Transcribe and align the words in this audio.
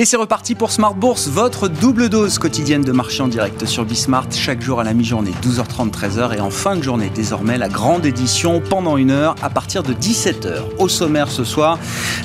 Et 0.00 0.06
c'est 0.06 0.16
reparti 0.16 0.54
pour 0.54 0.70
Smart 0.70 0.94
Bourse, 0.94 1.28
votre 1.28 1.68
double 1.68 2.08
dose 2.08 2.38
quotidienne 2.38 2.80
de 2.80 2.90
marché 2.90 3.22
en 3.22 3.28
direct 3.28 3.66
sur 3.66 3.84
Bismart, 3.84 4.28
chaque 4.32 4.62
jour 4.62 4.80
à 4.80 4.82
la 4.82 4.94
mi-journée, 4.94 5.32
12h30, 5.42 5.90
13h, 5.90 6.38
et 6.38 6.40
en 6.40 6.48
fin 6.48 6.74
de 6.74 6.82
journée, 6.82 7.12
désormais, 7.14 7.58
la 7.58 7.68
grande 7.68 8.06
édition 8.06 8.62
pendant 8.62 8.96
une 8.96 9.10
heure 9.10 9.34
à 9.42 9.50
partir 9.50 9.82
de 9.82 9.92
17h. 9.92 10.62
Au 10.78 10.88
sommaire 10.88 11.30
ce 11.30 11.44
soir, 11.44 11.78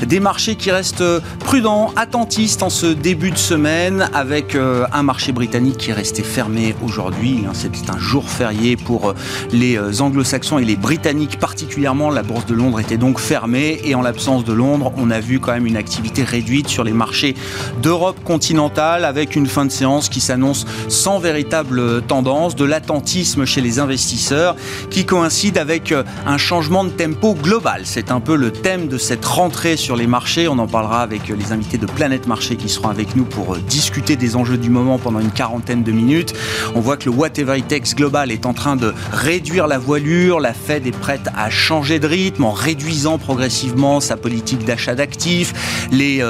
des 0.08 0.22
marchés 0.22 0.56
qui 0.56 0.72
restent 0.72 1.04
prudents, 1.42 1.92
attentistes 1.98 2.64
en 2.64 2.70
ce 2.70 2.86
début 2.86 3.32
de 3.32 3.38
semaine, 3.38 4.10
avec 4.14 4.56
euh, 4.56 4.88
un 4.94 5.04
marché 5.04 5.34
britannique 5.34 5.76
qui 5.76 5.90
est 5.90 5.94
resté 5.94 6.24
fermé 6.24 6.78
aujourd'hui. 6.82 7.44
Hein, 7.46 7.52
C'était 7.54 7.92
un 7.92 8.00
jour 8.00 8.30
férié 8.30 8.78
pour 8.78 9.10
euh, 9.10 9.16
les 9.52 9.78
euh, 9.78 10.00
anglo-saxons 10.00 10.60
et 10.60 10.64
les 10.64 10.78
britanniques 10.78 11.40
particulièrement. 11.40 12.10
La 12.10 12.24
bourse 12.24 12.46
de 12.46 12.54
Londres 12.54 12.80
était 12.80 12.96
donc 12.96 13.20
fermée, 13.20 13.82
et 13.84 13.96
en 13.96 14.02
l'absence 14.02 14.46
de 14.46 14.54
Londres, 14.54 14.94
on 14.96 15.12
a 15.12 15.20
vu 15.20 15.42
quand 15.42 15.52
même 15.52 15.68
une 15.68 15.76
activité 15.76 16.24
réduite 16.24 16.70
sur 16.70 16.86
les 16.86 16.94
marchés 16.94 17.36
d'Europe 17.82 18.18
continentale 18.24 19.06
avec 19.06 19.36
une 19.36 19.48
fin 19.48 19.66
de 19.66 19.72
séance 19.72 20.10
qui 20.10 20.22
s'annonce 20.22 20.66
sans 20.88 21.20
véritable 21.20 22.02
tendance, 22.04 22.56
de 22.56 22.66
l'attentisme 22.66 23.46
chez 23.46 23.62
les 23.62 23.80
investisseurs 23.80 24.56
qui 24.90 25.06
coïncide 25.06 25.58
avec 25.58 25.92
euh, 25.92 26.04
un 26.26 26.38
changement 26.38 26.84
de 26.84 26.90
tempo 26.90 27.34
global. 27.34 27.82
C'est 27.86 28.12
un 28.12 28.20
peu 28.20 28.36
le 28.36 28.52
thème 28.52 28.88
de 28.88 28.98
cette 28.98 29.26
rentrée 29.26 29.78
sur 29.78 29.96
les 29.96 30.08
marchés. 30.08 30.48
On 30.48 30.60
en 30.60 30.68
parlera 30.68 31.02
avec 31.02 31.30
euh, 31.30 31.36
les 31.36 31.52
invités 31.52 31.78
de 31.78 31.86
Planète 31.86 32.28
Marché 32.28 32.56
qui 32.56 32.70
seront 32.70 32.90
avec 32.90 33.16
nous 33.16 33.26
pour 33.26 33.56
euh, 33.56 33.60
discuter 33.68 34.16
des 34.16 34.36
enjeux 34.36 34.58
du 34.58 34.70
moment 34.70 34.98
pendant 34.98 35.20
une 35.20 35.32
quarantaine 35.32 35.84
de 35.84 35.92
minutes. 35.92 36.34
On 36.76 36.80
voit 36.80 36.98
que 36.98 37.06
le 37.06 37.16
Whatever 37.16 37.58
It 37.58 37.68
Takes 37.68 37.96
global 37.96 38.32
est 38.32 38.46
en 38.46 38.54
train 38.54 38.76
de 38.76 38.94
réduire 39.12 39.68
la 39.68 39.78
voilure. 39.78 40.40
La 40.40 40.54
Fed 40.54 40.88
est 40.88 40.98
prête 40.98 41.28
à 41.36 41.50
changer 41.50 42.00
de 42.00 42.08
rythme 42.08 42.44
en 42.44 42.52
réduisant 42.52 43.18
progressivement 43.18 44.00
sa 44.00 44.18
politique 44.18 44.66
d'achat 44.66 44.96
d'actifs. 44.96 45.88
Les 45.92 46.22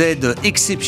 aides 0.00 0.34
exceptionnelles 0.44 0.79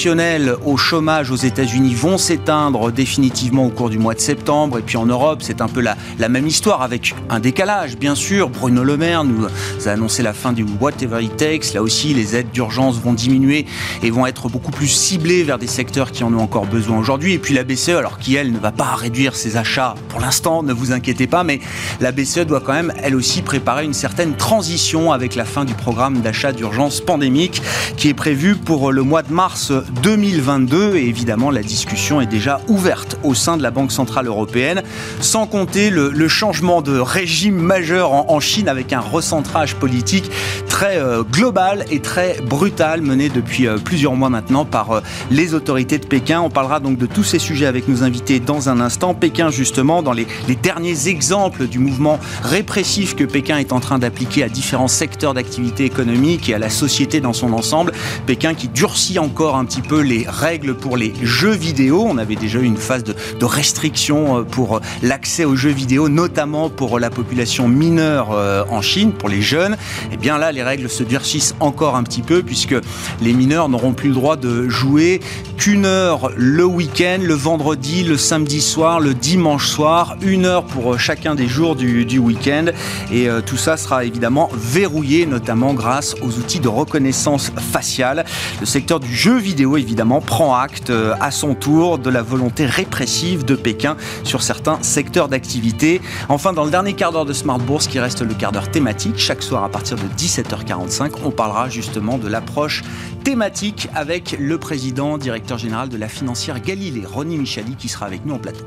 au 0.65 0.77
chômage 0.79 1.31
aux 1.31 1.37
États-Unis 1.37 1.95
vont 1.95 2.17
s'éteindre 2.17 2.91
définitivement 2.91 3.67
au 3.67 3.69
cours 3.69 3.91
du 3.91 3.99
mois 3.99 4.15
de 4.15 4.21
septembre. 4.21 4.79
Et 4.79 4.83
puis 4.83 4.97
en 4.97 5.05
Europe, 5.05 5.41
c'est 5.43 5.61
un 5.61 5.69
peu 5.69 5.81
la, 5.81 5.97
la, 6.19 6.29
même 6.31 6.47
histoire 6.47 6.81
avec 6.81 7.15
un 7.29 7.41
décalage, 7.41 7.99
bien 7.99 8.15
sûr. 8.15 8.49
Bruno 8.49 8.85
Le 8.85 8.97
Maire 8.97 9.23
nous 9.25 9.47
a 9.85 9.91
annoncé 9.91 10.23
la 10.23 10.33
fin 10.33 10.53
du 10.53 10.65
Whatever 10.81 11.23
It 11.23 11.37
Takes. 11.37 11.75
Là 11.75 11.83
aussi, 11.83 12.15
les 12.15 12.37
aides 12.37 12.51
d'urgence 12.51 12.99
vont 13.01 13.13
diminuer 13.13 13.67
et 14.03 14.11
vont 14.11 14.27
être 14.27 14.49
beaucoup 14.49 14.71
plus 14.71 14.89
ciblées 14.89 15.43
vers 15.43 15.59
des 15.59 15.67
secteurs 15.67 16.11
qui 16.11 16.25
en 16.25 16.33
ont 16.33 16.41
encore 16.41 16.67
besoin 16.67 16.99
aujourd'hui. 16.99 17.35
Et 17.35 17.39
puis 17.39 17.53
la 17.53 17.63
BCE, 17.63 17.91
alors 17.91 18.19
qui 18.19 18.35
elle 18.35 18.51
ne 18.51 18.59
va 18.59 18.73
pas 18.73 18.95
réduire 18.95 19.37
ses 19.37 19.59
achats 19.59 19.95
pour 20.09 20.21
l'instant, 20.21 20.63
ne 20.63 20.73
vous 20.73 20.93
inquiétez 20.93 21.27
pas, 21.27 21.45
mais 21.45 21.61
la 22.01 22.13
BCE 22.13 22.47
doit 22.47 22.61
quand 22.61 22.73
même 22.73 22.93
elle 23.03 23.15
aussi 23.15 23.43
préparer 23.43 23.85
une 23.85 23.95
certaine 23.95 24.35
transition 24.37 25.13
avec 25.13 25.35
la 25.35 25.45
fin 25.45 25.65
du 25.65 25.75
programme 25.75 26.23
d'achat 26.23 26.53
d'urgence 26.53 27.01
pandémique 27.01 27.63
qui 27.97 28.09
est 28.09 28.15
prévu 28.15 28.57
pour 28.57 28.91
le 28.91 29.03
mois 29.03 29.23
de 29.23 29.33
mars 29.33 29.72
2022 30.03 30.97
et 30.97 31.07
évidemment 31.07 31.51
la 31.51 31.63
discussion 31.63 32.21
est 32.21 32.27
déjà 32.27 32.61
ouverte 32.69 33.19
au 33.23 33.35
sein 33.35 33.57
de 33.57 33.63
la 33.63 33.71
Banque 33.71 33.93
Centrale 33.93 34.27
Européenne, 34.27 34.83
sans 35.21 35.47
compter 35.47 35.91
le, 35.91 36.29
changement 36.29 36.83
de 36.83 36.99
régime 36.99 37.57
majeur 37.57 38.13
en, 38.13 38.41
Chine 38.41 38.69
avec 38.69 38.93
un 38.93 39.01
recentrage 39.01 39.77
politique 39.77 40.31
très 40.69 40.97
euh, 40.97 41.23
global 41.23 41.85
et 41.91 42.01
très 42.01 42.41
brutal 42.41 43.03
mené 43.03 43.29
depuis 43.29 43.67
euh, 43.67 43.77
plusieurs 43.77 44.15
mois 44.15 44.31
maintenant 44.31 44.65
par 44.65 44.91
euh, 44.91 45.01
les 45.31 45.55
autorités 45.55 45.99
de 45.99 46.07
Pékin. 46.07 46.41
On 46.41 46.51
parlera 46.51 46.81
donc 46.81 46.99
de 46.99 47.07
tous 47.07 47.25
ces 47.25 47.39
sujets 47.39 47.67
avec 47.67 47.89
nos 47.89 48.03
invités 48.03 48.41
dans 48.41 48.69
un 48.69 48.81
instant. 48.81 49.15
Pékin 49.15 49.51
justement 49.51 50.03
dans 50.03 50.13
les, 50.13 50.27
derniers 50.63 51.09
exemples 51.09 51.67
du 51.67 51.79
mouvement 51.79 52.19
répressif 52.43 53.15
que 53.15 53.25
Pékin 53.25 53.59
est 53.59 53.73
en 53.73 53.81
train 53.81 53.99
d'appliquer 53.99 54.43
à 54.43 54.49
différents 54.49 54.89
secteurs 54.89 55.35
d'activité 55.35 55.85
économique 55.85 56.49
et 56.49 56.55
à 56.55 56.59
la 56.59 56.71
société 56.71 57.21
dans 57.21 57.33
son 57.33 57.53
ensemble. 57.53 57.93
Pékin 58.27 58.55
qui 58.55 58.69
durcit 58.69 59.19
encore 59.19 59.57
un 59.57 59.62
petit 59.65 59.83
peu 59.83 60.01
les 60.01 60.25
règles 60.29 60.75
pour 60.75 60.97
les 60.97 61.13
jeux 61.23 61.55
vidéo. 61.55 62.05
On 62.09 62.19
avait 62.19 62.37
déjà 62.37 62.59
eu 62.59 62.65
une 62.65 62.77
phase 62.77 63.05
de, 63.05 63.15
restriction 63.45 64.39
euh, 64.39 64.43
pour 64.43 64.81
l'accès 65.03 65.45
aux 65.45 65.57
jeux 65.57 65.71
vidéo, 65.71 66.09
notamment 66.09 66.71
pour 66.71 66.99
la 66.99 67.11
population 67.11 67.69
mineure 67.69 68.31
euh, 68.33 68.65
en 68.71 68.81
Chine, 68.83 69.13
pour 69.13 69.29
les 69.29 69.43
jeunes. 69.43 69.75
Et 69.75 70.15
eh 70.15 70.17
bien 70.17 70.39
là, 70.39 70.53
les 70.53 70.63
règles 70.63 70.89
se 70.89 71.03
durcissent 71.03 71.55
encore 71.61 71.97
un 71.97 72.03
petit 72.03 72.23
peu 72.23 72.43
puisque 72.43 72.75
les 73.21 73.33
mineurs 73.33 73.69
n'auront 73.69 73.93
plus 73.93 74.09
le 74.09 74.15
droit 74.15 74.37
de 74.37 74.69
jouer 74.69 75.21
qu'une 75.57 75.87
heure 75.87 76.31
le 76.37 76.65
week-end, 76.65 77.19
le 77.23 77.35
vendredi, 77.35 78.05
le 78.05 78.17
samedi 78.17 78.61
soir, 78.61 79.01
le 79.01 79.15
dimanche 79.15 79.69
soir, 79.69 80.17
une 80.23 80.47
heure 80.47 80.65
pour 80.65 80.99
chacun 80.99 81.35
des 81.35 81.47
jours 81.47 81.77
du, 81.77 82.19
week-end. 82.19 82.67
Et 83.13 83.29
euh, 83.29 83.41
tout 83.41 83.57
ça 83.57 83.77
sera 83.77 84.05
évidemment 84.05 84.51
verrouillé, 84.55 85.27
notamment 85.27 85.75
grâce 85.75 86.15
aux 86.23 86.39
outils 86.39 86.61
de 86.61 86.69
reconnaissance 86.69 87.53
faciale. 87.73 88.25
Le 88.61 88.67
secteur 88.67 89.01
du 89.01 89.15
jeu 89.15 89.39
vidéo 89.39 89.52
évidemment, 89.61 90.21
prend 90.21 90.55
acte 90.55 90.91
euh, 90.91 91.15
à 91.21 91.31
son 91.31 91.55
tour 91.55 91.99
de 91.99 92.11
la 92.11 92.23
volonté 92.23 92.67
répressive 92.67 93.45
de 93.45 93.55
Pékin 93.55 93.97
sur 94.25 94.43
certains 94.43 94.83
secteurs 94.83 95.29
d'activité. 95.29 96.01
Enfin, 96.29 96.53
dans 96.53 96.65
le 96.65 96.71
dernier 96.71 96.95
quart 96.95 97.13
d'heure 97.13 97.25
de 97.25 97.33
Smart 97.33 97.59
Bourse, 97.59 97.87
qui 97.87 98.01
reste 98.01 98.23
le 98.23 98.35
quart 98.35 98.53
d'heure 98.53 98.71
thématique, 98.71 99.19
chaque 99.19 99.43
soir 99.43 99.65
à 99.65 99.69
partir 99.69 99.97
de 99.97 100.03
17h45, 100.17 101.13
on 101.25 101.31
parlera 101.31 101.69
justement 101.69 102.19
de 102.19 102.29
l'approche 102.29 102.83
thématique 103.25 103.89
avec 103.95 104.37
le 104.39 104.59
président, 104.59 105.19
directeur 105.19 105.59
général 105.59 105.89
de 105.89 105.97
la 105.97 106.09
financière 106.09 106.61
Galilée, 106.61 107.05
Ronnie 107.07 107.39
Michali, 107.39 107.77
qui 107.77 107.89
sera 107.89 108.07
avec 108.07 108.25
nous 108.25 108.35
en 108.35 108.39
plateau. 108.39 108.65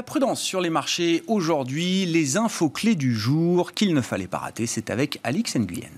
La 0.00 0.04
prudence 0.04 0.40
sur 0.40 0.62
les 0.62 0.70
marchés 0.70 1.22
aujourd'hui, 1.26 2.06
les 2.06 2.38
infos 2.38 2.70
clés 2.70 2.94
du 2.94 3.14
jour 3.14 3.72
qu'il 3.72 3.92
ne 3.92 4.00
fallait 4.00 4.28
pas 4.28 4.38
rater, 4.38 4.66
c'est 4.66 4.88
avec 4.88 5.20
Alix 5.24 5.56
Nguyen. 5.56 5.90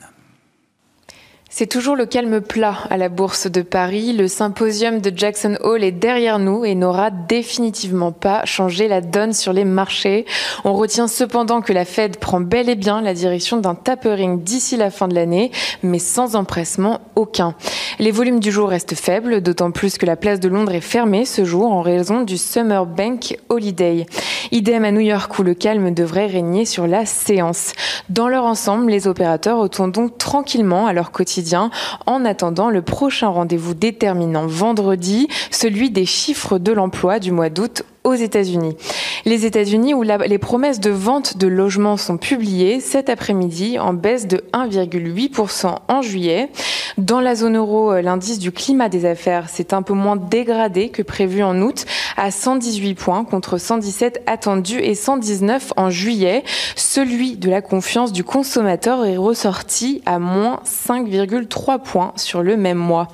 C'est 1.55 1.67
toujours 1.67 1.97
le 1.97 2.07
calme 2.07 2.41
plat 2.41 2.79
à 2.89 2.97
la 2.97 3.11
Bourse 3.11 3.47
de 3.47 3.61
Paris. 3.61 4.15
Le 4.15 4.27
symposium 4.27 5.03
de 5.03 5.12
Jackson 5.15 5.59
Hole 5.61 5.85
est 5.85 5.93
derrière 5.93 6.39
nous 6.39 6.65
et 6.65 6.75
n'aura 6.75 7.11
définitivement 7.11 8.11
pas 8.11 8.47
changé 8.47 8.89
la 8.89 9.03
donne 9.03 9.35
sur 9.35 9.53
les 9.53 9.67
marchés. 9.67 10.25
On 10.65 10.73
retient 10.73 11.09
cependant 11.09 11.61
que 11.61 11.75
la 11.75 11.85
Fed 11.85 12.17
prend 12.17 12.41
bel 12.41 12.71
et 12.71 12.75
bien 12.75 13.03
la 13.03 13.12
direction 13.12 13.59
d'un 13.59 13.75
tapering 13.75 14.43
d'ici 14.43 14.79
la 14.79 14.91
fin 14.91 15.09
de 15.09 15.15
l'année, 15.15 15.53
mais 15.83 15.99
sans 15.99 16.37
empressement 16.37 17.03
aucun. 17.17 17.55
Les 18.03 18.11
volumes 18.11 18.41
du 18.41 18.51
jour 18.51 18.71
restent 18.71 18.97
faibles, 18.97 19.43
d'autant 19.43 19.71
plus 19.71 19.97
que 19.97 20.07
la 20.07 20.17
place 20.17 20.41
de 20.41 20.49
Londres 20.49 20.75
est 20.75 20.81
fermée 20.81 21.25
ce 21.25 21.45
jour 21.45 21.71
en 21.71 21.83
raison 21.83 22.23
du 22.23 22.37
Summer 22.37 22.85
Bank 22.85 23.39
Holiday. 23.49 24.07
Idem 24.51 24.85
à 24.85 24.91
New 24.91 24.99
York 24.99 25.39
où 25.39 25.45
le 25.45 25.55
calme 25.55 25.95
devrait 25.95 26.27
régner 26.27 26.65
sur 26.65 26.89
la 26.89 27.07
séance. 27.07 27.75
Dans 28.09 28.27
leur 28.27 28.43
ensemble, 28.43 28.91
les 28.91 29.07
opérateurs 29.07 29.61
retournent 29.61 29.93
donc 29.93 30.19
tranquillement 30.19 30.89
à 30.89 30.93
leur 30.93 31.12
quotidien 31.12 31.71
en 32.05 32.25
attendant 32.25 32.71
le 32.71 32.83
prochain 32.83 33.29
rendez-vous 33.29 33.75
déterminant 33.75 34.49
vendredi, 34.49 35.29
celui 35.53 35.91
des 35.91 36.05
chiffres 36.05 36.59
de 36.59 36.73
l'emploi 36.73 37.21
du 37.21 37.31
mois 37.31 37.51
d'août 37.51 37.85
aux 38.05 38.15
États-Unis. 38.15 38.77
Les 39.25 39.47
États-Unis 39.47 39.95
où 39.95 40.03
les 40.03 40.39
promesses 40.39 40.81
de 40.81 40.91
vente 40.91 41.37
de 41.37 41.47
logements 41.47 41.97
sont 41.97 42.17
publiées 42.17 42.81
cet 42.81 43.09
après-midi 43.09 43.79
en 43.79 43.93
baisse 43.93 44.27
de 44.27 44.45
1,8% 44.53 45.77
en 45.87 46.03
juillet. 46.03 46.51
Dans 46.99 47.21
la 47.21 47.35
zone 47.35 47.57
euro, 47.57 47.93
euh, 47.93 48.03
l'indice 48.03 48.39
du 48.39 48.53
climat 48.53 48.89
des 48.89 49.07
affaires 49.07 49.49
s'est 49.49 49.73
un 49.73 49.83
peu 49.83 49.95
moins 49.95 50.17
dégradé 50.17 50.91
que 50.91 51.03
prévu 51.03 51.43
en 51.43 51.61
août 51.62 51.87
à 52.17 52.31
118 52.31 52.95
points 52.95 53.25
contre 53.25 53.57
117 53.57 54.23
attendus 54.27 54.81
et 54.81 54.95
119 54.95 55.73
en 55.77 55.89
juillet. 55.89 56.44
Celui 56.76 57.37
de 57.37 57.49
la 57.49 57.62
confiance 57.62 58.12
du 58.12 58.25
consommateur 58.25 59.06
est 59.06 59.17
ressorti 59.17 60.03
à 60.05 60.19
moins 60.19 60.61
5,3 60.67 61.81
points 61.81 62.12
sur 62.17 62.43
le 62.43 62.56
même 62.56 62.79
mois. 62.79 63.09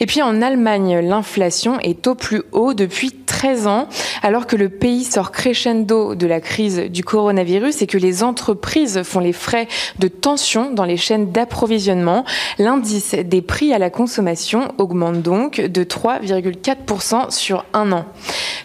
Et 0.00 0.06
puis 0.06 0.20
en 0.20 0.42
Allemagne, 0.42 0.98
l'inflation 0.98 1.78
est 1.80 2.06
au 2.06 2.14
plus 2.14 2.42
haut 2.52 2.74
depuis 2.74 3.12
13 3.12 3.66
ans 3.66 3.88
alors 4.24 4.46
que 4.46 4.56
le 4.56 4.70
pays 4.70 5.04
sort 5.04 5.32
crescendo 5.32 6.14
de 6.14 6.26
la 6.26 6.40
crise 6.40 6.78
du 6.90 7.04
coronavirus 7.04 7.82
et 7.82 7.86
que 7.86 7.98
les 7.98 8.22
entreprises 8.22 9.02
font 9.02 9.20
les 9.20 9.34
frais 9.34 9.68
de 9.98 10.08
tension 10.08 10.70
dans 10.70 10.86
les 10.86 10.96
chaînes 10.96 11.30
d'approvisionnement, 11.30 12.24
l'indice 12.58 13.14
des 13.14 13.42
prix 13.42 13.74
à 13.74 13.78
la 13.78 13.90
consommation 13.90 14.72
augmente 14.78 15.20
donc 15.20 15.60
de 15.60 15.84
3,4% 15.84 17.30
sur 17.30 17.66
un 17.74 17.92
an. 17.92 18.06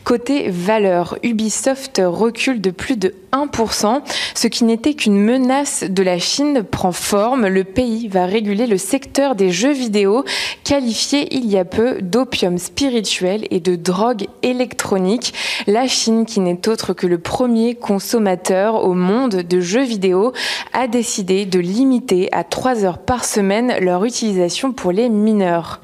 Côté 0.05 0.49
valeur, 0.49 1.17
Ubisoft 1.23 2.01
recule 2.03 2.61
de 2.61 2.71
plus 2.71 2.95
de 2.95 3.13
1%. 3.31 4.01
Ce 4.33 4.47
qui 4.47 4.63
n'était 4.63 4.93
qu'une 4.93 5.19
menace 5.19 5.83
de 5.87 6.03
la 6.03 6.17
Chine 6.19 6.63
prend 6.63 6.91
forme. 6.91 7.47
Le 7.47 7.63
pays 7.63 8.07
va 8.07 8.25
réguler 8.25 8.65
le 8.65 8.77
secteur 8.77 9.35
des 9.35 9.51
jeux 9.51 9.71
vidéo, 9.71 10.23
qualifié 10.63 11.35
il 11.35 11.45
y 11.47 11.57
a 11.57 11.65
peu 11.65 12.01
d'opium 12.01 12.57
spirituel 12.57 13.45
et 13.51 13.59
de 13.59 13.75
drogue 13.75 14.25
électronique. 14.41 15.33
La 15.67 15.87
Chine, 15.87 16.25
qui 16.25 16.39
n'est 16.39 16.67
autre 16.67 16.93
que 16.93 17.07
le 17.07 17.17
premier 17.17 17.75
consommateur 17.75 18.83
au 18.83 18.93
monde 18.93 19.35
de 19.35 19.59
jeux 19.59 19.83
vidéo, 19.83 20.33
a 20.73 20.87
décidé 20.87 21.45
de 21.45 21.59
limiter 21.59 22.29
à 22.31 22.43
3 22.43 22.85
heures 22.85 22.99
par 22.99 23.25
semaine 23.25 23.75
leur 23.79 24.05
utilisation 24.05 24.71
pour 24.71 24.91
les 24.91 25.09
mineurs. 25.09 25.81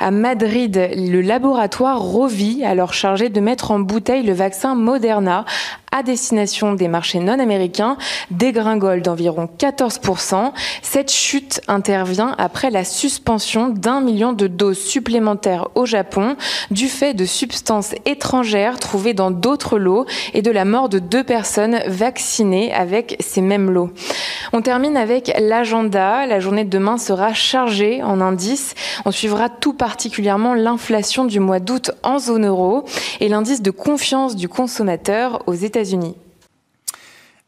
À 0.00 0.10
Madrid, 0.10 0.90
le 0.94 1.20
laboratoire 1.20 2.00
Rovi, 2.00 2.64
alors 2.64 2.92
chargé 2.92 3.28
de 3.28 3.40
mettre 3.40 3.70
en 3.70 3.78
bouteille 3.78 4.24
le 4.24 4.34
vaccin 4.34 4.74
Moderna, 4.74 5.44
à 5.96 6.02
destination 6.02 6.74
des 6.74 6.88
marchés 6.88 7.20
non 7.20 7.38
américains 7.38 7.96
dégringole 8.30 9.00
d'environ 9.00 9.48
14%. 9.58 10.52
Cette 10.82 11.10
chute 11.10 11.62
intervient 11.68 12.34
après 12.36 12.70
la 12.70 12.84
suspension 12.84 13.68
d'un 13.68 14.02
million 14.02 14.34
de 14.34 14.46
doses 14.46 14.78
supplémentaires 14.78 15.68
au 15.74 15.86
Japon 15.86 16.36
du 16.70 16.88
fait 16.88 17.14
de 17.14 17.24
substances 17.24 17.94
étrangères 18.04 18.78
trouvées 18.78 19.05
dans 19.14 19.30
d'autres 19.30 19.78
lots 19.78 20.06
et 20.34 20.42
de 20.42 20.50
la 20.50 20.64
mort 20.64 20.88
de 20.88 20.98
deux 20.98 21.24
personnes 21.24 21.80
vaccinées 21.86 22.72
avec 22.72 23.16
ces 23.20 23.40
mêmes 23.40 23.70
lots. 23.70 23.90
On 24.52 24.62
termine 24.62 24.96
avec 24.96 25.32
l'agenda. 25.38 26.26
La 26.26 26.40
journée 26.40 26.64
de 26.64 26.70
demain 26.70 26.98
sera 26.98 27.34
chargée 27.34 28.02
en 28.02 28.20
indices. 28.20 28.74
On 29.04 29.10
suivra 29.10 29.48
tout 29.48 29.74
particulièrement 29.74 30.54
l'inflation 30.54 31.24
du 31.24 31.40
mois 31.40 31.60
d'août 31.60 31.90
en 32.02 32.18
zone 32.18 32.46
euro 32.46 32.84
et 33.20 33.28
l'indice 33.28 33.62
de 33.62 33.70
confiance 33.70 34.36
du 34.36 34.48
consommateur 34.48 35.42
aux 35.46 35.54
États-Unis. 35.54 36.14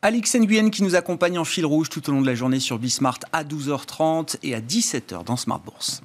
Alix 0.01 0.37
Nguyen 0.37 0.71
qui 0.71 0.85
nous 0.85 0.95
accompagne 0.95 1.39
en 1.39 1.45
fil 1.45 1.67
rouge 1.67 1.89
tout 1.89 2.09
au 2.09 2.13
long 2.13 2.21
de 2.21 2.27
la 2.27 2.37
journée 2.37 2.61
sur 2.61 2.79
Bismart 2.79 3.19
à 3.33 3.43
12h30 3.43 4.37
et 4.45 4.55
à 4.55 4.61
17h 4.61 5.25
dans 5.25 5.37
Smart 5.37 5.61
Bourse. 5.61 6.03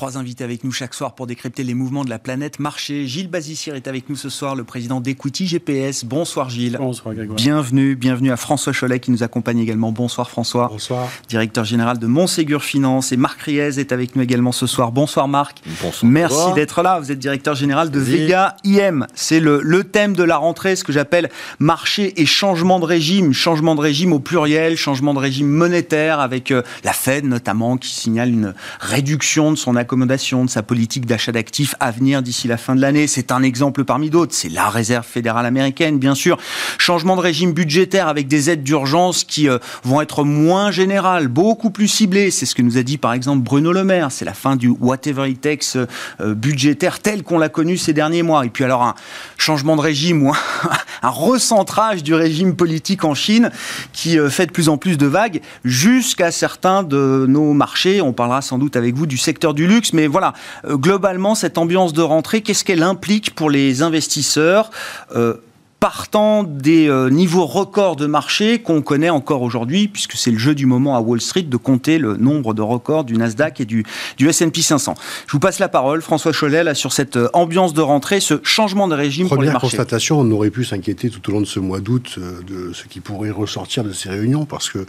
Trois 0.00 0.16
invités 0.16 0.44
avec 0.44 0.64
nous 0.64 0.72
chaque 0.72 0.94
soir 0.94 1.14
pour 1.14 1.26
décrypter 1.26 1.62
les 1.62 1.74
mouvements 1.74 2.06
de 2.06 2.08
la 2.08 2.18
planète 2.18 2.58
marché. 2.58 3.06
Gilles 3.06 3.28
Bazissier 3.28 3.74
est 3.74 3.86
avec 3.86 4.08
nous 4.08 4.16
ce 4.16 4.30
soir, 4.30 4.56
le 4.56 4.64
président 4.64 4.98
d'Equity 4.98 5.46
GPS. 5.46 6.06
Bonsoir 6.06 6.48
Gilles. 6.48 6.78
Bonsoir 6.80 7.14
Grégoire. 7.14 7.36
Bienvenue, 7.36 7.96
bienvenue 7.96 8.32
à 8.32 8.38
François 8.38 8.72
Cholet 8.72 8.98
qui 8.98 9.10
nous 9.10 9.22
accompagne 9.22 9.58
également. 9.58 9.92
Bonsoir 9.92 10.30
François. 10.30 10.68
Bonsoir. 10.68 11.06
Directeur 11.28 11.66
général 11.66 11.98
de 11.98 12.06
Montségur 12.06 12.64
Finance. 12.64 13.12
Et 13.12 13.18
Marc 13.18 13.42
Riez 13.42 13.78
est 13.78 13.92
avec 13.92 14.16
nous 14.16 14.22
également 14.22 14.52
ce 14.52 14.66
soir. 14.66 14.90
Bonsoir 14.90 15.28
Marc. 15.28 15.60
Bonsoir. 15.82 16.10
Merci 16.10 16.54
d'être 16.54 16.80
là. 16.80 16.98
Vous 16.98 17.12
êtes 17.12 17.18
directeur 17.18 17.54
général 17.54 17.90
de 17.90 18.00
Vega 18.00 18.56
IM. 18.64 19.06
C'est 19.14 19.38
le, 19.38 19.60
le 19.62 19.84
thème 19.84 20.16
de 20.16 20.24
la 20.24 20.38
rentrée, 20.38 20.76
ce 20.76 20.84
que 20.84 20.94
j'appelle 20.94 21.28
marché 21.58 22.18
et 22.18 22.24
changement 22.24 22.80
de 22.80 22.86
régime. 22.86 23.34
Changement 23.34 23.74
de 23.74 23.82
régime 23.82 24.14
au 24.14 24.18
pluriel, 24.18 24.78
changement 24.78 25.12
de 25.12 25.18
régime 25.18 25.48
monétaire 25.50 26.20
avec 26.20 26.52
euh, 26.52 26.62
la 26.84 26.94
Fed 26.94 27.26
notamment 27.26 27.76
qui 27.76 27.90
signale 27.90 28.30
une 28.30 28.54
réduction 28.80 29.50
de 29.52 29.56
son 29.56 29.76
accord 29.76 29.89
de 29.96 30.48
sa 30.48 30.62
politique 30.62 31.04
d'achat 31.04 31.32
d'actifs 31.32 31.74
à 31.80 31.90
venir 31.90 32.22
d'ici 32.22 32.46
la 32.46 32.56
fin 32.56 32.76
de 32.76 32.80
l'année. 32.80 33.08
C'est 33.08 33.32
un 33.32 33.42
exemple 33.42 33.84
parmi 33.84 34.08
d'autres. 34.08 34.32
C'est 34.34 34.48
la 34.48 34.68
réserve 34.68 35.04
fédérale 35.04 35.46
américaine, 35.46 35.98
bien 35.98 36.14
sûr. 36.14 36.38
Changement 36.78 37.16
de 37.16 37.20
régime 37.20 37.52
budgétaire 37.52 38.06
avec 38.06 38.28
des 38.28 38.50
aides 38.50 38.62
d'urgence 38.62 39.24
qui 39.24 39.48
euh, 39.48 39.58
vont 39.82 40.00
être 40.00 40.22
moins 40.22 40.70
générales, 40.70 41.26
beaucoup 41.26 41.70
plus 41.70 41.88
ciblées. 41.88 42.30
C'est 42.30 42.46
ce 42.46 42.54
que 42.54 42.62
nous 42.62 42.78
a 42.78 42.82
dit 42.82 42.98
par 42.98 43.12
exemple 43.12 43.42
Bruno 43.42 43.72
Le 43.72 43.82
Maire. 43.82 44.12
C'est 44.12 44.24
la 44.24 44.34
fin 44.34 44.54
du 44.54 44.68
whatever 44.68 45.28
it 45.28 45.40
takes 45.40 45.76
euh, 45.76 46.34
budgétaire 46.34 47.00
tel 47.00 47.24
qu'on 47.24 47.38
l'a 47.38 47.48
connu 47.48 47.76
ces 47.76 47.92
derniers 47.92 48.22
mois. 48.22 48.46
Et 48.46 48.50
puis 48.50 48.62
alors 48.62 48.82
un 48.82 48.94
changement 49.38 49.74
de 49.74 49.80
régime 49.80 50.22
ou 50.22 50.32
un, 51.02 51.08
recentrage 51.08 52.04
du 52.04 52.14
régime 52.14 52.54
politique 52.54 53.04
en 53.04 53.14
Chine 53.14 53.50
qui 53.92 54.18
euh, 54.18 54.30
fait 54.30 54.46
de 54.46 54.52
plus 54.52 54.68
en 54.68 54.76
plus 54.76 54.96
de 54.96 55.06
vagues 55.06 55.40
jusqu'à 55.64 56.30
certains 56.30 56.84
de 56.84 57.26
nos 57.28 57.52
marchés. 57.54 58.00
On 58.00 58.12
parlera 58.12 58.40
sans 58.40 58.58
doute 58.58 58.76
avec 58.76 58.94
vous 58.94 59.06
du 59.06 59.18
secteur 59.18 59.52
du 59.52 59.66
luxe 59.66 59.79
mais 59.92 60.06
voilà, 60.06 60.34
euh, 60.64 60.76
globalement, 60.76 61.34
cette 61.34 61.58
ambiance 61.58 61.92
de 61.92 62.02
rentrée, 62.02 62.42
qu'est-ce 62.42 62.64
qu'elle 62.64 62.82
implique 62.82 63.34
pour 63.34 63.50
les 63.50 63.82
investisseurs 63.82 64.70
euh, 65.14 65.34
partant 65.78 66.42
des 66.42 66.88
euh, 66.88 67.08
niveaux 67.08 67.46
records 67.46 67.96
de 67.96 68.04
marché 68.04 68.58
qu'on 68.60 68.82
connaît 68.82 69.08
encore 69.08 69.40
aujourd'hui, 69.40 69.88
puisque 69.88 70.12
c'est 70.12 70.30
le 70.30 70.38
jeu 70.38 70.54
du 70.54 70.66
moment 70.66 70.94
à 70.94 71.00
Wall 71.00 71.22
Street 71.22 71.44
de 71.44 71.56
compter 71.56 71.96
le 71.96 72.18
nombre 72.18 72.52
de 72.52 72.60
records 72.60 73.04
du 73.04 73.14
Nasdaq 73.14 73.62
et 73.62 73.64
du, 73.64 73.86
du 74.18 74.28
S&P 74.28 74.60
500. 74.60 74.94
Je 75.26 75.32
vous 75.32 75.40
passe 75.40 75.58
la 75.58 75.70
parole, 75.70 76.02
François 76.02 76.32
Cholet, 76.32 76.64
là, 76.64 76.74
sur 76.74 76.92
cette 76.92 77.18
ambiance 77.32 77.72
de 77.72 77.80
rentrée, 77.80 78.20
ce 78.20 78.40
changement 78.42 78.88
de 78.88 78.94
régime 78.94 79.26
pour 79.26 79.40
les 79.40 79.50
marchés. 79.50 79.68
constatation, 79.68 80.20
on 80.20 80.30
aurait 80.32 80.50
pu 80.50 80.66
s'inquiéter 80.66 81.08
tout 81.08 81.26
au 81.30 81.32
long 81.32 81.40
de 81.40 81.46
ce 81.46 81.60
mois 81.60 81.80
d'août 81.80 82.18
de 82.46 82.74
ce 82.74 82.84
qui 82.84 83.00
pourrait 83.00 83.30
ressortir 83.30 83.82
de 83.82 83.92
ces 83.92 84.10
réunions, 84.10 84.44
parce 84.44 84.68
que 84.68 84.84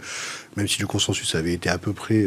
même 0.56 0.68
si 0.68 0.80
le 0.80 0.86
consensus 0.86 1.34
avait 1.34 1.52
été 1.52 1.68
à 1.68 1.78
peu 1.78 1.92
près 1.92 2.26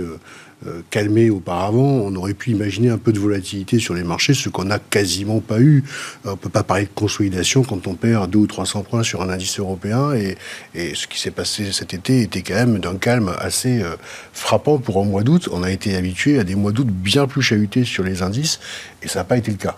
euh, 0.67 0.81
calmé 0.89 1.29
auparavant, 1.29 1.83
on 1.83 2.15
aurait 2.15 2.33
pu 2.33 2.51
imaginer 2.51 2.89
un 2.89 2.97
peu 2.97 3.11
de 3.11 3.19
volatilité 3.19 3.77
sur 3.77 3.93
les 3.93 4.03
marchés, 4.03 4.33
ce 4.33 4.47
qu'on 4.49 4.63
n'a 4.63 4.79
quasiment 4.79 5.41
pas 5.41 5.59
eu. 5.59 5.83
Euh, 6.25 6.29
on 6.29 6.31
ne 6.31 6.35
peut 6.37 6.49
pas 6.49 6.63
parler 6.63 6.85
de 6.85 6.89
consolidation 6.95 7.61
quand 7.61 7.87
on 7.87 7.93
perd 7.93 8.31
2 8.31 8.39
ou 8.39 8.47
300 8.47 8.83
points 8.83 9.03
sur 9.03 9.21
un 9.21 9.29
indice 9.29 9.59
européen, 9.59 10.13
et, 10.13 10.37
ce 10.73 11.07
qui 11.07 11.19
s'est 11.19 11.31
passé 11.31 11.71
cet 11.71 11.93
été 11.93 12.21
était 12.21 12.41
quand 12.41 12.55
même 12.55 12.79
d'un 12.79 12.95
calme 12.95 13.35
assez 13.37 13.81
euh, 13.81 13.95
frappant 14.33 14.77
pour 14.77 15.01
un 15.01 15.05
mois 15.05 15.23
d'août. 15.23 15.49
On 15.51 15.61
a 15.61 15.71
été 15.71 15.95
habitué 15.95 16.39
à 16.39 16.43
des 16.43 16.55
mois 16.55 16.71
d'août 16.71 16.87
bien 16.87 17.27
plus 17.27 17.41
chahutés 17.41 17.83
sur 17.83 18.03
les 18.03 18.21
indices, 18.21 18.59
et 19.03 19.07
ça 19.07 19.19
n'a 19.19 19.25
pas 19.25 19.37
été 19.37 19.51
le 19.51 19.57
cas. 19.57 19.77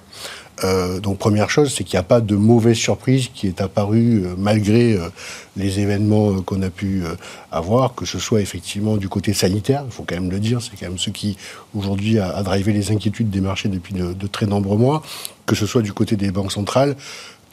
Euh, 0.64 1.00
donc 1.00 1.18
première 1.18 1.50
chose, 1.50 1.74
c'est 1.74 1.84
qu'il 1.84 1.96
n'y 1.96 2.00
a 2.00 2.04
pas 2.04 2.22
de 2.22 2.36
mauvaise 2.36 2.78
surprise 2.78 3.30
qui 3.34 3.48
est 3.48 3.62
apparue 3.62 4.24
euh, 4.26 4.36
malgré 4.38 4.94
euh, 4.94 5.10
les 5.56 5.80
événements 5.80 6.42
qu'on 6.42 6.62
a 6.62 6.70
pu 6.70 7.04
avoir, 7.52 7.96
que 7.96 8.06
ce 8.06 8.20
soit 8.20 8.42
effectivement 8.42 8.98
du 8.98 9.10
côté 9.10 9.34
sanitaire, 9.34 9.84
il 9.86 9.92
faut 9.92 10.04
quand 10.04 10.16
même 10.16 10.32
le 10.32 10.40
dire, 10.40 10.62
c'est 10.62 10.78
quand 10.80 10.88
même 10.88 10.98
ce 10.98 11.10
qui 11.10 11.38
aujourd'hui 11.76 12.20
a, 12.20 12.44
drivé 12.44 12.74
les 12.74 12.92
inquiétudes 12.92 13.30
des 13.30 13.42
marchés 13.42 13.70
depuis 13.70 13.94
de, 13.94 14.14
de, 14.14 14.28
très 14.28 14.46
nombreux 14.46 14.78
mois, 14.78 15.02
que 15.46 15.56
ce 15.56 15.66
soit 15.66 15.82
du 15.82 15.94
côté 15.94 16.16
des 16.16 16.32
banques 16.32 16.52
centrales 16.52 16.96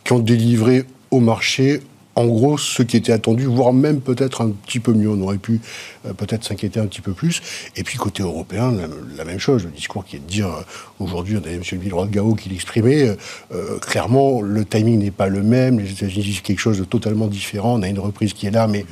qui 0.04 0.12
ont 0.12 0.18
délivré 0.18 0.84
au 1.10 1.20
marché 1.20 1.80
en 2.16 2.26
gros 2.26 2.58
ce 2.58 2.82
qui 2.82 2.96
était 2.96 3.12
attendu, 3.12 3.46
voire 3.46 3.72
même 3.72 4.00
peut-être 4.00 4.42
un 4.42 4.50
petit 4.50 4.80
peu 4.80 4.92
mieux. 4.92 5.08
On 5.08 5.20
aurait 5.22 5.38
pu 5.38 5.60
euh, 6.06 6.12
peut-être 6.12 6.44
s'inquiéter 6.44 6.80
un 6.80 6.86
petit 6.86 7.00
peu 7.00 7.12
plus. 7.12 7.42
Et 7.76 7.82
puis 7.82 7.98
côté 7.98 8.22
européen, 8.22 8.72
la, 9.16 9.24
même 9.24 9.38
chose. 9.38 9.64
Le 9.64 9.70
discours 9.70 10.04
qui 10.04 10.16
est 10.16 10.20
de 10.20 10.26
dire 10.26 10.48
euh, 10.48 10.62
aujourd'hui, 11.00 11.36
on 11.36 11.44
avait 11.44 11.54
M. 11.54 11.62
Villeroy 11.62 12.06
de 12.06 12.10
Gao 12.12 12.34
qui 12.34 12.48
l'exprimait. 12.48 13.16
Euh, 13.52 13.78
clairement, 13.78 14.40
le 14.40 14.64
timing 14.64 15.00
n'est 15.00 15.10
pas 15.10 15.28
le 15.28 15.42
même. 15.42 15.80
Les 15.80 15.90
États-Unis 15.90 16.24
disent 16.24 16.40
quelque 16.40 16.60
chose 16.60 16.78
de 16.78 16.84
totalement 16.84 17.26
différent. 17.26 17.78
On 17.78 17.82
a 17.82 17.88
une 17.88 17.98
reprise 17.98 18.32
qui 18.32 18.46
est 18.46 18.52
là, 18.52 18.66
mais 18.66 18.86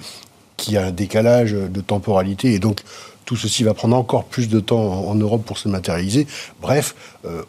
qui 0.56 0.76
a 0.76 0.86
un 0.86 0.90
décalage 0.90 1.52
de 1.52 1.80
temporalité. 1.80 2.54
Et 2.54 2.58
donc, 2.58 2.80
tout 3.25 3.36
ceci 3.36 3.62
va 3.62 3.72
prendre 3.72 3.96
encore 3.96 4.25
plus 4.25 4.48
de 4.48 4.60
temps 4.60 5.08
en, 5.08 5.14
Europe 5.14 5.44
pour 5.44 5.58
se 5.58 5.68
matérialiser. 5.68 6.26
Bref, 6.61 6.94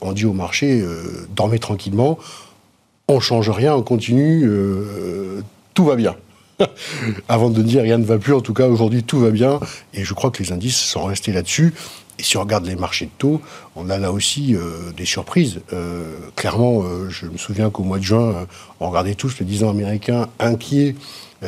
on 0.01 0.13
dit 0.13 0.25
au 0.25 0.33
marché, 0.33 0.83
dormez 1.35 1.59
tranquillement 1.59 2.17
on 3.09 3.19
change 3.19 3.49
rien, 3.49 3.75
on 3.75 3.83
continue, 3.83 4.49
tout 5.73 5.85
va 5.85 5.95
bien. 5.95 6.15
Avant 7.27 7.49
de 7.49 7.61
dire 7.61 7.81
rien 7.81 7.97
ne 7.97 8.05
va 8.05 8.17
plus, 8.17 8.33
en 8.33 8.41
tout 8.41 8.53
cas 8.53 8.67
aujourd'hui 8.67 9.03
tout 9.03 9.19
va 9.19 9.31
bien. 9.31 9.59
Et 9.93 10.03
je 10.03 10.13
crois 10.13 10.31
que 10.31 10.41
les 10.41 10.51
indices 10.51 10.79
sont 10.79 11.03
restés 11.05 11.31
là-dessus. 11.31 11.73
Et 12.19 12.23
si 12.23 12.37
on 12.37 12.41
regarde 12.41 12.65
les 12.65 12.75
marchés 12.75 13.05
de 13.05 13.11
taux, 13.17 13.41
on 13.75 13.89
a 13.89 13.97
là 13.97 14.11
aussi 14.11 14.55
euh, 14.55 14.91
des 14.95 15.05
surprises. 15.05 15.61
Euh, 15.73 16.15
clairement, 16.35 16.83
euh, 16.83 17.09
je 17.09 17.25
me 17.25 17.37
souviens 17.37 17.71
qu'au 17.71 17.83
mois 17.83 17.97
de 17.97 18.03
juin, 18.03 18.47
on 18.79 18.89
regardait 18.89 19.15
tous 19.15 19.39
le 19.39 19.45
10 19.45 19.63
ans 19.63 19.69
américain 19.69 20.27
inquiet 20.39 20.95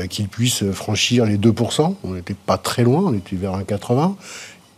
qu'il 0.10 0.28
puisse 0.28 0.70
franchir 0.72 1.26
les 1.26 1.38
2%. 1.38 1.96
On 2.04 2.14
n'était 2.16 2.34
pas 2.34 2.58
très 2.58 2.84
loin, 2.84 3.04
on 3.06 3.14
était 3.14 3.38
vers 3.38 3.58
1,80. 3.58 4.16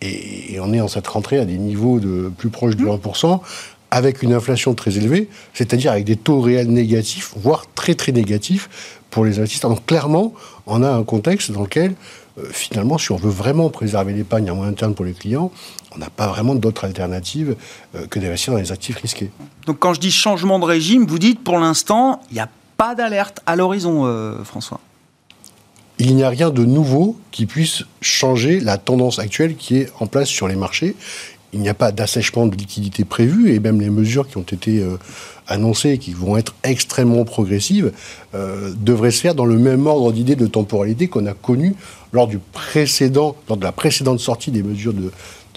Et, 0.02 0.54
et 0.54 0.60
on 0.60 0.72
est 0.74 0.82
en 0.82 0.88
cette 0.88 1.08
rentrée 1.08 1.40
à 1.40 1.46
des 1.46 1.58
niveaux 1.58 2.00
de 2.00 2.32
plus 2.38 2.50
proches 2.50 2.76
de 2.76 2.86
1% 2.86 3.40
avec 3.92 4.22
une 4.22 4.34
inflation 4.34 4.74
très 4.74 4.98
élevée, 4.98 5.30
c'est-à-dire 5.54 5.92
avec 5.92 6.04
des 6.06 6.16
taux 6.16 6.42
réels 6.42 6.70
négatifs, 6.70 7.34
voire 7.36 7.66
très 7.76 7.96
très 7.96 8.12
négatifs 8.12 9.00
pour 9.10 9.26
les 9.26 9.40
investisseurs. 9.40 9.70
Donc 9.70 9.86
clairement, 9.86 10.34
on 10.66 10.84
a 10.84 10.90
un 10.90 11.04
contexte 11.04 11.52
dans 11.52 11.62
lequel, 11.62 11.96
euh, 12.38 12.44
finalement, 12.52 12.98
si 12.98 13.12
on 13.12 13.16
veut 13.16 13.30
vraiment 13.30 13.70
préserver 13.70 14.14
l'épargne 14.14 14.50
à 14.50 14.54
moyen 14.54 14.74
terme 14.74 14.94
pour 14.94 15.06
les 15.06 15.14
clients, 15.14 15.52
on 15.96 16.00
n'a 16.00 16.10
pas 16.10 16.28
vraiment 16.28 16.56
d'autre 16.56 16.86
alternative 16.86 17.56
euh, 17.96 18.06
que 18.08 18.20
d'investir 18.20 18.54
dans 18.54 18.60
les 18.60 18.72
actifs 18.72 18.98
risqués. 18.98 19.32
Donc 19.66 19.80
quand 19.80 19.94
je 19.94 20.00
dis 20.00 20.12
changement 20.12 20.60
de 20.60 20.66
régime, 20.66 21.06
vous 21.06 21.20
dites 21.20 21.44
pour 21.44 21.58
l'instant, 21.58 22.22
il 22.30 22.36
n'y 22.36 22.40
a 22.42 22.50
pas 22.76 22.94
d'alerte 22.94 23.40
à 23.46 23.56
l'horizon, 23.56 24.06
euh, 24.06 24.44
François 24.44 24.80
il 26.00 26.16
n'y 26.16 26.24
a 26.24 26.30
rien 26.30 26.52
de 26.52 26.64
nouveau 26.64 27.18
qui 27.32 27.46
puisse 27.46 27.84
changer 28.02 28.60
la 28.60 28.78
tendance 28.78 29.20
actuelle 29.20 29.56
qui 29.56 29.78
est 29.78 29.92
en 30.00 30.06
place 30.06 30.28
sur 30.28 30.48
les 30.48 30.56
marchés 30.56 30.96
il 31.54 31.62
n'y 31.62 31.70
a 31.70 31.74
pas 31.74 31.92
d'assèchement 31.92 32.46
de 32.46 32.56
liquidité 32.56 33.06
prévu 33.06 33.54
et 33.54 33.60
même 33.60 33.80
les 33.80 33.90
mesures 33.90 34.28
qui 34.28 34.38
ont 34.38 34.42
été 34.42 34.82
euh, 34.82 34.98
annoncées, 35.48 35.98
qui 35.98 36.14
vont 36.14 36.38
être 36.38 36.54
extrêmement 36.64 37.24
progressives, 37.24 37.92
euh, 38.36 38.74
devraient 38.78 39.12
se 39.12 39.22
faire 39.22 39.36
dans 39.36 39.46
le 39.46 39.58
même 39.58 39.88
ordre 39.88 40.12
d'idée 40.12 40.36
de 40.36 40.48
temporalité 40.48 41.08
qu'on 41.08 41.26
a 41.26 41.34
connu 41.34 41.76
lors 42.12 42.28
du 42.28 42.40
précédent, 42.40 43.36
lors 43.48 43.58
de 43.58 43.64
la 43.64 43.72
précédente 43.72 44.20
sortie 44.20 44.52
des 44.52 44.64
mesures 44.64 44.94
de, 44.94 45.12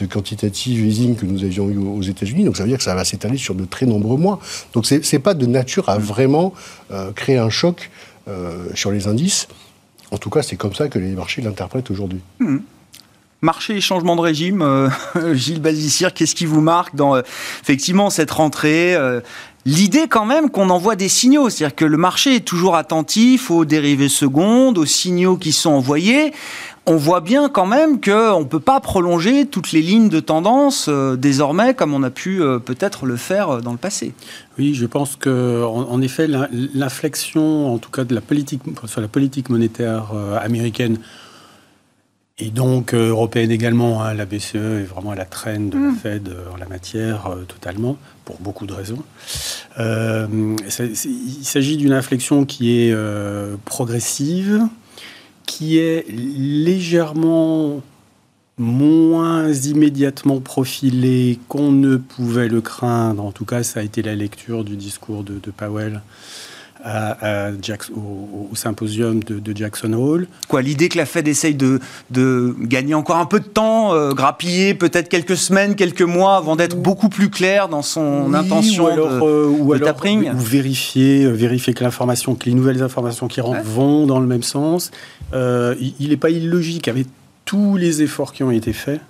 quantitative 0.06 0.86
easing 0.86 1.14
que 1.14 1.26
nous 1.26 1.44
avions 1.44 1.68
eu 1.68 1.76
aux 1.76 2.00
États-Unis. 2.00 2.44
Donc 2.44 2.56
ça 2.56 2.62
veut 2.62 2.70
dire 2.70 2.78
que 2.78 2.84
ça 2.84 2.94
va 2.94 3.04
s'étaler 3.04 3.36
sur 3.36 3.54
de 3.54 3.66
très 3.66 3.84
nombreux 3.84 4.16
mois. 4.16 4.40
Donc 4.72 4.86
c'est 4.86 5.12
n'est 5.12 5.18
pas 5.18 5.34
de 5.34 5.44
nature 5.44 5.90
à 5.90 5.98
vraiment 5.98 6.54
euh, 6.90 7.12
créer 7.12 7.36
un 7.36 7.50
choc 7.50 7.90
sur 8.74 8.92
les 8.92 9.08
indices. 9.08 9.48
En 10.12 10.16
tout 10.16 10.30
cas, 10.30 10.42
c'est 10.42 10.56
comme 10.56 10.72
ça 10.72 10.88
que 10.88 11.00
les 11.00 11.10
marchés 11.10 11.42
l'interprètent 11.42 11.90
aujourd'hui. 11.90 12.20
Hmm. 12.38 12.58
Marché 13.42 13.76
et 13.76 13.80
changement 13.80 14.16
de 14.16 14.20
régime, 14.20 14.60
euh, 14.60 14.90
Gilles 15.32 15.62
Bazissir, 15.62 16.12
qu'est-ce 16.12 16.34
qui 16.34 16.44
vous 16.44 16.60
marque 16.60 16.94
dans 16.94 17.16
euh, 17.16 17.22
effectivement 17.62 18.10
cette 18.10 18.30
rentrée 18.30 18.94
euh, 18.94 19.20
L'idée 19.64 20.08
quand 20.08 20.26
même 20.26 20.50
qu'on 20.50 20.68
envoie 20.68 20.94
des 20.94 21.08
signaux, 21.08 21.48
c'est-à-dire 21.48 21.74
que 21.74 21.86
le 21.86 21.96
marché 21.96 22.36
est 22.36 22.44
toujours 22.44 22.76
attentif 22.76 23.50
aux 23.50 23.64
dérivés 23.64 24.10
secondes, 24.10 24.76
aux 24.76 24.86
signaux 24.86 25.36
qui 25.36 25.52
sont 25.52 25.70
envoyés. 25.70 26.32
On 26.86 26.96
voit 26.96 27.20
bien 27.20 27.48
quand 27.48 27.66
même 27.66 28.00
qu'on 28.00 28.40
ne 28.40 28.44
peut 28.44 28.60
pas 28.60 28.80
prolonger 28.80 29.46
toutes 29.46 29.72
les 29.72 29.82
lignes 29.82 30.08
de 30.08 30.20
tendance 30.20 30.88
désormais 30.88 31.74
comme 31.74 31.92
on 31.92 32.02
a 32.02 32.08
pu 32.08 32.40
peut-être 32.64 33.04
le 33.04 33.16
faire 33.16 33.60
dans 33.60 33.72
le 33.72 33.78
passé. 33.78 34.14
Oui, 34.58 34.72
je 34.72 34.86
pense 34.86 35.16
que 35.16 35.62
en, 35.62 36.00
effet 36.00 36.26
l'inflexion, 36.26 37.74
en 37.74 37.76
tout 37.76 37.90
cas 37.90 38.04
de 38.04 38.14
la 38.14 38.22
politique 38.22 38.62
sur 38.86 39.02
la 39.02 39.08
politique 39.08 39.50
monétaire 39.50 40.06
américaine, 40.40 40.96
et 42.40 42.50
donc 42.50 42.94
euh, 42.94 43.10
européenne 43.10 43.50
également, 43.50 44.02
hein, 44.02 44.14
la 44.14 44.24
BCE 44.24 44.54
est 44.54 44.84
vraiment 44.84 45.10
à 45.10 45.14
la 45.14 45.26
traîne 45.26 45.68
de 45.68 45.76
la 45.76 45.90
mm. 45.90 45.96
Fed 45.96 46.28
euh, 46.28 46.50
en 46.52 46.56
la 46.56 46.66
matière, 46.66 47.26
euh, 47.26 47.44
totalement, 47.44 47.98
pour 48.24 48.38
beaucoup 48.40 48.66
de 48.66 48.72
raisons. 48.72 49.02
il 49.78 51.44
s'agit 51.44 51.76
d'une 51.76 51.92
inflexion 51.92 52.44
qui 52.46 52.78
est 52.78 52.94
progressive, 53.64 54.62
qui 55.46 55.78
est 55.78 56.06
légèrement 56.08 57.82
moins 58.56 59.50
immédiatement 59.52 60.40
profilée 60.40 61.38
qu'on 61.48 61.72
ne 61.72 61.96
pouvait 61.96 62.48
le 62.48 62.60
craindre. 62.60 63.24
En 63.24 63.32
tout 63.32 63.44
cas, 63.46 63.62
ça 63.62 63.80
a 63.80 63.82
été 63.82 64.02
la 64.02 64.14
lecture 64.14 64.64
du 64.64 64.76
discours 64.76 65.24
de, 65.24 65.38
de 65.38 65.50
Powell 65.50 66.02
à, 66.84 67.50
au, 67.94 68.54
symposium 68.54 69.22
de, 69.22 69.56
Jackson 69.56 69.92
Hole. 69.92 70.26
Quoi, 70.48 70.62
l'idée 70.62 70.88
que 70.88 70.98
la 70.98 71.06
Fed 71.06 71.28
essaye 71.28 71.54
de, 71.54 71.80
de 72.10 72.54
gagner 72.60 72.94
encore 72.94 73.16
un 73.16 73.26
peu 73.26 73.40
de 73.40 73.46
temps, 73.46 73.94
euh, 73.94 74.12
grappiller 74.12 74.74
peut-être 74.74 75.08
quelques 75.08 75.36
semaines, 75.36 75.74
quelques 75.74 76.02
mois 76.02 76.36
avant 76.36 76.56
d'être 76.56 76.76
beaucoup 76.80 77.08
plus 77.08 77.30
clair 77.30 77.68
dans 77.68 77.82
son 77.82 78.32
intention 78.34 78.84
ou 78.84 78.88
alors, 78.88 79.08
de, 79.08 79.20
euh, 79.22 79.46
ou, 79.48 79.72
alors 79.72 79.96
ou 80.34 80.38
vérifier, 80.38 81.24
euh, 81.24 81.32
vérifier 81.32 81.74
que 81.74 81.84
l'information, 81.84 82.34
que 82.34 82.46
les 82.46 82.54
nouvelles 82.54 82.82
informations 82.82 83.28
qui 83.28 83.40
rentrent 83.40 83.62
vont 83.64 84.06
dans 84.06 84.20
le 84.20 84.26
même 84.26 84.42
sens. 84.42 84.90
il 85.32 86.08
n'est 86.08 86.16
pas 86.16 86.30
illogique 86.30 86.88
avec 86.88 87.06
tous 87.44 87.76
les 87.76 88.02
efforts 88.02 88.32
qui 88.32 88.42
ont 88.42 88.50
été 88.50 88.72
faits 88.72 89.00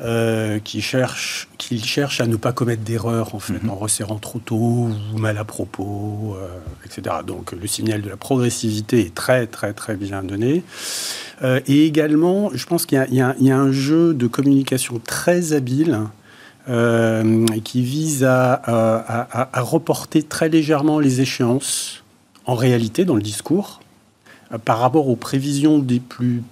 euh, 0.00 0.60
qui 0.60 0.80
cherche, 0.80 1.48
qu'il 1.58 1.84
cherche 1.84 2.20
à 2.20 2.28
ne 2.28 2.36
pas 2.36 2.52
commettre 2.52 2.82
d'erreur 2.82 3.34
en 3.34 3.40
fait, 3.40 3.60
mhm. 3.60 3.70
en 3.70 3.74
resserrant 3.74 4.18
trop 4.18 4.38
tôt 4.38 4.88
ou 5.12 5.18
mal 5.18 5.36
à 5.38 5.44
propos, 5.44 6.36
euh, 6.38 6.46
etc. 6.84 7.16
Donc 7.26 7.50
le 7.50 7.66
signal 7.66 8.00
de 8.02 8.08
la 8.08 8.16
progressivité 8.16 9.00
est 9.00 9.12
très 9.12 9.48
très 9.48 9.72
très 9.72 9.96
bien 9.96 10.22
donné. 10.22 10.62
Euh, 11.42 11.58
et 11.66 11.84
également, 11.84 12.50
je 12.54 12.64
pense 12.66 12.86
qu'il 12.86 13.04
y, 13.10 13.16
y, 13.16 13.44
y, 13.44 13.50
a 13.50 13.58
un 13.58 13.72
jeu 13.72 14.14
de 14.14 14.28
communication 14.28 15.00
très 15.04 15.52
habile 15.52 16.02
qui 17.64 17.82
vise 17.82 18.24
à, 18.24 18.52
à, 18.52 19.58
à, 19.58 19.62
reporter 19.62 20.22
très 20.22 20.50
légèrement 20.50 21.00
les 21.00 21.22
échéances 21.22 22.04
en 22.44 22.54
réalité 22.54 23.06
dans 23.06 23.14
le 23.16 23.22
discours 23.22 23.80
par 24.66 24.78
rapport 24.78 25.08
aux 25.08 25.16
prévisions 25.16 25.78
des 25.78 25.98
plus 25.98 26.42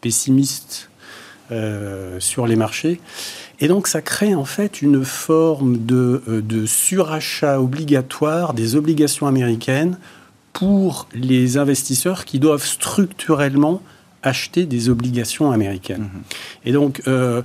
pessimistes 0.00 0.88
euh, 1.52 2.18
sur 2.18 2.48
les 2.48 2.56
marchés. 2.56 3.00
Et 3.60 3.68
donc 3.68 3.86
ça 3.86 4.02
crée 4.02 4.34
en 4.34 4.44
fait 4.44 4.82
une 4.82 5.04
forme 5.04 5.78
de, 5.86 6.20
euh, 6.28 6.42
de, 6.42 6.66
surachat 6.66 7.60
obligatoire 7.60 8.52
des 8.52 8.74
obligations 8.74 9.28
américaines 9.28 9.96
pour 10.52 11.06
les 11.14 11.56
investisseurs 11.56 12.24
qui 12.24 12.40
doivent 12.40 12.64
structurellement 12.64 13.80
acheter 14.24 14.66
des 14.66 14.88
obligations 14.88 15.52
américaines. 15.52 16.10
Mhm. 16.12 16.22
Et 16.64 16.72
donc, 16.72 17.02
euh, 17.06 17.42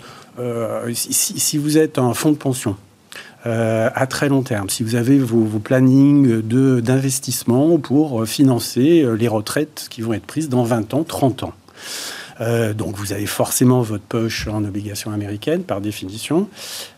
si, 0.94 1.60
vous 1.60 1.78
êtes 1.78 2.00
un 2.00 2.16
fonds 2.16 2.32
de 2.32 2.38
pension, 2.38 2.78
à 3.46 4.08
très 4.08 4.30
long 4.30 4.42
terme, 4.42 4.70
si 4.70 4.82
vous 4.82 4.96
avez 4.96 5.20
vos, 5.20 5.44
vos 5.44 5.60
plannings 5.60 6.42
d'investissement 6.42 7.78
pour 7.78 8.28
financer 8.28 9.06
les 9.16 9.28
retraites 9.28 9.88
qui 9.92 10.02
vont 10.02 10.14
être 10.14 10.26
prises 10.26 10.50
dans 10.50 10.64
20 10.64 10.96
ans, 10.96 11.04
30 11.04 11.44
ans, 11.44 11.54
euh, 12.42 12.74
donc 12.74 12.96
vous 12.96 13.14
avez 13.14 13.28
forcément 13.28 13.82
votre 13.82 14.04
poche 14.04 14.48
en 14.48 14.64
obligations 14.66 15.12
américaines 15.12 15.64
par 15.64 15.80
définition. 15.80 16.48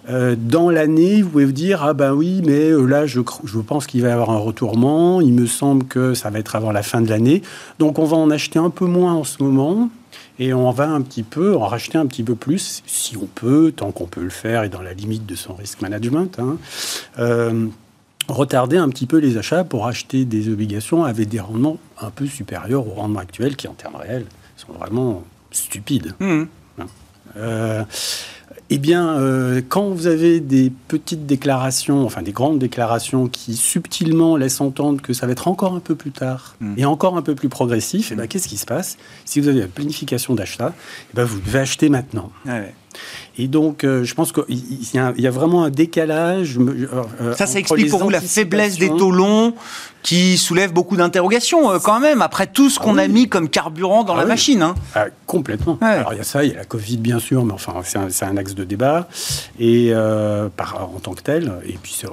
Euh, 0.09 0.35
dans 0.39 0.69
l'année, 0.69 1.21
vous 1.21 1.29
pouvez 1.29 1.45
vous 1.45 1.51
dire 1.51 1.83
ah 1.83 1.93
ben 1.93 2.13
oui, 2.13 2.41
mais 2.45 2.71
euh, 2.71 2.85
là 2.85 3.05
je, 3.05 3.19
pense 3.19 3.85
qu'il 3.85 4.01
va 4.01 4.09
y 4.09 4.12
avoir 4.12 4.29
un 4.29 4.38
retournement. 4.38 5.21
Il 5.21 5.33
me 5.33 5.45
semble 5.45 5.85
que 5.85 6.13
ça 6.13 6.29
va 6.29 6.39
être 6.39 6.55
avant 6.55 6.71
la 6.71 6.83
fin 6.83 7.01
de 7.01 7.09
l'année. 7.09 7.41
Donc 7.79 8.00
on 8.00 8.05
va 8.05 8.17
en 8.17 8.29
acheter 8.29 8.59
un 8.59 8.69
peu 8.69 8.85
moins 8.85 9.13
en 9.13 9.23
ce 9.23 9.43
moment. 9.43 9.89
Et 10.39 10.53
on 10.53 10.71
va 10.71 10.89
un 10.89 11.01
petit 11.01 11.21
peu 11.21 11.55
en 11.55 11.67
racheter 11.67 11.97
un 11.97 12.07
petit 12.07 12.23
peu 12.23 12.33
plus, 12.33 12.81
si 12.88 13.15
on 13.17 13.27
peut, 13.27 13.71
tant 13.75 13.91
qu'on 13.91 14.07
peut 14.07 14.23
le 14.23 14.31
faire 14.31 14.63
et 14.63 14.69
dans 14.69 14.81
la 14.81 14.93
limite 14.93 15.27
de 15.27 15.35
son 15.35 15.53
risk 15.53 15.81
management. 15.81 16.39
Hein. 16.39 16.57
retarder 18.27 18.77
un 18.77 18.89
petit 18.89 19.05
peu 19.05 19.17
les 19.17 19.38
achats 19.38 19.63
pour 19.63 19.85
acheter 19.85 20.25
des 20.25 20.50
obligations 20.50 21.03
avec 21.03 21.29
des 21.29 21.39
rendements 21.39 21.77
un 22.00 22.09
peu 22.09 22.25
supérieurs 22.25 22.88
aux 22.88 22.93
rendements 22.93 23.19
actuels 23.19 23.55
qui, 23.55 23.67
en 23.67 23.73
termes 23.73 23.97
réels, 23.97 24.25
sont 24.65 24.74
vraiment 24.74 25.24
stupide. 25.51 26.13
Mmh. 26.20 26.43
Hein. 26.79 26.88
Euh, 27.36 27.84
eh 28.70 28.77
bien, 28.77 29.17
euh, 29.17 29.62
quand 29.67 29.89
vous 29.89 30.08
avez 30.08 30.39
des 30.39 30.72
petites 30.88 31.25
déclarations, 31.25 32.05
enfin 32.05 32.22
des 32.22 32.32
grandes 32.32 32.60
déclarations 32.60 33.27
qui 33.27 33.55
subtilement 33.55 34.36
laissent 34.36 34.62
entendre 34.62 35.01
que 35.01 35.13
ça 35.13 35.25
va 35.25 35.34
être 35.34 35.48
encore 35.48 35.75
un 35.75 35.79
peu 35.79 35.96
plus 35.96 36.12
tard 36.12 36.55
mmh. 36.60 36.74
et 36.77 36.86
encore 36.86 37.17
un 37.17 37.22
peu 37.22 37.36
plus 37.36 37.50
progressif, 37.50 38.12
eh 38.12 38.15
ben, 38.15 38.27
qu'est-ce 38.27 38.48
qui 38.48 38.58
se 38.58 38.65
passe? 38.65 38.98
Si 39.25 39.39
vous 39.39 39.48
avez 39.48 39.60
la 39.60 39.67
planification 39.67 40.34
d'achat, 40.34 40.74
eh 41.12 41.15
ben, 41.15 41.24
vous 41.24 41.39
devez 41.39 41.60
acheter 41.60 41.89
maintenant. 41.89 42.32
Ah 42.48 42.62
et 43.38 43.48
donc, 43.48 43.84
euh, 43.84 44.03
je 44.03 44.13
pense 44.13 44.32
qu'il 44.32 44.43
y, 44.50 45.22
y, 45.22 45.27
a 45.27 45.32
vraiment 45.32 45.63
un 45.63 45.70
décalage. 45.70 46.58
Euh, 46.60 47.34
ça, 47.36 47.48
ça 47.48 47.60
explique 47.60 47.89
pour 47.89 48.03
vous 48.03 48.10
la 48.10 48.22
faiblesse 48.22 48.77
des 48.77 48.89
taux 48.89 49.12
longs 49.12 49.53
qui 50.03 50.38
soulève 50.38 50.74
beaucoup 50.74 50.98
d'interrogations 50.98 51.72
euh, 51.72 51.79
quand 51.79 52.00
même, 52.00 52.22
après 52.22 52.46
tout 52.46 52.70
ce 52.70 52.77
ah 52.79 52.84
qu'on 52.84 52.98
a 52.98 53.08
mis 53.08 53.29
comme 53.29 53.50
carburant 53.50 54.03
dans 54.03 54.15
ah 54.15 54.20
la 54.20 54.25
machine. 54.25 54.62
Hein. 54.62 54.75
Ah, 54.93 55.05
complètement. 55.25 55.77
Alors, 55.82 56.13
il 56.13 56.17
y 56.17 56.20
a 56.20 56.24
ça, 56.24 56.43
il 56.43 56.51
y 56.51 56.53
a 56.53 56.58
la 56.58 56.65
Covid, 56.65 56.98
bien 56.98 57.20
sûr, 57.20 57.43
mais 57.46 57.53
enfin, 57.53 57.74
c'est 57.84 58.25
un, 58.25 58.38
axe 58.38 58.53
de 58.53 58.62
débat. 58.65 59.08
Et 59.60 59.93
par, 60.55 60.89
en 60.93 61.00
tant 61.00 61.13
que 61.13 61.22
tel, 61.22 61.53
et 61.65 61.74
puis 61.82 62.03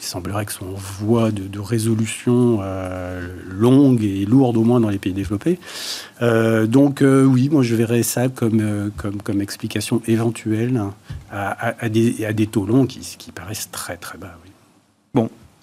il 0.00 0.06
semblerait 0.06 0.46
que 0.46 0.52
son 0.52 0.72
voie 0.74 1.30
de, 1.30 1.58
résolution 1.60 2.60
euh, 2.62 3.20
longue 3.48 4.02
et 4.02 4.24
lourde 4.24 4.56
au 4.56 4.64
moins 4.64 4.80
dans 4.80 4.88
les 4.88 4.98
pays 4.98 5.12
développés. 5.12 5.58
Euh, 6.22 6.66
donc 6.66 7.02
euh, 7.02 7.24
oui, 7.24 7.48
moi 7.50 7.62
je 7.62 7.74
verrais 7.74 8.02
ça 8.02 8.28
comme, 8.28 8.90
comme, 8.96 9.20
comme 9.20 9.40
explication 9.42 10.00
éventuelle 10.06 10.80
à, 11.30 11.88
des, 11.88 12.24
à, 12.24 12.32
des, 12.32 12.46
taux 12.46 12.64
longs 12.66 12.86
qui, 12.86 13.00
qui 13.18 13.30
paraissent 13.30 13.68
très 13.70 13.96
très 13.96 14.18
bas. 14.18 14.36
Oui. 14.44 14.49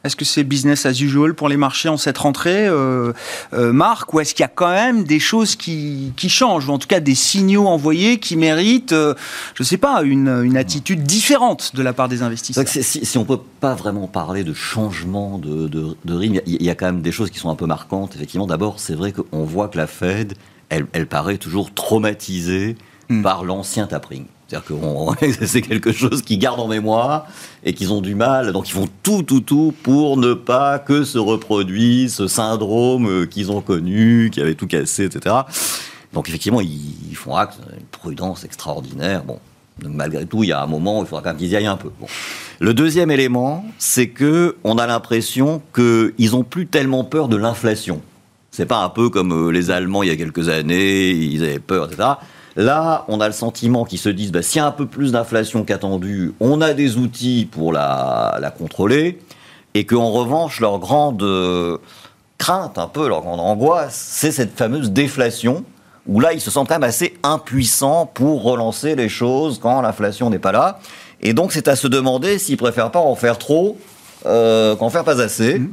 Est-ce 0.07 0.15
que 0.15 0.25
c'est 0.25 0.45
business 0.45 0.85
as 0.85 1.01
usual 1.01 1.33
pour 1.33 1.49
les 1.49 1.57
marchés 1.57 1.89
en 1.89 1.97
cette 1.97 2.17
rentrée, 2.17 2.65
euh, 2.65 3.11
euh, 3.53 3.73
Marc, 3.73 4.13
ou 4.13 4.21
est-ce 4.21 4.33
qu'il 4.33 4.43
y 4.43 4.45
a 4.45 4.51
quand 4.53 4.71
même 4.71 5.03
des 5.03 5.19
choses 5.19 5.57
qui, 5.57 6.13
changent, 6.29 6.69
ou 6.69 6.71
en 6.71 6.79
tout 6.79 6.87
cas 6.87 7.01
des 7.01 7.13
signaux 7.13 7.67
envoyés 7.67 8.17
qui 8.17 8.37
méritent, 8.37 8.93
euh, 8.93 9.13
je 9.53 9.63
ne 9.63 9.65
sais 9.65 9.77
pas, 9.77 10.01
une, 10.03 10.55
attitude 10.57 11.03
différente 11.03 11.75
de 11.75 11.83
la 11.83 11.93
part 11.93 12.07
des 12.07 12.23
investisseurs 12.23 12.63
si, 12.67 13.17
on 13.17 13.21
ne 13.21 13.25
peut 13.25 13.41
pas 13.59 13.75
vraiment 13.75 14.07
parler 14.07 14.43
de 14.43 14.53
changement 14.53 15.37
de, 15.37 15.67
de, 15.67 16.13
rythme, 16.13 16.39
il 16.47 16.63
y, 16.63 16.69
a 16.69 16.75
quand 16.75 16.85
même 16.85 17.01
des 17.01 17.11
choses 17.11 17.29
qui 17.29 17.37
sont 17.37 17.49
un 17.49 17.55
peu 17.55 17.65
marquantes. 17.65 18.15
Effectivement, 18.15 18.47
d'abord, 18.47 18.79
c'est 18.79 18.95
vrai 18.95 19.11
qu'on 19.11 19.43
voit 19.43 19.67
que 19.67 19.77
la 19.77 19.87
Fed, 19.87 20.33
elle, 20.69 20.87
elle 20.93 21.05
paraît 21.05 21.37
toujours 21.37 21.73
traumatisée 21.73 22.77
hmm. 23.09 23.21
par 23.21 23.43
l'ancien 23.43 23.87
tapering. 23.87 24.25
C'est-à-dire 24.47 24.65
que 24.65 25.45
c'est 25.45 25.61
quelque 25.61 25.91
chose 25.91 26.21
qu'ils 26.21 26.39
gardent 26.39 26.61
en 26.61 26.67
mémoire 26.67 27.27
et 27.63 27.73
qu'ils 27.73 27.91
ont 27.91 28.01
du 28.01 28.15
mal. 28.15 28.53
Donc 28.53 28.69
ils 28.69 28.73
font 28.73 28.87
tout, 29.03 29.23
tout, 29.23 29.41
tout 29.41 29.73
pour 29.83 30.17
ne 30.17 30.33
pas 30.33 30.79
que 30.79 31.03
se 31.03 31.17
reproduise 31.17 32.15
ce 32.15 32.27
syndrome 32.27 33.27
qu'ils 33.27 33.51
ont 33.51 33.61
connu, 33.61 34.29
qui 34.31 34.41
avait 34.41 34.55
tout 34.55 34.67
cassé, 34.67 35.05
etc. 35.05 35.35
Donc 36.13 36.29
effectivement, 36.29 36.61
ils, 36.61 37.15
font 37.15 37.35
acte 37.35 37.57
d'une 37.73 37.85
prudence 37.87 38.45
extraordinaire. 38.45 39.23
Bon, 39.23 39.39
malgré 39.83 40.25
tout, 40.25 40.43
il 40.43 40.49
y 40.49 40.51
a 40.51 40.61
un 40.61 40.67
moment 40.67 40.99
où 40.99 41.03
il 41.03 41.07
faudra 41.07 41.21
quand 41.23 41.29
même 41.29 41.37
qu'ils 41.37 41.49
y 41.49 41.55
aillent 41.55 41.65
un 41.65 41.77
peu. 41.77 41.89
Le 42.59 42.73
deuxième 42.73 43.11
élément, 43.11 43.65
c'est 43.77 44.09
que 44.09 44.55
on 44.63 44.77
a 44.77 44.87
l'impression 44.87 45.61
qu'ils 45.75 46.35
ont 46.35 46.43
plus 46.43 46.67
tellement 46.67 47.03
peur 47.03 47.27
de 47.27 47.35
l'inflation. 47.35 48.01
C'est 48.51 48.65
pas 48.65 48.83
un 48.83 48.89
peu 48.89 49.09
comme 49.09 49.31
euh, 49.31 49.51
les 49.51 49.69
Allemands 49.69 50.01
il 50.01 50.09
y 50.09 50.11
a 50.11 50.15
quelques 50.15 50.49
années, 50.49 51.11
ils 51.11 51.43
avaient 51.43 51.59
peur, 51.59 51.85
etc. 51.85 52.09
Là, 52.57 53.05
on 53.07 53.21
a 53.21 53.27
le 53.27 53.33
sentiment 53.33 53.85
qu'ils 53.85 53.99
se 53.99 54.09
disent, 54.09 54.31
bah, 54.31 54.41
s'il 54.41 54.57
y 54.57 54.61
a 54.61 54.65
un 54.65 54.71
peu 54.71 54.87
plus 54.87 55.11
d'inflation 55.11 55.63
qu'attendu, 55.63 56.33
on 56.39 56.59
a 56.59 56.73
des 56.73 56.97
outils 56.97 57.47
pour 57.49 57.71
la, 57.71 58.51
contrôler, 58.57 59.19
et 59.75 59.85
qu'en 59.85 60.09
revanche, 60.09 60.59
leur 60.59 60.79
grande 60.79 61.21
euh, 61.21 61.77
crainte, 62.39 62.79
un 62.79 62.87
peu, 62.87 63.07
leur 63.07 63.21
grande 63.21 63.39
angoisse, 63.39 63.93
c'est 63.93 64.31
cette 64.31 64.57
fameuse 64.57 64.89
déflation, 64.89 65.63
où 66.07 66.19
là, 66.19 66.33
ils 66.33 66.41
se 66.41 66.49
sentent 66.49 66.67
quand 66.67 66.75
même 66.75 66.83
assez 66.83 67.15
impuissants 67.21 68.09
pour 68.11 68.41
relancer 68.41 68.95
les 68.95 69.09
choses 69.09 69.59
quand 69.59 69.81
l'inflation 69.81 70.31
n'est 70.31 70.39
pas 70.39 70.51
là. 70.51 70.79
Et 71.21 71.35
donc, 71.35 71.53
c'est 71.53 71.67
à 71.67 71.75
se 71.75 71.87
demander 71.87 72.39
s'ils 72.39 72.57
préfèrent 72.57 72.91
pas 72.91 72.99
en 72.99 73.13
faire 73.13 73.37
trop 73.37 73.77
euh, 74.27 74.75
qu'en 74.75 74.89
faire 74.89 75.03
pas 75.03 75.21
assez. 75.21 75.59
Mmh. 75.59 75.69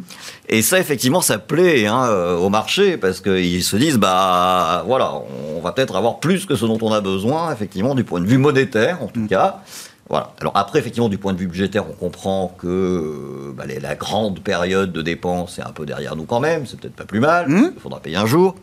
Et 0.48 0.62
ça, 0.62 0.78
effectivement, 0.78 1.20
ça 1.20 1.38
plaît 1.38 1.86
hein, 1.86 2.06
euh, 2.08 2.36
au 2.36 2.48
marché 2.48 2.96
parce 2.96 3.20
qu'ils 3.20 3.64
se 3.64 3.76
disent, 3.76 3.98
bah 3.98 4.84
voilà, 4.86 5.12
on 5.56 5.60
va 5.60 5.72
peut-être 5.72 5.96
avoir 5.96 6.20
plus 6.20 6.46
que 6.46 6.54
ce 6.54 6.64
dont 6.66 6.78
on 6.82 6.92
a 6.92 7.00
besoin, 7.00 7.52
effectivement, 7.52 7.94
du 7.94 8.04
point 8.04 8.20
de 8.20 8.26
vue 8.26 8.38
monétaire, 8.38 9.02
en 9.02 9.06
tout 9.06 9.20
mmh. 9.20 9.28
cas. 9.28 9.60
Voilà. 10.08 10.32
Alors 10.40 10.52
après, 10.54 10.78
effectivement, 10.78 11.08
du 11.08 11.16
point 11.16 11.32
de 11.32 11.38
vue 11.38 11.46
budgétaire, 11.46 11.84
on 11.88 11.94
comprend 11.94 12.54
que 12.58 12.66
euh, 12.66 13.54
bah, 13.56 13.64
la 13.66 13.94
grande 13.94 14.40
période 14.40 14.92
de 14.92 15.02
dépenses 15.02 15.58
est 15.58 15.62
un 15.62 15.72
peu 15.72 15.86
derrière 15.86 16.14
nous 16.14 16.24
quand 16.24 16.40
même. 16.40 16.66
C'est 16.66 16.78
peut-être 16.78 16.96
pas 16.96 17.06
plus 17.06 17.20
mal. 17.20 17.48
Mmh. 17.48 17.72
Il 17.76 17.80
faudra 17.80 18.00
payer 18.00 18.16
un 18.16 18.26
jour. 18.26 18.54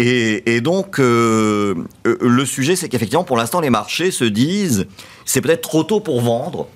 Et, 0.00 0.60
donc, 0.60 1.00
euh, 1.00 1.74
le 2.04 2.44
sujet, 2.44 2.76
c'est 2.76 2.88
qu'effectivement, 2.88 3.24
pour 3.24 3.36
l'instant, 3.36 3.60
les 3.60 3.70
marchés 3.70 4.12
se 4.12 4.24
disent, 4.24 4.86
c'est 5.24 5.40
peut-être 5.40 5.62
trop 5.62 5.82
tôt 5.82 5.98
pour 5.98 6.20
vendre 6.20 6.68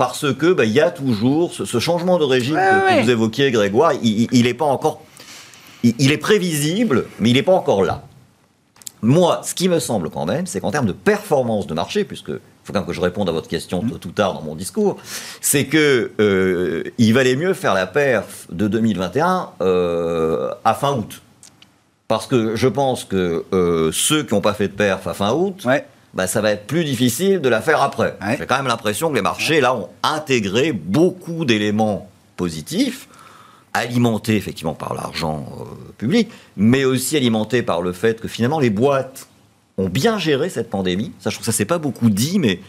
parce 0.00 0.32
que 0.32 0.54
bah, 0.54 0.64
il 0.64 0.72
y 0.72 0.80
a 0.80 0.90
toujours 0.90 1.52
ce, 1.52 1.78
changement 1.78 2.16
de 2.16 2.24
régime 2.24 2.56
que, 2.56 3.02
vous 3.02 3.10
évoquiez, 3.10 3.50
Grégoire. 3.50 3.92
Il 4.02 4.44
n'est 4.44 4.54
pas 4.54 4.64
encore, 4.64 5.02
il, 5.82 6.10
est 6.10 6.16
prévisible, 6.16 7.04
mais 7.18 7.28
il 7.28 7.34
n'est 7.34 7.42
pas 7.42 7.52
encore 7.52 7.84
là. 7.84 8.04
Moi, 9.02 9.42
ce 9.44 9.54
qui 9.54 9.68
me 9.68 9.78
semble 9.78 10.08
quand 10.08 10.24
même, 10.24 10.46
c'est 10.46 10.58
qu'en 10.58 10.70
termes 10.70 10.86
de 10.86 10.92
performance 10.92 11.66
de 11.66 11.74
marché, 11.74 12.04
puisque 12.04 12.30
il 12.30 12.40
faut 12.64 12.72
quand 12.72 12.78
même 12.78 12.86
que 12.86 12.94
je 12.94 13.00
réponde 13.02 13.28
à 13.28 13.32
votre 13.32 13.48
question 13.48 13.82
mmh. 13.82 13.98
tout 13.98 14.12
tard 14.12 14.32
dans 14.32 14.40
mon 14.40 14.54
discours, 14.54 14.96
c'est 15.42 15.66
que 15.66 16.12
euh, 16.18 16.82
il 16.96 17.12
valait 17.12 17.36
mieux 17.36 17.52
faire 17.52 17.74
la 17.74 17.86
perf 17.86 18.46
de 18.50 18.68
2021 18.68 19.50
euh, 19.60 20.50
à 20.64 20.72
fin 20.72 20.94
août, 20.94 21.20
parce 22.08 22.26
que 22.26 22.56
je 22.56 22.68
pense 22.68 23.04
que 23.04 23.44
euh, 23.52 23.90
ceux 23.92 24.22
qui 24.22 24.32
n'ont 24.32 24.40
pas 24.40 24.54
fait 24.54 24.68
de 24.68 24.72
perf 24.72 25.06
à 25.06 25.12
fin 25.12 25.34
août. 25.34 25.66
Bah, 26.14 26.26
ça 26.26 26.40
va 26.40 26.50
être 26.50 26.66
plus 26.66 26.84
difficile 26.84 27.40
de 27.40 27.48
la 27.48 27.60
faire 27.60 27.82
après. 27.82 28.16
J'ai 28.38 28.46
quand 28.46 28.56
même 28.56 28.66
l'impression 28.66 29.10
que 29.10 29.14
les 29.14 29.22
marchés, 29.22 29.60
là, 29.60 29.74
ont 29.74 29.88
intégré 30.02 30.72
beaucoup 30.72 31.44
d'éléments 31.44 32.08
positifs, 32.36 33.08
alimentés 33.74 34.36
effectivement 34.36 34.74
par 34.74 34.94
l'argent 34.94 35.46
euh, 35.60 35.92
public, 35.98 36.28
mais 36.56 36.84
aussi 36.84 37.16
alimentés 37.16 37.62
par 37.62 37.80
le 37.82 37.92
fait 37.92 38.20
que 38.20 38.26
finalement 38.26 38.58
les 38.58 38.70
boîtes 38.70 39.28
ont 39.78 39.88
bien 39.88 40.18
géré 40.18 40.48
cette 40.48 40.68
pandémie. 40.68 41.12
Ça, 41.20 41.30
je 41.30 41.36
trouve 41.36 41.46
que 41.46 41.52
ça 41.52 41.56
s'est 41.56 41.64
pas 41.64 41.78
beaucoup 41.78 42.10
dit, 42.10 42.38
mais 42.38 42.60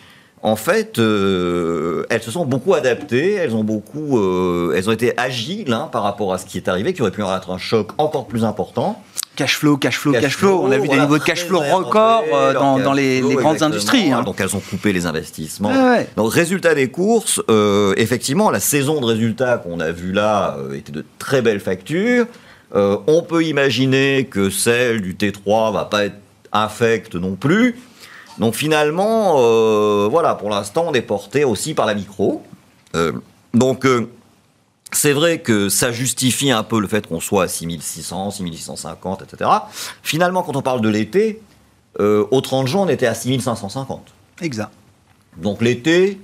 en 0.43 0.55
fait, 0.55 0.97
euh, 0.97 2.03
elles 2.09 2.23
se 2.23 2.31
sont 2.31 2.45
beaucoup 2.45 2.73
adaptées, 2.73 3.33
elles 3.33 3.55
ont 3.55 3.63
beaucoup, 3.63 4.17
euh, 4.17 4.73
elles 4.75 4.89
ont 4.89 4.93
été 4.93 5.17
agiles 5.17 5.71
hein, 5.71 5.87
par 5.91 6.01
rapport 6.01 6.33
à 6.33 6.39
ce 6.39 6.45
qui 6.45 6.57
est 6.57 6.67
arrivé, 6.67 6.93
qui 6.93 7.01
aurait 7.01 7.11
pu 7.11 7.21
être 7.21 7.51
un 7.51 7.57
choc 7.59 7.91
encore 7.97 8.27
plus 8.27 8.43
important 8.43 9.01
cash 9.35 9.55
flow, 9.57 9.77
cash 9.77 9.97
flow, 9.97 10.11
cash, 10.11 10.35
flow. 10.35 10.61
On 10.63 10.71
a 10.71 10.77
vu 10.77 10.87
des 10.87 10.99
niveaux 10.99 11.17
de 11.17 11.23
cash 11.23 11.45
flow 11.45 11.59
records 11.59 12.25
euh, 12.33 12.53
dans, 12.53 12.93
les, 12.93 13.21
grandes 13.21 13.63
industries. 13.63 14.11
Hein. 14.11 14.23
Donc 14.23 14.39
elles 14.39 14.55
ont 14.55 14.59
coupé 14.59 14.93
les 14.93 15.05
investissements. 15.05 15.73
Donc 16.15 16.33
résultat 16.33 16.75
des 16.75 16.89
courses, 16.89 17.41
euh, 17.49 17.93
effectivement, 17.97 18.51
la 18.51 18.59
saison 18.59 18.99
de 18.99 19.05
résultats 19.05 19.57
qu'on 19.57 19.79
a 19.79 19.91
vue 19.91 20.11
là 20.11 20.57
était 20.75 20.91
de 20.91 21.05
très 21.17 21.41
belles 21.41 21.59
factures. 21.59 22.25
on 22.73 23.25
peut 23.27 23.43
imaginer 23.43 24.25
que 24.25 24.49
celle 24.49 25.01
du 25.01 25.15
T3 25.15 25.73
va 25.73 25.85
pas 25.85 26.05
être 26.05 26.17
infecte 26.51 27.15
non 27.15 27.35
plus. 27.35 27.77
Donc 28.41 28.55
finalement, 28.55 29.35
voilà, 30.09 30.35
pour 30.35 30.49
l'instant, 30.49 30.87
on 30.89 30.93
est 30.93 31.01
porté 31.01 31.45
aussi 31.45 31.73
par 31.73 31.85
la 31.85 31.93
micro. 31.93 32.43
donc 33.53 33.85
c'est 34.91 35.13
vrai 35.13 35.39
que 35.39 35.69
ça 35.69 35.91
justifie 35.91 36.51
un 36.51 36.63
peu 36.63 36.79
le 36.79 36.87
fait 36.87 37.07
qu'on 37.07 37.19
soit 37.19 37.43
à 37.43 37.47
6600, 37.47 38.31
6650, 38.31 39.21
etc. 39.21 39.49
Finalement, 40.03 40.43
quand 40.43 40.55
on 40.55 40.61
parle 40.61 40.81
de 40.81 40.89
l'été, 40.89 41.41
euh, 41.99 42.25
au 42.31 42.41
30 42.41 42.67
juin, 42.67 42.81
on 42.81 42.89
était 42.89 43.07
à 43.07 43.13
6550. 43.13 44.07
Exact. 44.41 44.71
Donc 45.37 45.61
l'été, 45.61 46.19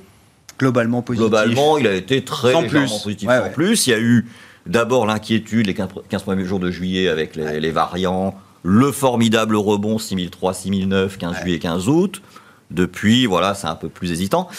globalement 0.60 1.02
positif. 1.02 1.30
Globalement, 1.30 1.78
il 1.78 1.88
a 1.88 1.94
été 1.94 2.24
très 2.24 2.54
positif. 2.54 3.30
en 3.30 3.50
plus, 3.50 3.88
il 3.88 3.90
y 3.92 3.94
a 3.94 4.00
eu 4.00 4.28
d'abord 4.66 5.06
l'inquiétude 5.06 5.68
les 5.68 5.74
15, 5.74 6.24
premiers 6.24 6.44
jours 6.44 6.60
de 6.60 6.70
juillet 6.70 7.08
avec 7.08 7.38
les, 7.38 7.72
variants, 7.72 8.36
le 8.70 8.92
formidable 8.92 9.56
rebond 9.56 9.98
6003, 9.98 10.54
6009, 10.54 11.18
15 11.18 11.36
juillet, 11.38 11.58
15 11.58 11.88
août. 11.88 12.22
Depuis, 12.70 13.26
voilà, 13.26 13.54
c'est 13.54 13.68
un 13.68 13.76
peu 13.76 13.88
plus 13.88 14.12
hésitant. 14.12 14.50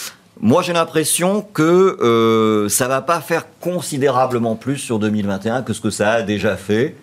Moi, 0.41 0.63
j'ai 0.63 0.73
l'impression 0.73 1.43
que 1.43 1.63
euh, 2.01 2.71
ça 2.71 2.89
va 2.89 3.03
pas 3.03 3.21
faire 3.21 3.45
considérablement 3.61 4.57
plus 4.57 4.79
sur 4.79 4.99
2021 4.99 5.61
que 5.61 5.75
ce 5.75 5.83
que 5.83 5.91
ça 5.91 6.13
a 6.13 6.23
déjà 6.23 6.57
fait. 6.57 6.97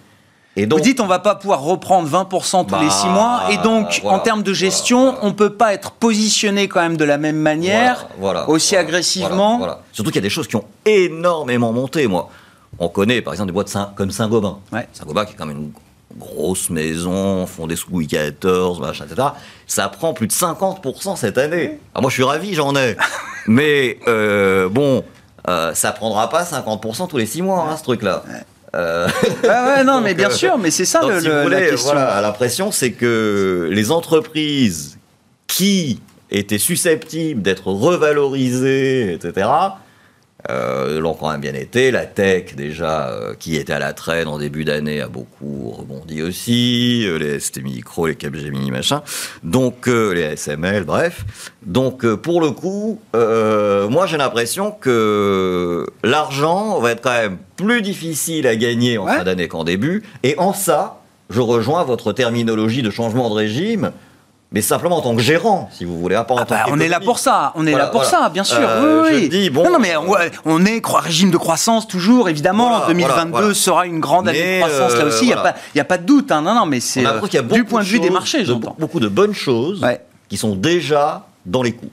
Et 0.55 0.65
donc, 0.65 0.79
Vous 0.79 0.85
dites 0.85 0.99
on 0.99 1.05
va 1.05 1.19
pas 1.19 1.35
pouvoir 1.35 1.61
reprendre 1.61 2.09
20% 2.09 2.65
tous 2.65 2.79
les 2.79 2.89
6 2.89 3.03
bah, 3.03 3.09
mois 3.09 3.41
et 3.51 3.57
donc 3.57 4.01
en 4.03 4.17
termes 4.17 4.41
de 4.41 4.53
gestion, 4.53 5.15
on 5.21 5.33
peut 5.33 5.51
pas 5.51 5.75
être 5.75 5.91
positionné 5.91 6.67
quand 6.67 6.81
même 6.81 6.97
de 6.97 7.03
la 7.03 7.19
même 7.19 7.37
manière, 7.37 8.07
aussi 8.47 8.75
agressivement. 8.75 9.77
Surtout 9.91 10.09
qu'il 10.09 10.21
y 10.21 10.23
a 10.23 10.27
des 10.27 10.29
choses 10.31 10.47
qui 10.47 10.55
ont 10.55 10.65
énormément 10.85 11.71
monté. 11.71 12.07
Moi, 12.07 12.31
on 12.79 12.87
connaît 12.87 13.21
par 13.21 13.33
exemple 13.33 13.49
des 13.49 13.53
boîtes 13.53 13.77
comme 13.95 14.09
Saint-Gobain. 14.09 14.57
Saint-Gobain 14.93 15.25
qui 15.25 15.33
est 15.33 15.35
quand 15.35 15.45
même 15.45 15.57
une 15.57 15.71
grosse 16.17 16.69
maison, 16.69 17.45
fondée 17.45 17.75
sous 17.75 17.91
Louis 17.91 18.07
XIV, 18.07 18.79
machin, 18.79 19.05
etc. 19.05 19.29
Ça 19.67 19.89
prend 19.89 20.13
plus 20.13 20.27
de 20.27 20.33
50% 20.33 21.15
cette 21.15 21.37
année. 21.37 21.79
Alors 21.93 22.03
moi, 22.03 22.09
je 22.09 22.15
suis 22.15 22.23
ravi, 22.23 22.53
j'en 22.53 22.75
ai. 22.75 22.95
Mais 23.47 23.99
euh, 24.07 24.69
bon, 24.69 25.03
euh, 25.47 25.73
ça 25.73 25.91
prendra 25.91 26.29
pas 26.29 26.43
50% 26.43 27.07
tous 27.07 27.17
les 27.17 27.25
6 27.25 27.41
mois, 27.41 27.67
hein, 27.69 27.77
ce 27.77 27.83
truc-là. 27.83 28.23
Euh, 28.75 29.07
ouais, 29.43 29.83
non, 29.83 30.01
mais 30.03 30.13
bien 30.13 30.29
sûr, 30.29 30.57
mais 30.57 30.69
c'est 30.69 30.85
ça 30.85 31.01
le, 31.07 31.21
si 31.21 31.27
la 31.27 31.61
question. 31.61 31.93
Voilà, 31.93 32.19
l'impression, 32.19 32.71
c'est 32.71 32.91
que 32.91 33.69
les 33.71 33.91
entreprises 33.91 34.97
qui 35.47 36.01
étaient 36.29 36.57
susceptibles 36.57 37.41
d'être 37.41 37.67
revalorisées, 37.67 39.13
etc., 39.13 39.47
euh, 40.51 40.99
l'ont 40.99 41.13
quand 41.13 41.31
même 41.31 41.41
bien 41.41 41.53
été. 41.53 41.91
La 41.91 42.05
tech, 42.05 42.55
déjà, 42.55 43.09
euh, 43.09 43.33
qui 43.37 43.55
était 43.55 43.73
à 43.73 43.79
la 43.79 43.93
traîne 43.93 44.27
en 44.27 44.37
début 44.37 44.65
d'année, 44.65 45.01
a 45.01 45.07
beaucoup 45.07 45.71
rebondi 45.71 46.21
aussi. 46.21 47.05
Euh, 47.05 47.17
les 47.17 47.39
ST 47.39 47.63
Micro, 47.63 48.07
les 48.07 48.15
Capgemini, 48.15 48.71
machin. 48.71 49.01
Donc, 49.43 49.87
euh, 49.87 50.13
les 50.13 50.35
SML, 50.35 50.83
bref. 50.83 51.25
Donc, 51.65 52.05
pour 52.15 52.41
le 52.41 52.51
coup, 52.51 52.99
moi, 53.13 54.05
j'ai 54.05 54.17
l'impression 54.17 54.71
que 54.71 55.85
l'argent 56.03 56.79
va 56.79 56.91
être 56.91 57.01
quand 57.01 57.11
même 57.11 57.37
plus 57.55 57.81
difficile 57.81 58.47
à 58.47 58.55
gagner 58.55 58.97
en 58.97 59.07
fin 59.07 59.23
d'année 59.23 59.47
qu'en 59.47 59.63
début. 59.63 60.03
Et 60.23 60.37
en 60.37 60.53
ça, 60.53 61.01
je 61.29 61.41
rejoins 61.41 61.83
votre 61.83 62.13
terminologie 62.13 62.81
de 62.81 62.91
changement 62.91 63.29
de 63.29 63.35
régime 63.35 63.91
mais 64.55 64.61
simplement 64.61 64.97
en 64.97 65.01
tant 65.01 65.13
que 65.13 65.21
gérant, 65.21 65.69
si 65.73 65.83
vous 65.83 65.99
voulez, 65.99 66.15
pas 66.15 66.33
en 66.33 66.37
ah 66.37 66.45
bah, 66.49 66.65
On 66.69 66.79
est 66.79 66.87
là 66.87 67.01
pour 67.01 67.19
ça, 67.19 67.51
on 67.55 67.67
est 67.67 67.73
là 67.73 67.87
pour 67.87 68.05
ça, 68.05 68.29
bien 68.29 68.45
sûr. 68.45 68.57
Euh, 68.61 69.03
oui, 69.03 69.09
oui. 69.23 69.29
Dis, 69.29 69.49
bon, 69.49 69.69
non, 69.69 69.79
mais 69.79 69.95
on, 70.45 70.65
est 70.65 70.81
régime 70.85 71.29
de 71.29 71.35
croissance 71.35 71.89
toujours, 71.89 72.29
évidemment. 72.29 72.87
2022 72.87 73.53
sera 73.53 73.85
une 73.85 73.99
grande 73.99 74.29
année 74.29 74.61
de 74.61 74.65
croissance 74.65 74.97
là 74.97 75.05
aussi. 75.05 75.25
Il 75.25 75.27
n'y 75.27 75.33
a, 75.33 75.81
a, 75.81 75.83
pas 75.83 75.97
de 75.97 76.05
doute. 76.05 76.31
Hein. 76.31 76.41
Non, 76.41 76.55
non, 76.55 76.65
mais 76.65 76.79
c'est 76.79 77.05
euh, 77.05 77.19
du 77.51 77.65
point 77.65 77.81
de, 77.81 77.85
vue 77.85 77.99
des 77.99 78.09
marchés, 78.09 78.45
j'entends. 78.45 78.77
Beaucoup 78.79 79.01
de 79.01 79.09
bonnes 79.09 79.33
choses 79.33 79.85
qui 80.29 80.37
sont 80.37 80.55
déjà 80.55 81.27
dans 81.45 81.61
les 81.61 81.73
cours. 81.73 81.89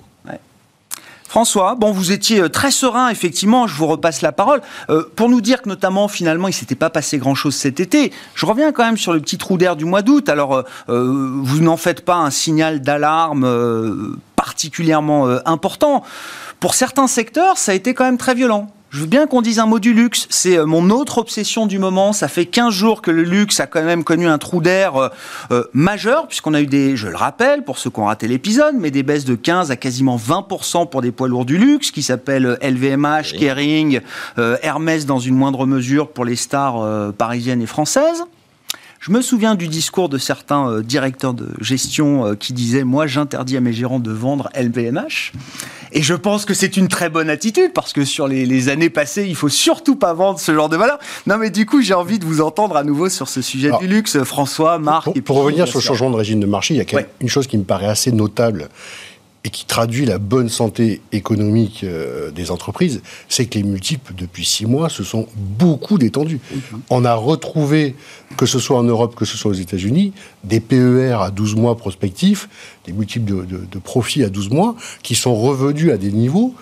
François, 1.33 1.77
bon, 1.77 1.93
vous 1.93 2.13
étiez 2.13 2.43
euh, 2.43 2.51
très 2.51 2.71
serein, 2.71 3.09
effectivement, 3.09 3.67
je 3.67 3.75
vous 3.75 3.87
repasse 3.87 4.21
la 4.21 4.33
parole, 4.33 4.61
euh, 4.91 5.11
pour 5.17 5.31
nous 5.31 5.41
dire 5.41 5.63
que 5.63 5.69
notamment, 5.71 6.07
finalement, 6.07 6.47
il 6.47 6.53
s'était 6.53 6.75
pas 6.75 6.91
passé 6.91 7.17
grand-chose 7.17 7.55
cet 7.55 7.81
été. 7.81 8.13
Je 8.35 8.45
reviens 8.45 8.71
quand 8.71 8.85
même 8.85 8.99
sur 8.99 9.15
le 9.15 9.21
petit 9.21 9.39
trou 9.39 9.57
d'air 9.57 9.75
du 9.75 9.87
mois 9.87 10.03
d'août. 10.03 10.29
Alors, 10.29 10.63
euh, 10.91 11.31
vous 11.43 11.61
n'en 11.63 11.79
faites 11.79 12.05
pas 12.05 12.17
un 12.17 12.29
signal 12.29 12.83
d'alarme 12.83 13.49
particulièrement 14.37 15.27
important. 15.47 16.05
Pour 16.61 16.75
certains 16.75 17.07
secteurs, 17.07 17.57
ça 17.57 17.73
a 17.73 17.75
été 17.77 17.95
quand 17.95 18.05
même 18.05 18.19
très 18.19 18.35
violent. 18.35 18.71
Je 18.93 19.01
veux 19.01 19.07
bien 19.07 19.27
qu'on 19.27 19.41
dise 19.41 19.59
un 19.59 19.65
mot 19.65 19.79
du 19.79 19.95
luxe. 19.95 20.27
C'est 20.29 20.59
euh, 20.59 20.67
mon 20.67 20.91
autre 20.91 21.17
obsession 21.17 21.67
du 21.67 21.79
moment. 21.79 22.13
Ça 22.13 22.29
fait 22.29 22.45
15 22.45 22.75
jours 22.75 23.01
que 23.01 23.11
le 23.11 23.23
luxe 23.23 23.59
a 23.59 23.67
quand 23.67 23.83
même 23.83 24.05
connu 24.05 24.27
un 24.27 24.37
trou 24.37 24.61
d'air 24.61 24.97
euh, 24.97 25.09
euh, 25.51 25.65
majeur, 25.73 26.29
puisqu'on 26.29 26.53
a 26.53 26.61
eu 26.61 26.67
des, 26.67 26.95
je 26.95 27.09
le 27.09 27.17
rappelle, 27.17 27.65
pour 27.65 27.79
ceux 27.79 27.89
qui 27.89 28.01
ont 28.01 28.05
raté 28.05 28.29
l'épisode, 28.29 28.75
mais 28.79 28.91
des 28.91 29.03
baisses 29.03 29.25
de 29.25 29.35
15 29.35 29.71
à 29.71 29.77
quasiment 29.77 30.19
20% 30.19 30.91
pour 30.91 31.01
des 31.01 31.11
poids 31.11 31.27
lourds 31.27 31.47
du 31.47 31.57
luxe, 31.57 31.91
qui 31.91 32.03
s'appellent 32.03 32.59
LVMH, 32.61 33.39
Kering, 33.39 34.01
Hermès 34.37 35.07
dans 35.07 35.19
une 35.19 35.37
moindre 35.37 35.65
mesure 35.65 36.11
pour 36.11 36.27
les 36.27 36.37
stars 36.37 37.13
parisiennes 37.15 37.63
et 37.63 37.67
françaises. 37.67 38.25
Je 39.03 39.11
me 39.11 39.21
souviens 39.21 39.57
du 39.57 39.67
discours 39.67 40.09
de 40.09 40.17
certains 40.17 40.71
euh, 40.71 40.81
directeurs 40.81 41.35
de 41.35 41.49
gestion 41.61 42.25
euh, 42.25 42.35
qui 42.37 42.53
disaient 42.53 42.85
Moi, 42.85 43.09
j'interdis 43.09 43.57
à 43.57 43.61
mes 43.61 43.73
gérants 43.73 43.99
de 43.99 44.13
vendre 44.13 44.49
LVMH. 44.55 45.33
Et 45.91 46.03
je 46.03 46.15
pense 46.15 46.45
que 46.45 46.55
c'est 46.55 46.77
une 46.77 46.87
très 46.87 47.11
bonne 47.11 47.29
attitude 47.29 47.73
parce 47.75 47.93
que 47.93 48.05
sur 48.05 48.29
les, 48.29 48.69
années 48.69 48.91
passées, 48.91 49.27
il 49.27 49.35
faut 49.35 49.49
surtout 49.49 49.97
pas 49.97 50.15
vendre 50.15 50.39
ce 50.39 50.55
genre 50.55 50.69
de 50.69 50.77
valeur. 50.77 51.01
Non, 51.27 51.37
mais 51.37 51.51
du 51.51 51.67
coup, 51.67 51.83
j'ai 51.83 51.95
envie 51.95 52.21
de 52.21 52.25
vous 52.25 52.41
entendre 52.41 52.77
à 52.77 52.85
nouveau 52.85 53.09
sur 53.09 53.29
ce 53.29 53.43
sujet 53.43 53.73
du 53.81 53.89
luxe, 53.89 54.23
François, 54.23 54.79
Marc. 54.79 55.07
Pour, 55.07 55.17
et 55.17 55.21
pour 55.21 55.37
revenir 55.39 55.67
sur 55.67 55.81
le 55.81 55.85
changement 55.85 56.13
de 56.13 56.17
régime 56.17 56.39
de 56.39 56.47
marché, 56.47 56.75
il 56.75 56.77
y 56.77 56.81
a 56.81 56.85
quand 56.85 57.03
une 57.21 57.29
chose 57.29 57.49
qui 57.49 57.59
me 57.59 57.65
paraît 57.65 57.89
assez 57.89 58.13
notable 58.13 58.69
et 59.45 59.51
qui 59.51 59.65
traduit 59.67 60.07
la 60.07 60.19
bonne 60.19 60.49
santé 60.49 61.01
économique 61.11 61.83
euh, 61.83 62.31
des 62.31 62.51
entreprises, 62.51 63.03
c'est 63.29 63.47
que 63.47 63.59
les 63.59 63.65
multiples, 63.65 64.15
depuis 64.17 64.45
six 64.45 64.67
mois, 64.67 64.89
se 64.89 65.03
sont 65.03 65.27
beaucoup 65.37 65.99
détendus. 65.99 66.41
On 66.91 67.05
a 67.05 67.15
retrouvé, 67.15 67.97
que 68.37 68.47
ce 68.47 68.61
soit 68.61 68.79
en 68.79 68.85
Europe, 68.85 69.17
que 69.17 69.25
ce 69.25 69.37
soit 69.37 69.51
aux 69.51 69.55
États-Unis, 69.55 70.13
des 70.45 70.61
PER 70.61 71.19
à 71.21 71.31
12 71.31 71.57
mois 71.57 71.77
prospectifs, 71.77 72.49
des 72.85 72.93
multiples 72.93 73.47
de, 73.47 73.67
de, 73.67 73.79
profits 73.79 74.23
à 74.23 74.29
12 74.29 74.51
mois, 74.51 74.77
qui 75.03 75.17
sont 75.17 75.35
revenus 75.35 75.91
à 75.91 75.97
des 75.97 76.13
niveaux 76.13 76.55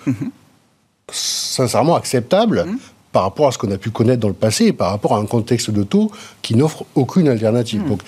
sincèrement 1.11 1.95
acceptable 1.95 2.65
mmh. 2.65 2.77
par 3.11 3.23
rapport 3.23 3.47
à 3.47 3.51
ce 3.51 3.57
qu'on 3.57 3.71
a 3.71 3.77
pu 3.77 3.91
connaître 3.91 4.21
dans 4.21 4.27
le 4.27 4.33
passé 4.33 4.67
et 4.67 4.73
par 4.73 4.89
rapport 4.89 5.15
à 5.15 5.19
un 5.19 5.25
contexte 5.25 5.69
de 5.69 5.83
taux 5.83 6.11
qui 6.41 6.55
n'offre 6.55 6.85
aucune 6.95 7.27
alternative. 7.27 7.83
Mmh. 7.83 7.89
Donc, 7.89 8.01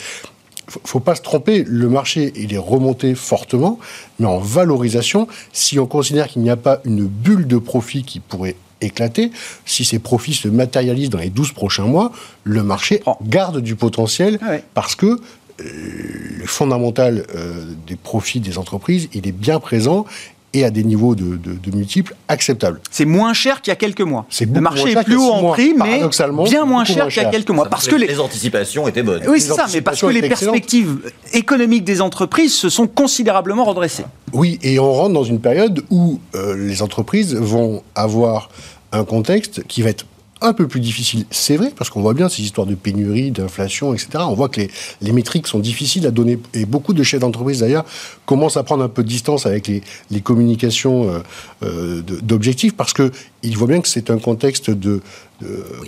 faut 0.68 1.00
pas 1.00 1.16
se 1.16 1.22
tromper, 1.22 1.64
le 1.68 1.90
marché, 1.90 2.34
il 2.36 2.54
est 2.54 2.58
remonté 2.58 3.16
fortement, 3.16 3.80
mais 4.20 4.26
en 4.26 4.40
valorisation, 4.40 5.28
si 5.52 5.80
on 5.80 5.86
considère 5.86 6.28
qu'il 6.28 6.42
n'y 6.42 6.50
a 6.50 6.58
pas 6.58 6.82
une 6.86 7.06
bulle 7.06 7.48
de 7.48 7.58
profit 7.58 8.04
qui 8.04 8.20
pourrait 8.20 8.56
éclater, 8.82 9.32
si 9.66 9.86
ces 9.86 10.00
profits 10.00 10.34
se 10.34 10.48
matérialisent 10.48 11.10
dans 11.10 11.20
les 11.20 11.30
12 11.30 11.52
prochains 11.54 11.86
mois, 11.86 12.12
le 12.44 12.64
marché 12.64 13.02
garde 13.24 13.60
du 13.60 13.76
potentiel 13.76 14.40
ah 14.42 14.58
parce 14.74 14.96
que 14.96 15.06
euh, 15.06 15.20
le 15.60 16.46
fondamental 16.46 17.26
euh, 17.36 17.66
des 17.88 17.96
profits 17.96 18.40
des 18.40 18.58
entreprises, 18.58 19.08
il 19.14 19.28
est 19.28 19.34
bien 19.34 19.60
présent 19.60 20.06
et 20.54 20.64
à 20.64 20.70
des 20.70 20.84
niveaux 20.84 21.16
de, 21.16 21.40
multiples 21.74 22.16
acceptables. 22.28 22.80
C'est 22.92 23.06
moins 23.06 23.34
cher 23.34 23.62
qu'il 23.62 23.72
y 23.72 23.74
a 23.74 23.76
quelques 23.76 24.02
mois. 24.02 24.26
Le 24.40 24.62
marché 24.62 24.92
est 24.92 25.04
plus 25.04 25.18
haut 25.18 25.32
en 25.32 25.52
prix, 25.52 25.74
mais 25.76 26.02
bien 26.46 26.66
moins 26.66 26.86
cher 26.86 27.08
qu'il 27.08 27.22
y 27.22 27.26
a 27.26 27.30
quelques 27.30 27.50
mois. 27.50 27.68
Parce 27.70 27.88
que 27.88 27.96
les... 27.96 28.20
anticipations 28.20 28.88
étaient 28.88 29.04
bonnes. 29.04 29.24
Oui, 29.28 29.42
c'est 29.42 29.54
ça, 29.54 29.66
mais 29.74 29.82
parce 29.82 30.02
que 30.02 30.08
les 30.08 30.22
perspectives 30.22 31.12
économiques 31.34 31.84
des 31.84 32.02
entreprises 32.02 32.54
se 32.54 32.70
sont 32.70 32.88
considérablement 32.88 33.66
redressées. 33.66 34.06
Oui, 34.34 34.60
et 34.64 34.80
on 34.80 34.92
rentre 34.92 35.14
dans 35.14 35.24
une 35.24 35.40
période 35.40 35.84
où 35.90 36.20
euh, 36.36 36.56
les 36.56 36.82
entreprises 36.82 37.36
vont 37.36 37.84
avoir 37.96 38.50
un 38.92 39.06
contexte 39.06 39.64
qui 39.68 39.82
va 39.82 39.90
être 39.90 40.06
un 40.44 40.54
peu 40.54 40.68
plus 40.68 40.82
difficile, 40.82 41.26
c'est 41.32 41.56
vrai, 41.56 41.72
parce 41.76 41.90
qu'on 41.90 42.02
voit 42.02 42.14
bien 42.14 42.30
ces 42.30 42.42
histoires 42.42 42.68
de 42.68 42.76
pénurie, 42.76 43.32
d'inflation, 43.32 43.94
etc. 43.94 44.10
On 44.20 44.34
voit 44.34 44.50
que 44.50 44.60
les, 44.62 44.72
les, 45.02 45.12
métriques 45.14 45.48
sont 45.48 45.60
difficiles 45.60 46.06
à 46.06 46.12
donner, 46.12 46.38
et 46.54 46.66
beaucoup 46.66 46.94
de 46.94 47.02
chefs 47.02 47.22
d'entreprise, 47.22 47.62
d'ailleurs, 47.62 47.86
commencent 48.26 48.58
à 48.58 48.64
prendre 48.64 48.84
un 48.84 48.90
peu 48.90 49.04
de 49.04 49.08
distance 49.08 49.46
avec 49.46 49.68
les, 49.68 49.82
les 50.12 50.22
communications 50.22 51.10
euh, 51.10 51.20
euh 51.64 52.02
d'objectifs, 52.22 52.76
parce 52.76 52.94
qu'ils 52.94 53.58
voient 53.58 53.68
bien 53.68 53.82
que 53.82 53.88
c'est 53.88 54.10
un 54.10 54.18
contexte 54.18 54.70
de, 54.70 55.02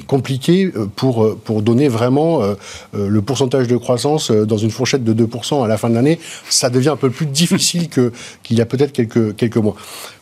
compliqué 0.08 0.72
euh, 0.76 0.86
pour, 0.96 1.38
pour 1.38 1.62
donner 1.62 1.88
vraiment 1.88 2.41
euh, 2.41 2.56
le 2.94 3.22
pourcentage 3.22 3.68
de 3.68 3.78
croissance 3.78 4.32
dans 4.32 4.58
une 4.58 4.72
fourchette 4.72 5.04
de 5.04 5.26
2% 5.26 5.63
à 5.63 5.68
la 5.68 5.78
fin 5.78 5.89
de 5.89 5.96
l'année. 5.96 6.20
Ça 6.50 6.70
devient 6.70 6.89
un 6.89 6.98
peu 6.98 7.10
plus 7.10 7.26
difficile 7.26 7.89
qu'il 8.44 8.58
y 8.58 8.62
a 8.62 8.65
peut-être 8.65 8.94
quelques, 8.94 9.36
quelques 9.36 9.58
mois. 9.58 9.76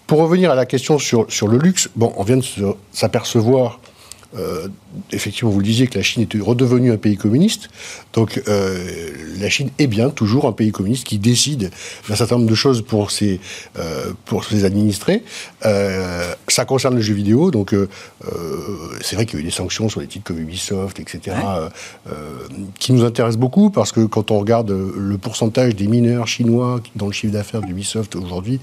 Pour 0.08 0.20
revenir 0.20 0.52
à 0.52 0.56
la 0.56 0.66
question 0.66 1.00
sur, 1.00 1.26
sur 1.32 1.48
le 1.48 1.58
luxe, 1.58 1.90
bon, 1.96 2.14
on 2.18 2.24
vient 2.24 2.38
de 2.38 2.44
s'apercevoir 2.92 3.80
euh, 4.36 4.68
effectivement, 5.12 5.52
vous 5.52 5.60
le 5.60 5.66
disiez 5.66 5.88
que 5.88 5.98
la 5.98 6.04
Chine 6.04 6.24
est 6.24 6.42
redevenue 6.42 6.92
un 6.92 6.98
pays 6.98 7.18
communiste. 7.18 7.70
Donc, 8.14 8.42
euh, 8.48 9.12
la 9.40 9.50
Chine 9.50 9.70
est 9.80 9.88
bien 9.88 10.10
toujours 10.10 10.48
un 10.48 10.52
pays 10.52 10.72
communiste 10.72 11.06
qui 11.06 11.20
décide 11.20 11.72
d'un 12.10 12.16
certain 12.16 12.36
nombre 12.36 12.50
de 12.50 12.56
choses 12.56 12.82
pour 12.82 13.12
ses, 13.12 13.40
euh, 13.78 14.14
pour 14.26 14.44
ses 14.46 14.66
administrés. 14.66 15.24
ça 16.48 16.66
concerne 16.66 16.96
le 16.96 17.02
jeu 17.02 17.14
vidéo. 17.14 17.52
Donc, 17.52 17.76
c'est 19.02 19.16
vrai 19.16 19.26
qu'il 19.26 19.40
y 19.40 19.42
a 19.42 19.42
eu 19.42 19.46
des 19.46 19.52
sanctions 19.52 19.90
sur 19.90 20.02
les 20.02 20.08
titres 20.08 20.26
comme 20.26 20.40
Ubisoft, 20.40 21.00
etc., 21.00 21.36
qui 22.80 22.94
nous 22.94 23.04
intéressent 23.04 23.40
beaucoup 23.40 23.70
parce 23.70 23.92
que 23.92 24.06
quand 24.06 24.32
on 24.32 24.40
regarde 24.40 24.72
le 24.72 25.18
pourcentage 25.18 25.76
des 25.76 25.88
mineurs 25.88 26.28
chinois 26.28 26.82
dans 26.96 27.08
le 27.08 27.12
chiffre 27.12 27.34
d'affaires 27.34 27.62
d'Ubisoft 27.62 28.16
aujourd'hui, 28.16 28.60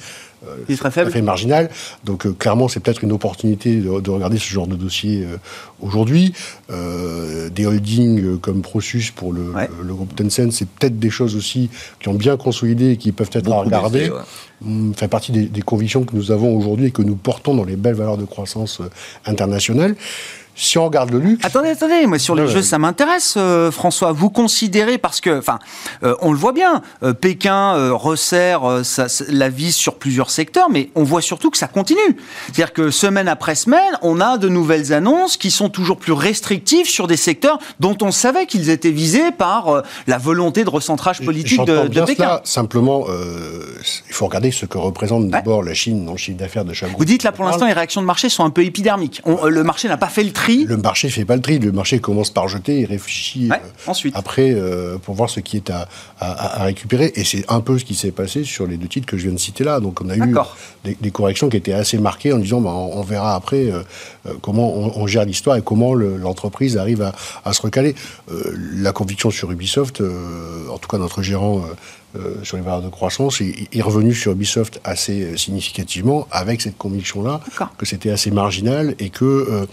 c'est 0.68 0.76
très 0.76 0.90
faible. 0.90 1.10
Fait 1.10 1.22
marginal. 1.22 1.70
Donc 2.04 2.36
clairement, 2.38 2.68
c'est 2.68 2.80
peut-être 2.80 3.04
une 3.04 3.12
opportunité 3.12 3.76
de, 3.76 4.00
de, 4.00 4.10
regarder 4.10 4.38
ce 4.38 4.48
genre 4.48 4.66
de 4.66 4.76
dossier 4.76 5.26
aujourd'hui. 5.80 6.32
Euh, 6.70 7.48
des 7.50 7.66
holdings 7.66 8.38
comme 8.38 8.62
Prosus 8.62 9.10
pour 9.10 9.32
le, 9.32 9.52
le, 9.82 9.94
groupe 9.94 10.14
Tencent, 10.14 10.50
c'est 10.50 10.68
peut-être 10.68 10.98
des 10.98 11.10
choses 11.10 11.36
aussi 11.36 11.70
qui 12.00 12.08
ont 12.08 12.14
bien 12.14 12.36
consolidé 12.36 12.92
et 12.92 12.96
qui 12.96 13.12
peuvent 13.12 13.30
être 13.32 13.50
à 13.50 13.60
regarder. 13.60 14.10
Hum, 14.64 14.92
fait 14.94 15.08
partie 15.08 15.32
des, 15.32 15.46
des, 15.46 15.62
convictions 15.62 16.04
que 16.04 16.14
nous 16.14 16.32
avons 16.32 16.54
aujourd'hui 16.54 16.86
et 16.86 16.90
que 16.90 17.00
nous 17.00 17.16
portons 17.16 17.54
dans 17.54 17.64
les 17.64 17.76
belles 17.76 17.94
valeurs 17.94 18.18
de 18.18 18.26
croissance 18.26 18.80
euh, 18.80 18.90
internationales. 19.24 19.96
Si 20.60 20.76
on 20.76 20.84
regarde 20.84 21.10
le 21.10 21.18
luxe. 21.18 21.42
Attendez, 21.42 21.70
attendez, 21.70 22.06
moi 22.06 22.18
sur 22.18 22.34
les 22.34 22.46
jeux, 22.46 22.60
ça 22.60 22.78
m'intéresse, 22.78 23.34
euh, 23.38 23.70
François. 23.70 24.12
Vous 24.12 24.28
considérez, 24.28 24.98
parce 24.98 25.22
que, 25.22 25.38
enfin, 25.38 25.58
euh, 26.02 26.14
on 26.20 26.32
le 26.32 26.38
voit 26.38 26.52
bien, 26.52 26.82
euh, 27.02 27.14
Pékin 27.14 27.90
resserre 27.94 28.82
la 29.28 29.48
vis 29.48 29.74
sur 29.74 29.94
plusieurs 29.94 30.30
secteurs, 30.30 30.68
mais 30.68 30.90
on 30.94 31.02
voit 31.02 31.22
surtout 31.22 31.50
que 31.50 31.56
ça 31.56 31.66
continue. 31.66 31.98
C'est-à-dire 32.44 32.74
que 32.74 32.90
semaine 32.90 33.26
après 33.26 33.54
semaine, 33.54 33.96
on 34.02 34.20
a 34.20 34.36
de 34.36 34.50
nouvelles 34.50 34.92
annonces 34.92 35.38
qui 35.38 35.50
sont 35.50 35.70
toujours 35.70 35.96
plus 35.96 36.12
restrictives 36.12 36.86
sur 36.86 37.06
des 37.06 37.16
secteurs 37.16 37.58
dont 37.80 37.96
on 38.02 38.10
savait 38.10 38.44
qu'ils 38.44 38.68
étaient 38.68 38.90
visés 38.90 39.32
par 39.32 39.82
la 40.06 40.18
volonté 40.18 40.64
de 40.64 40.70
recentrage 40.70 41.22
politique 41.24 41.64
de, 41.64 41.88
de 41.88 42.00
Pékin. 42.02 42.24
Cela, 42.24 42.40
simplement, 42.44 43.06
il 43.08 44.14
faut 44.14 44.26
regarder 44.26 44.50
ce 44.50 44.66
que 44.66 44.76
représente 44.76 45.28
d'abord 45.28 45.62
la 45.62 45.72
Chine 45.72 46.04
dans 46.04 46.12
le 46.12 46.18
chiffre 46.18 46.36
d'affaires 46.36 46.66
de 46.66 46.74
chaque. 46.74 46.90
Vous 46.98 47.04
dites 47.06 47.22
là, 47.22 47.32
pour 47.32 47.46
l'instant, 47.46 47.64
les 47.64 47.72
réactions 47.72 48.02
de 48.02 48.06
marché 48.06 48.28
sont 48.28 48.44
un 48.44 48.50
peu 48.50 48.62
épidermiques. 48.62 49.22
le 49.26 49.64
marché 49.64 49.88
n'a 49.88 49.96
pas 49.96 50.08
fait 50.08 50.22
le 50.22 50.32
le 50.56 50.76
marché 50.76 51.08
fait 51.08 51.24
pas 51.24 51.36
le 51.36 51.42
tri. 51.42 51.58
Le 51.58 51.72
marché 51.72 51.98
commence 52.00 52.30
par 52.30 52.48
jeter 52.48 52.80
et 52.80 52.84
réfléchit 52.84 53.50
euh, 53.50 53.56
ensuite. 53.86 54.14
après 54.16 54.52
euh, 54.52 54.98
pour 54.98 55.14
voir 55.14 55.30
ce 55.30 55.40
qui 55.40 55.56
est 55.56 55.70
à, 55.70 55.88
récupérer. 56.64 57.12
Et 57.14 57.24
c'est 57.24 57.44
un 57.48 57.60
peu 57.60 57.78
ce 57.78 57.84
qui 57.84 57.94
s'est 57.94 58.10
passé 58.10 58.44
sur 58.44 58.66
les 58.66 58.76
deux 58.76 58.88
titres 58.88 59.06
que 59.06 59.16
je 59.16 59.24
viens 59.24 59.32
de 59.32 59.38
citer 59.38 59.64
là. 59.64 59.80
Donc 59.80 60.00
on 60.00 60.08
a 60.08 60.16
eu 60.16 60.34
des, 61.00 61.10
corrections 61.10 61.48
qui 61.48 61.56
étaient 61.56 61.72
assez 61.72 61.98
marquées 61.98 62.32
en 62.32 62.38
disant 62.38 62.60
bah, 62.60 62.70
on, 62.70 63.02
verra 63.02 63.34
après 63.34 63.70
euh, 63.70 63.82
comment 64.40 64.72
on, 64.74 65.06
gère 65.06 65.24
l'histoire 65.24 65.56
et 65.56 65.62
comment 65.62 65.94
l'entreprise 65.94 66.76
arrive 66.76 67.10
à, 67.44 67.52
se 67.52 67.62
recaler. 67.62 67.94
la 68.74 68.92
conviction 68.92 69.30
sur 69.30 69.50
Ubisoft, 69.50 70.02
en 70.70 70.78
tout 70.78 70.88
cas 70.88 70.98
notre 70.98 71.22
gérant. 71.22 71.62
sur 72.42 72.56
les 72.56 72.62
valeurs 72.62 72.82
de 72.82 72.88
croissance 72.88 73.40
est, 73.40 73.68
est 73.72 73.82
revenu 73.82 74.14
sur 74.14 74.32
Ubisoft 74.32 74.80
assez 74.84 75.36
significativement 75.36 76.26
avec 76.30 76.60
cette 76.60 76.76
conviction-là 76.76 77.40
que 77.78 77.86
c'était 77.86 78.10
assez 78.10 78.30
marginal 78.30 78.94
et 78.98 79.10
que 79.10 79.24
euh, 79.24 79.66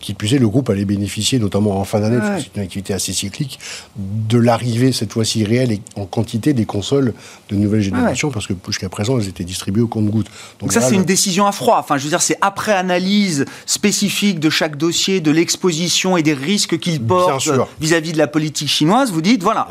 qui 0.00 0.14
plus 0.14 0.34
est, 0.34 0.38
le 0.38 0.48
groupe 0.48 0.70
allait 0.70 0.84
bénéficier, 0.84 1.38
notamment 1.38 1.78
en 1.78 1.84
fin 1.84 2.00
d'année, 2.00 2.18
c'est 2.38 2.56
une 2.56 2.62
activité 2.62 2.94
assez 2.94 3.12
cyclique, 3.12 3.58
de 3.96 4.38
l'arrivée, 4.38 4.92
cette 4.92 5.12
fois-ci 5.12 5.44
réelle 5.44 5.72
et 5.72 5.80
en 5.96 6.06
quantité, 6.06 6.52
des 6.52 6.64
consoles 6.64 7.14
de 7.48 7.56
nouvelle 7.56 7.82
génération, 7.82 8.30
parce 8.30 8.46
que 8.46 8.54
jusqu'à 8.66 8.88
présent, 8.88 9.18
elles 9.18 9.28
étaient 9.28 9.44
distribuées 9.44 9.82
au 9.82 9.88
compte-gouttes. 9.88 10.30
Donc, 10.60 10.72
ça, 10.72 10.80
c'est 10.80 10.94
une 10.94 11.04
décision 11.04 11.46
à 11.46 11.52
froid. 11.52 11.78
Enfin, 11.78 11.98
je 11.98 12.04
veux 12.04 12.08
dire, 12.10 12.22
c'est 12.22 12.38
après 12.40 12.72
analyse 12.72 13.44
spécifique 13.66 14.40
de 14.40 14.50
chaque 14.50 14.76
dossier, 14.76 15.20
de 15.20 15.30
l'exposition 15.30 16.16
et 16.16 16.22
des 16.22 16.34
risques 16.34 16.78
qu'il 16.78 17.00
porte 17.02 17.48
vis-à-vis 17.80 18.12
de 18.12 18.18
la 18.18 18.26
politique 18.26 18.68
chinoise. 18.68 19.12
Vous 19.12 19.22
dites, 19.22 19.42
voilà, 19.42 19.68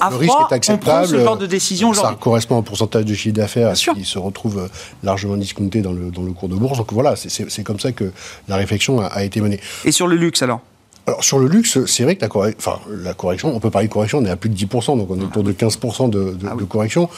à 0.00 0.10
le 0.10 0.16
risque 0.16 0.34
est 0.50 0.54
acceptable. 0.54 0.88
On 0.88 1.00
prend 1.00 1.06
ce 1.06 1.18
genre 1.18 1.36
de 1.36 1.46
décision 1.46 1.92
Ça 1.94 2.16
correspond 2.18 2.58
un 2.58 2.62
pourcentage 2.62 3.04
de 3.04 3.14
chiffre 3.14 3.34
d'affaires 3.34 3.72
qui 3.72 4.04
se 4.04 4.18
retrouve 4.18 4.58
euh, 4.58 4.68
largement 5.02 5.36
discounté 5.36 5.82
dans 5.82 5.92
le, 5.92 6.10
dans 6.10 6.22
le 6.22 6.32
cours 6.32 6.48
de 6.48 6.54
bourse. 6.54 6.78
Donc 6.78 6.92
voilà, 6.92 7.14
c'est 7.16 7.64
comme 7.64 7.80
ça 7.80 7.92
que 7.92 8.12
la 8.48 8.56
réflexion 8.56 9.00
a, 9.00 9.06
a 9.06 9.24
été 9.24 9.40
Et 9.84 9.92
sur 9.92 10.06
le 10.06 10.16
luxe 10.16 10.42
alors? 10.42 10.60
Alors 11.06 11.24
sur 11.24 11.38
le 11.38 11.48
luxe, 11.48 11.84
c'est 11.86 12.02
vrai 12.02 12.16
que 12.16 12.22
la, 12.22 12.50
enfin, 12.58 12.80
la 12.90 13.14
correction, 13.14 13.54
on 13.54 13.60
peut 13.60 13.70
parler 13.70 13.88
de 13.88 13.92
correction, 13.92 14.18
on 14.18 14.24
est 14.26 14.30
à 14.30 14.36
plus 14.36 14.50
de 14.50 14.56
10%, 14.56 14.98
donc 14.98 15.10
on 15.10 15.18
est 15.18 15.24
autour 15.24 15.42
de 15.42 15.52
15% 15.52 16.10
de, 16.10 16.34
de, 16.34 16.46
ah 16.46 16.54
de 16.54 16.64
correction. 16.64 17.08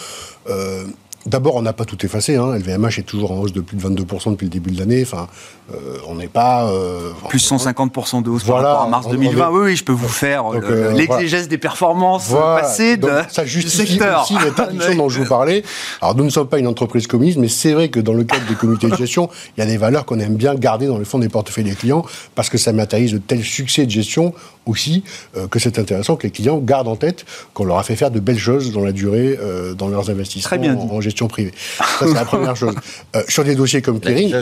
Euh, 0.49 0.85
D'abord, 1.27 1.57
on 1.57 1.63
n'a 1.63 1.75
pas 1.75 1.85
tout 1.85 2.03
effacé. 2.07 2.37
Hein. 2.37 2.57
LVMH 2.57 2.99
est 2.99 3.07
toujours 3.07 3.33
en 3.33 3.41
hausse 3.41 3.53
de 3.53 3.61
plus 3.61 3.77
de 3.77 3.83
22% 3.83 4.31
depuis 4.31 4.47
le 4.47 4.51
début 4.51 4.71
de 4.71 4.79
l'année. 4.79 5.03
Enfin, 5.03 5.29
euh, 5.75 5.99
on 6.09 6.15
n'est 6.15 6.29
pas... 6.29 6.71
Euh, 6.71 7.11
plus 7.29 7.47
150% 7.53 8.23
de 8.23 8.31
hausse 8.31 8.45
par 8.45 8.57
rapport 8.57 8.83
à 8.83 8.89
mars 8.89 9.07
2020. 9.07 9.51
Oui, 9.51 9.61
oui, 9.65 9.77
je 9.77 9.85
peux 9.85 9.93
vous 9.93 10.09
faire 10.09 10.47
euh, 10.55 10.93
l'exégèse 10.93 11.47
des 11.47 11.59
performances 11.59 12.31
passées 12.31 12.97
de, 12.97 13.11
ça 13.29 13.45
justifie 13.45 13.93
secteur. 13.93 14.23
aussi 14.23 14.35
l'interdiction 14.35 14.95
dont 14.95 15.11
je 15.11 15.21
vous 15.21 15.29
parlais. 15.29 15.63
Alors, 16.01 16.17
nous 16.17 16.25
ne 16.25 16.31
sommes 16.31 16.49
pas 16.49 16.59
une 16.59 16.67
entreprise 16.67 17.07
communiste, 17.07 17.37
mais 17.37 17.49
c'est 17.49 17.75
vrai 17.75 17.91
que 17.91 18.01
dans 18.01 18.15
le 18.15 18.25
cadre 18.25 18.47
des 18.47 18.55
comités 18.55 18.89
de 18.89 18.97
gestion, 18.97 19.29
il 19.57 19.61
y 19.61 19.63
a 19.63 19.67
des 19.67 19.77
valeurs 19.77 20.07
qu'on 20.07 20.19
aime 20.21 20.37
bien 20.37 20.55
garder 20.55 20.87
dans 20.87 20.99
le 20.99 21.05
fond 21.05 21.19
des 21.19 21.29
portefeuilles 21.29 21.65
des 21.65 21.75
clients 21.75 22.05
parce 22.35 22.49
que 22.49 22.57
ça 22.57 22.73
matérialise 22.73 23.13
de 23.13 23.19
tels 23.19 23.45
succès 23.45 23.85
de 23.85 23.91
gestion 23.91 24.33
aussi 24.67 25.05
que 25.51 25.59
c'est 25.59 25.79
intéressant 25.79 26.17
que 26.17 26.25
les 26.25 26.31
clients 26.31 26.59
gardent 26.59 26.89
en 26.89 26.97
tête 26.97 27.25
qu'on 27.55 27.65
leur 27.65 27.79
a 27.79 27.83
fait 27.83 27.97
faire 27.97 28.11
de 28.11 28.21
belles 28.21 28.39
choses 28.39 28.73
dans 28.73 28.85
la 28.85 28.93
durée, 28.93 29.39
dans 29.77 29.89
leurs 29.89 30.11
investissements 30.11 30.49
Très 30.49 30.59
bien 30.59 30.77
en, 30.77 30.89
en 30.89 31.01
gestion 31.11 31.29
privée. 31.29 31.53
Ça, 31.79 31.85
c'est 32.01 32.15
la 32.15 32.25
première 32.25 32.57
chose. 32.57 32.75
Euh, 33.17 33.23
sur 33.29 33.43
des 33.45 33.57
dossiers 33.57 33.83
comme 33.83 33.99
Kering. 33.99 34.33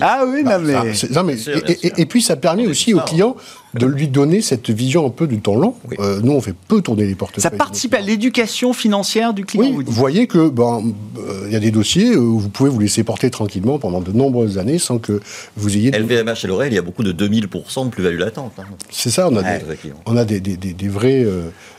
Ah 0.00 0.24
oui, 0.26 0.42
non, 0.42 0.58
mais. 0.58 0.74
non, 1.10 1.22
mais 1.22 1.36
et, 1.82 2.06
puis, 2.06 2.20
ça 2.20 2.36
permet 2.36 2.66
aussi 2.66 2.92
aux 2.92 3.00
clients 3.00 3.36
de 3.74 3.86
lui 3.86 4.08
donner 4.08 4.40
cette 4.40 4.70
vision 4.70 5.06
un 5.06 5.10
peu 5.10 5.26
du 5.26 5.40
temps 5.40 5.54
long. 5.54 5.74
Euh, 5.98 6.20
nous, 6.22 6.32
on 6.32 6.40
fait 6.40 6.54
peu 6.66 6.80
tourner 6.80 7.06
les 7.06 7.14
portefeuilles. 7.14 7.42
Ça 7.42 7.50
participe 7.50 7.94
à 7.94 8.00
l'éducation 8.00 8.72
financière 8.72 9.34
du 9.34 9.44
client. 9.44 9.64
Oui, 9.76 9.84
vous, 9.86 9.92
voyez 9.92 10.26
que 10.26 10.48
ben, 10.48 10.82
euh, 11.18 11.44
il 11.46 11.52
y 11.52 11.56
a 11.56 11.60
des 11.60 11.70
dossiers 11.70 12.16
où 12.16 12.38
vous 12.38 12.48
pouvez 12.48 12.70
vous 12.70 12.80
laisser 12.80 13.04
porter 13.04 13.30
tranquillement 13.30 13.78
pendant 13.78 14.00
de 14.00 14.10
nombreuses 14.12 14.58
années 14.58 14.78
sans 14.78 14.98
que 14.98 15.20
vous 15.56 15.76
ayez. 15.76 15.90
LVMH 15.90 16.44
et 16.44 16.46
l'oreille, 16.46 16.72
il 16.72 16.76
y 16.76 16.78
a 16.78 16.82
beaucoup 16.82 17.04
de 17.04 17.12
2000% 17.12 17.84
de 17.84 17.90
plus-value 17.90 18.18
latente. 18.18 18.52
Hein. 18.58 18.64
C'est 18.90 19.10
ça, 19.10 19.28
on 19.30 19.36
a, 19.36 19.42
des, 19.42 19.64
on 20.06 20.16
a 20.16 20.24
des, 20.24 20.40
des, 20.40 20.56
des, 20.56 20.88
vrais 20.88 21.24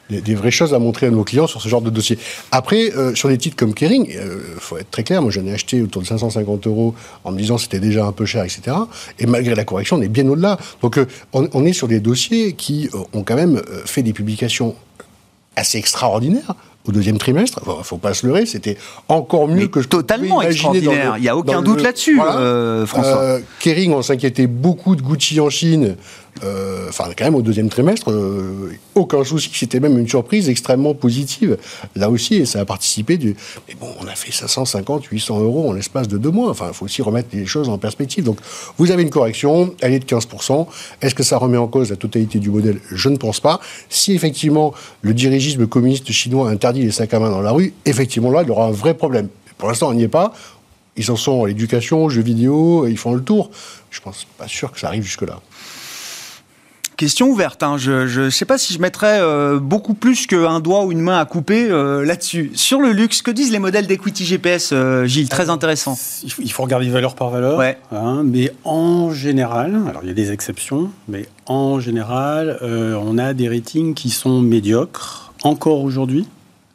des, 0.09 0.35
vraies 0.35 0.51
choses 0.51 0.73
à 0.73 0.79
montrer 0.79 1.07
à 1.07 1.11
nos 1.11 1.23
clients 1.23 1.47
sur 1.47 1.61
ce 1.61 1.69
genre 1.69 1.81
de 1.81 1.89
dossier. 1.89 2.17
Après, 2.51 2.91
euh, 2.95 3.15
sur 3.15 3.29
des 3.29 3.37
titres 3.37 3.55
comme 3.55 3.73
Kering, 3.73 4.07
il 4.09 4.17
euh, 4.17 4.39
faut 4.59 4.77
être 4.77 4.91
très 4.91 5.03
clair, 5.03 5.21
moi 5.21 5.31
j'en 5.31 5.45
ai 5.45 5.53
acheté 5.53 5.81
autour 5.81 6.01
de 6.01 6.07
550 6.07 6.67
euros 6.67 6.95
en 7.23 7.31
me 7.31 7.37
disant 7.37 7.57
c'était 7.57 7.79
déjà 7.79 8.05
un 8.05 8.11
peu 8.11 8.25
cher, 8.25 8.43
etc. 8.43 8.75
Et 9.19 9.25
malgré 9.25 9.55
la 9.55 9.65
correction, 9.65 9.97
on 9.97 10.01
est 10.01 10.07
bien 10.07 10.27
au-delà. 10.27 10.57
Donc 10.81 10.97
euh, 10.97 11.05
on, 11.33 11.65
est 11.65 11.73
sur 11.73 11.87
des 11.87 11.99
dossiers 11.99 12.53
qui 12.53 12.89
ont 13.13 13.23
quand 13.23 13.35
même 13.35 13.61
fait 13.85 14.03
des 14.03 14.13
publications 14.13 14.75
assez 15.55 15.77
extraordinaire 15.77 16.55
au 16.87 16.91
deuxième 16.91 17.17
trimestre. 17.17 17.59
Il 17.65 17.77
ne 17.77 17.83
faut 17.83 17.97
pas 17.97 18.13
se 18.13 18.25
leurrer, 18.25 18.45
c'était 18.45 18.77
encore 19.07 19.47
mieux 19.47 19.67
que 19.67 19.81
je 19.81 19.87
Totalement 19.87 20.41
extraordinaire, 20.41 21.15
il 21.17 21.21
n'y 21.21 21.29
a 21.29 21.37
aucun 21.37 21.61
doute 21.61 21.81
là-dessus, 21.81 22.19
euh, 22.21 22.85
François. 22.85 23.17
Euh, 23.17 23.39
Kering, 23.59 23.93
on 23.93 24.01
s'inquiétait 24.01 24.47
beaucoup 24.47 24.95
de 24.95 25.01
Gucci 25.01 25.39
en 25.39 25.49
Chine. 25.49 25.95
Euh, 26.43 26.87
enfin, 26.89 27.05
quand 27.17 27.25
même, 27.25 27.35
au 27.35 27.41
deuxième 27.41 27.69
trimestre, 27.69 28.11
euh, 28.11 28.71
aucun 28.95 29.23
souci. 29.23 29.49
C'était 29.53 29.79
même 29.79 29.97
une 29.97 30.07
surprise 30.07 30.49
extrêmement 30.49 30.93
positive. 30.93 31.57
Là 31.95 32.09
aussi, 32.09 32.35
et 32.35 32.45
ça 32.45 32.61
a 32.61 32.65
participé. 32.65 33.17
Mais 33.67 33.75
bon, 33.79 33.87
on 33.99 34.07
a 34.07 34.15
fait 34.15 34.31
550, 34.31 35.05
800 35.05 35.39
euros 35.41 35.69
en 35.69 35.73
l'espace 35.73 36.07
de 36.07 36.17
deux 36.17 36.31
mois. 36.31 36.49
Enfin, 36.49 36.67
il 36.69 36.73
faut 36.73 36.85
aussi 36.85 37.01
remettre 37.01 37.29
les 37.33 37.45
choses 37.45 37.69
en 37.69 37.77
perspective. 37.77 38.23
Donc, 38.23 38.37
vous 38.77 38.91
avez 38.91 39.03
une 39.03 39.09
correction, 39.09 39.73
elle 39.81 39.93
est 39.93 39.99
de 39.99 40.05
15%. 40.05 40.67
Est-ce 41.01 41.15
que 41.15 41.23
ça 41.23 41.37
remet 41.37 41.57
en 41.57 41.67
cause 41.67 41.89
la 41.89 41.95
totalité 41.95 42.39
du 42.39 42.49
modèle? 42.49 42.79
Je 42.91 43.09
ne 43.09 43.17
pense 43.17 43.39
pas. 43.39 43.59
Si 43.89 44.13
effectivement 44.13 44.73
le 45.01 45.13
dirigisme 45.13 45.67
communiste 45.67 46.11
chinois 46.11 46.49
interdit 46.49 46.81
les 46.81 46.91
sacs 46.91 47.13
à 47.13 47.19
main 47.19 47.29
dans 47.29 47.41
la 47.41 47.51
rue, 47.51 47.73
effectivement 47.85 48.31
là, 48.31 48.43
il 48.43 48.47
y 48.47 48.51
aura 48.51 48.65
un 48.65 48.71
vrai 48.71 48.93
problème. 48.93 49.29
Pour 49.57 49.67
l'instant, 49.67 49.89
on 49.89 49.93
n'y 49.93 50.03
est 50.03 50.07
pas. 50.07 50.33
Ils 50.95 51.11
en 51.11 51.15
sont 51.15 51.45
à 51.45 51.47
l'éducation, 51.47 52.03
aux 52.05 52.09
jeux 52.09 52.21
vidéo, 52.21 52.85
ils 52.87 52.97
font 52.97 53.13
le 53.13 53.21
tour. 53.21 53.51
Je 53.89 54.01
pense 54.01 54.25
pas 54.37 54.47
sûr 54.47 54.71
que 54.71 54.79
ça 54.79 54.87
arrive 54.87 55.03
jusque-là. 55.03 55.39
Question 56.99 57.29
ouverte. 57.29 57.63
Hein. 57.63 57.77
Je 57.77 58.19
ne 58.25 58.29
sais 58.29 58.43
pas 58.43 58.57
si 58.57 58.73
je 58.73 58.79
mettrais 58.79 59.21
euh, 59.21 59.57
beaucoup 59.57 59.93
plus 59.93 60.27
qu'un 60.27 60.59
doigt 60.59 60.83
ou 60.83 60.91
une 60.91 60.99
main 60.99 61.17
à 61.17 61.23
couper 61.23 61.71
euh, 61.71 62.03
là-dessus. 62.03 62.51
Sur 62.55 62.81
le 62.81 62.91
luxe, 62.91 63.21
que 63.21 63.31
disent 63.31 63.53
les 63.53 63.59
modèles 63.59 63.87
d'equity 63.87 64.25
GPS, 64.25 64.71
euh, 64.73 65.05
Gilles? 65.05 65.29
Très 65.29 65.49
intéressant. 65.49 65.97
Il 66.39 66.51
faut, 66.51 66.61
regarder 66.61 66.89
valeur 66.89 67.15
par 67.15 67.29
valeur. 67.29 67.57
Ouais. 67.57 67.77
Hein, 67.93 68.23
mais 68.25 68.51
en 68.65 69.13
général, 69.13 69.81
alors 69.87 70.01
il 70.03 70.09
y 70.09 70.11
a 70.11 70.13
des 70.13 70.33
exceptions, 70.33 70.91
mais 71.07 71.25
en 71.45 71.79
général, 71.79 72.59
on 72.61 73.17
a 73.17 73.33
des 73.33 73.47
ratings 73.47 73.93
qui 73.93 74.09
sont 74.09 74.41
médiocres 74.41 75.31
encore 75.43 75.81
aujourd'hui. 75.85 76.27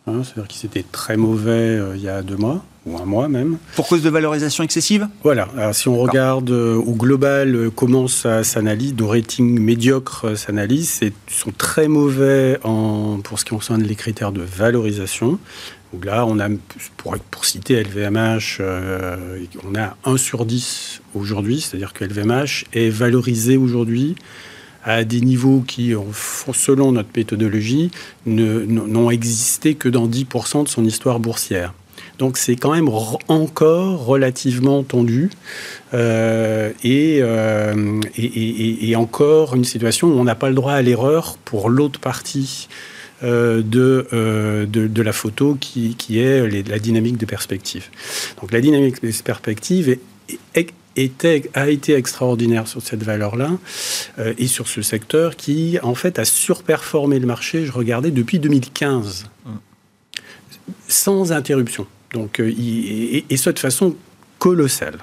Hein, 0.06 0.22
C'est-à-dire 0.24 0.48
qu'ils 0.48 0.64
étaient 0.64 0.86
très 0.90 1.18
mauvais 1.18 1.78
il 1.96 2.00
y 2.00 2.08
a 2.08 2.22
deux 2.22 2.38
mois 2.38 2.64
ou 2.86 2.98
un 2.98 3.04
mois 3.04 3.28
même. 3.28 3.58
Pour 3.76 3.88
cause 3.88 4.02
de 4.02 4.10
valorisation 4.10 4.62
excessive 4.62 5.08
Voilà. 5.22 5.48
Alors, 5.56 5.74
si 5.74 5.88
on 5.88 5.96
regarde 5.96 6.50
euh, 6.50 6.76
au 6.76 6.92
global 6.92 7.54
euh, 7.54 7.70
comment 7.70 8.08
ça 8.08 8.44
s'analyse, 8.44 8.94
nos 8.94 9.08
ratings 9.08 9.58
médiocres 9.58 10.26
euh, 10.26 10.36
s'analysent, 10.36 11.00
ils 11.02 11.12
sont 11.28 11.52
très 11.56 11.88
mauvais 11.88 12.58
en, 12.62 13.20
pour 13.22 13.38
ce 13.38 13.44
qui 13.44 13.50
concerne 13.50 13.82
les 13.82 13.94
critères 13.94 14.32
de 14.32 14.42
valorisation. 14.42 15.38
Donc 15.92 16.04
là, 16.04 16.26
on 16.26 16.38
a, 16.40 16.48
pour, 16.96 17.16
pour 17.30 17.44
citer 17.44 17.82
LVMH, 17.82 18.60
on 19.64 19.74
a 19.76 19.96
1 20.04 20.16
sur 20.16 20.44
10 20.44 21.02
aujourd'hui, 21.14 21.60
c'est-à-dire 21.60 21.92
que 21.92 22.04
LVMH 22.04 22.64
est 22.72 22.88
valorisé 22.88 23.56
aujourd'hui 23.56 24.16
à 24.82 25.04
des 25.04 25.20
niveaux 25.20 25.62
qui, 25.64 25.94
selon 26.52 26.90
notre 26.90 27.10
méthodologie, 27.16 27.92
n'ont 28.26 29.10
existé 29.10 29.76
que 29.76 29.88
dans 29.88 30.08
10% 30.08 30.64
de 30.64 30.68
son 30.68 30.84
histoire 30.84 31.20
boursière. 31.20 31.72
Donc 32.18 32.38
c'est 32.38 32.56
quand 32.56 32.72
même 32.72 32.88
encore 33.28 34.04
relativement 34.04 34.82
tendu 34.82 35.30
euh, 35.94 36.70
euh, 36.84 38.00
et, 38.16 38.90
et, 38.90 38.96
encore 38.96 39.54
une 39.54 39.64
situation 39.64 40.08
où 40.08 40.12
on 40.12 40.24
n'a 40.24 40.34
pas 40.34 40.48
le 40.48 40.54
droit 40.54 40.72
à 40.72 40.82
l'erreur 40.82 41.36
pour 41.44 41.70
l'autre 41.70 42.00
partie. 42.00 42.68
Euh, 43.22 43.62
de, 43.62 44.66
de, 44.66 45.02
la 45.02 45.12
photo 45.12 45.56
qui, 45.58 45.94
qui 45.94 46.18
est 46.18 46.46
la 46.68 46.78
dynamique 46.78 47.16
de 47.16 47.24
perspective. 47.24 47.88
Donc 48.40 48.52
la 48.52 48.60
dynamique 48.60 49.02
de 49.02 49.10
perspective 49.22 49.96
était, 50.54 51.50
a 51.54 51.70
été 51.70 51.94
extraordinaire 51.94 52.68
sur 52.68 52.82
cette 52.82 53.02
valeur-là 53.02 53.52
et 54.36 54.46
sur 54.46 54.68
ce 54.68 54.82
secteur 54.82 55.36
qui, 55.36 55.78
en 55.82 55.94
fait, 55.94 56.18
a 56.18 56.26
surperformé 56.26 57.18
le 57.18 57.26
marché, 57.26 57.64
je 57.64 57.72
regardais, 57.72 58.10
depuis 58.10 58.40
2015, 58.40 59.24
mmh. 59.46 59.50
sans 60.88 61.32
interruption. 61.32 61.86
Donc, 62.14 62.40
euh, 62.40 62.48
et, 62.48 63.24
et, 63.28 63.36
ce 63.36 63.50
de 63.50 63.58
façon 63.58 63.94
colossale. 64.38 64.98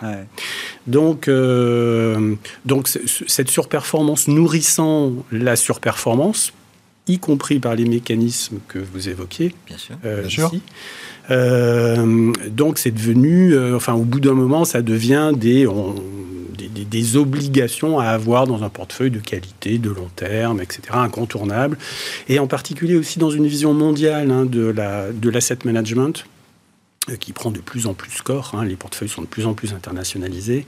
Donc, 0.88 1.28
euh, 1.28 2.36
donc 2.66 2.88
cette 2.88 3.50
surperformance 3.50 4.28
nourrissant 4.28 5.14
la 5.32 5.56
surperformance, 5.56 6.54
y 7.08 7.20
compris 7.20 7.60
par 7.60 7.76
les 7.76 7.86
mécanismes 7.86 8.60
que 8.68 8.80
vous 8.80 9.10
évoquiez. 9.10 9.54
Bien 9.68 9.78
sûr. 9.78 10.52
Euh, 11.30 12.32
donc 12.50 12.78
c'est 12.78 12.92
devenu, 12.92 13.58
enfin 13.74 13.94
au 13.94 14.04
bout 14.04 14.20
d'un 14.20 14.34
moment, 14.34 14.64
ça 14.64 14.82
devient 14.82 15.32
des, 15.36 15.68
des, 16.58 16.86
des, 16.86 17.18
obligations 17.18 18.00
à 18.00 18.06
avoir 18.06 18.48
dans 18.48 18.64
un 18.64 18.70
portefeuille 18.70 19.12
de 19.12 19.20
qualité, 19.20 19.78
de 19.78 19.90
long 19.90 20.10
terme, 20.16 20.62
etc., 20.62 20.82
incontournable. 20.94 21.78
Et 22.30 22.40
en 22.40 22.48
particulier 22.48 22.96
aussi 22.96 23.20
dans 23.20 23.32
une 23.32 23.48
vision 23.48 23.74
mondiale 23.74 24.32
hein, 24.32 24.46
de 24.46 25.30
l'asset 25.30 25.56
la, 25.56 25.62
de 25.62 25.68
management 25.68 26.26
euh, 26.26 26.41
qui 27.20 27.34
prend 27.34 27.52
de 27.52 27.60
plus 27.60 27.88
en 27.88 27.94
plus 27.94 28.22
corps. 28.22 28.52
Hein. 28.56 28.66
les 28.66 28.76
portefeuilles 28.76 29.10
sont 29.10 29.22
de 29.22 29.28
plus 29.28 29.46
en 29.46 29.54
plus 29.54 29.74
internationalisés. 29.74 30.66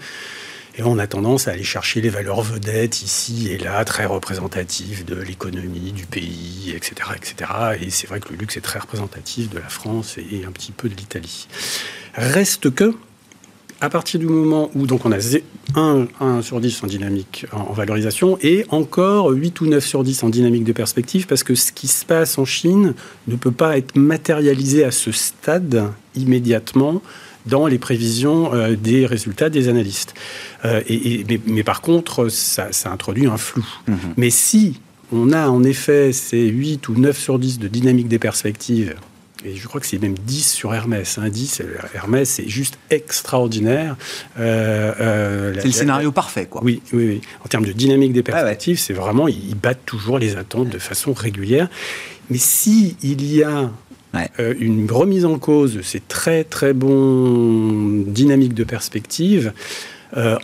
Et 0.76 0.82
on 0.82 0.98
a 0.98 1.06
tendance 1.06 1.48
à 1.48 1.52
aller 1.52 1.64
chercher 1.64 2.02
les 2.02 2.10
valeurs 2.10 2.42
vedettes 2.42 3.04
ici 3.04 3.50
et 3.50 3.60
là, 3.60 3.86
très 3.86 4.06
représentatives 4.06 5.06
de 5.06 5.16
l'économie, 5.16 5.92
du 5.92 6.08
pays, 6.08 6.74
etc. 6.76 7.12
etc. 7.16 7.52
Et 7.80 7.92
c'est 7.92 8.08
vrai 8.08 8.20
que 8.20 8.30
le 8.30 8.38
luxe 8.38 8.58
est 8.58 8.62
très 8.62 8.80
représentatif 8.80 9.52
de 9.52 9.60
la 9.60 9.70
France 9.70 10.18
et 10.18 10.46
un 10.46 10.52
petit 10.52 10.72
peu 10.72 10.90
de 10.90 10.96
l'Italie. 10.96 11.48
Reste 12.16 12.74
que, 12.74 12.96
à 13.84 13.90
partir 13.90 14.18
du 14.18 14.28
moment 14.28 14.72
où 14.76 14.88
donc 14.88 15.06
on 15.06 15.12
a 15.12 15.18
1, 15.76 16.08
1 16.22 16.42
sur 16.42 16.62
10 16.62 16.84
en 16.84 16.88
dynamique 16.88 17.46
en, 17.52 17.74
valorisation 17.74 18.38
et 18.42 18.66
encore 18.70 19.32
8 19.32 19.60
ou 19.60 19.66
9 19.66 19.86
sur 19.86 20.06
10 20.06 20.24
en 20.24 20.30
dynamique 20.30 20.64
de 20.64 20.72
perspective 20.72 21.28
parce 21.28 21.44
que 21.44 21.54
ce 21.54 21.74
qui 21.74 21.88
se 21.88 22.06
passe 22.06 22.38
en 22.38 22.46
Chine 22.46 22.94
ne 23.28 23.36
peut 23.36 23.52
pas 23.52 23.78
être 23.78 23.98
matérialisé 23.98 24.86
à 24.86 24.92
ce 24.92 25.12
stade 25.12 25.84
immédiatement 26.16 27.02
dans 27.46 27.68
les 27.68 27.78
prévisions 27.78 28.54
euh, 28.54 28.78
des 28.78 29.06
résultats 29.06 29.50
des 29.50 29.68
analystes. 29.68 30.14
Euh, 30.64 30.80
et, 30.88 31.26
mais, 31.46 31.64
par 31.64 31.82
contre, 31.82 32.30
ça, 32.30 32.70
introduit 32.86 33.28
un 33.28 33.36
flou. 33.36 33.66
Mm-hmm. 33.90 34.14
Mais 34.16 34.30
si 34.30 34.80
on 35.12 35.34
a 35.34 35.50
en 35.50 35.62
effet 35.62 36.14
ces 36.14 36.48
8 36.48 36.88
ou 36.88 36.94
9 36.94 37.20
sur 37.20 37.38
10 37.38 37.60
de 37.60 37.68
dynamique 37.68 38.08
des 38.08 38.20
perspectives 38.20 38.96
et 39.46 39.56
je 39.56 39.68
crois 39.68 39.82
que 39.82 39.88
c'est 39.88 40.02
même 40.02 40.16
10 40.18 40.54
sur 40.54 40.74
Hermès. 40.74 41.18
Hein. 41.18 41.30
10, 41.30 41.64
Hermès, 41.94 42.30
c'est 42.30 42.48
juste 42.48 42.78
extraordinaire. 42.90 43.98
Euh, 44.40 44.94
euh, 45.00 45.54
c'est 45.58 45.66
le 45.66 45.72
scénario 45.72 46.12
parfait, 46.12 46.46
quoi. 46.46 46.62
Oui, 46.64 46.82
oui, 46.94 47.08
oui. 47.08 47.22
En 47.44 47.48
termes 47.48 47.66
de 47.66 47.72
dynamique 47.72 48.14
des 48.14 48.24
perspectives, 48.24 48.80
c'est 48.80 48.94
vraiment, 48.94 49.28
ils 49.28 49.56
battent 49.56 49.86
toujours 49.86 50.18
les 50.18 50.38
attentes 50.38 50.70
de 50.70 50.80
façon 50.80 51.14
régulière. 51.14 51.70
Mais 52.30 52.38
si 52.38 52.96
il 53.04 53.26
y 53.26 53.44
a 53.44 53.70
euh, 54.40 54.54
une 54.60 54.90
remise 54.90 55.26
en 55.26 55.38
cause 55.38 55.76
de 55.76 55.82
ces 55.82 56.00
très, 56.00 56.44
très 56.44 56.74
bons 56.74 58.04
dynamiques 58.08 58.54
de 58.54 58.64
perspective, 58.64 59.54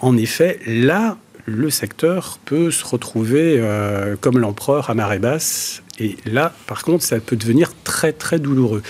en 0.02 0.18
effet, 0.18 0.60
là, 0.66 1.16
le 1.46 1.70
secteur 1.70 2.40
peut 2.44 2.72
se 2.72 2.84
retrouver 2.84 3.64
comme 4.20 4.40
l'empereur 4.40 4.90
à 4.90 4.96
marée 4.96 5.20
basse 5.20 5.84
et 6.00 6.16
là, 6.26 6.54
par 6.68 6.84
contre, 6.84 7.04
ça 7.04 7.20
peut 7.20 7.36
devenir 7.36 7.72
très 7.84 8.14
très 8.14 8.40
douloureux. 8.40 8.82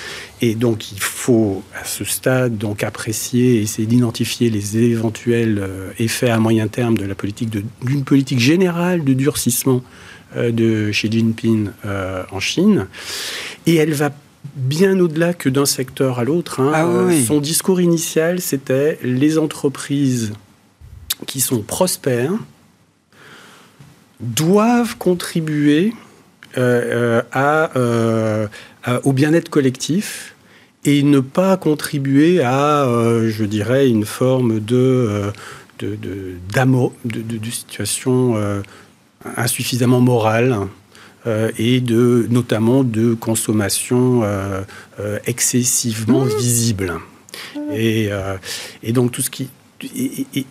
Et 0.41 0.55
donc, 0.55 0.91
il 0.91 0.99
faut 0.99 1.63
à 1.79 1.85
ce 1.85 2.03
stade 2.03 2.57
donc 2.57 2.83
apprécier, 2.83 3.61
essayer 3.61 3.87
d'identifier 3.87 4.49
les 4.49 4.77
éventuels 4.77 5.59
euh, 5.59 5.91
effets 5.97 6.29
à 6.29 6.39
moyen 6.39 6.67
terme 6.67 6.97
de 6.97 7.05
la 7.05 7.15
politique 7.15 7.49
d'une 7.81 8.03
politique 8.03 8.39
générale 8.39 9.03
de 9.03 9.13
durcissement 9.13 9.81
euh, 10.35 10.51
de 10.51 10.91
Xi 10.91 11.11
Jinping 11.11 11.69
euh, 11.85 12.23
en 12.31 12.39
Chine. 12.39 12.87
Et 13.65 13.75
elle 13.75 13.93
va 13.93 14.11
bien 14.55 14.99
au-delà 14.99 15.33
que 15.33 15.49
d'un 15.49 15.65
secteur 15.65 16.19
à 16.19 16.23
l'autre. 16.23 16.59
Hein. 16.59 16.71
Ah 16.73 17.25
son 17.25 17.39
discours 17.39 17.81
initial, 17.81 18.39
c'était 18.39 18.99
les 19.03 19.37
entreprises 19.37 20.33
qui 21.25 21.41
sont 21.41 21.61
prospères 21.61 22.33
doivent 24.19 24.97
contribuer 24.97 25.93
à, 26.55 27.69
au 29.03 29.13
bien-être 29.13 29.49
collectif 29.49 30.35
et 30.85 31.03
ne 31.03 31.19
pas 31.19 31.57
contribuer 31.57 32.41
à, 32.41 32.85
euh, 32.85 33.29
je 33.29 33.43
dirais, 33.43 33.89
une 33.89 34.05
forme 34.05 34.59
de, 34.59 35.31
de, 35.79 35.97
de, 36.01 37.49
situation 37.51 38.35
insuffisamment 39.35 40.01
morale. 40.01 40.57
et 41.57 41.81
de 41.81 42.27
notamment 42.29 42.83
de 42.83 43.13
consommation 43.13 44.23
excessivement 45.25 46.25
mmh. 46.25 46.37
visible. 46.37 46.93
Et, 47.73 48.09
et, 48.83 48.93
donc 48.93 49.11
tout 49.11 49.21
ce 49.21 49.29
qui 49.29 49.49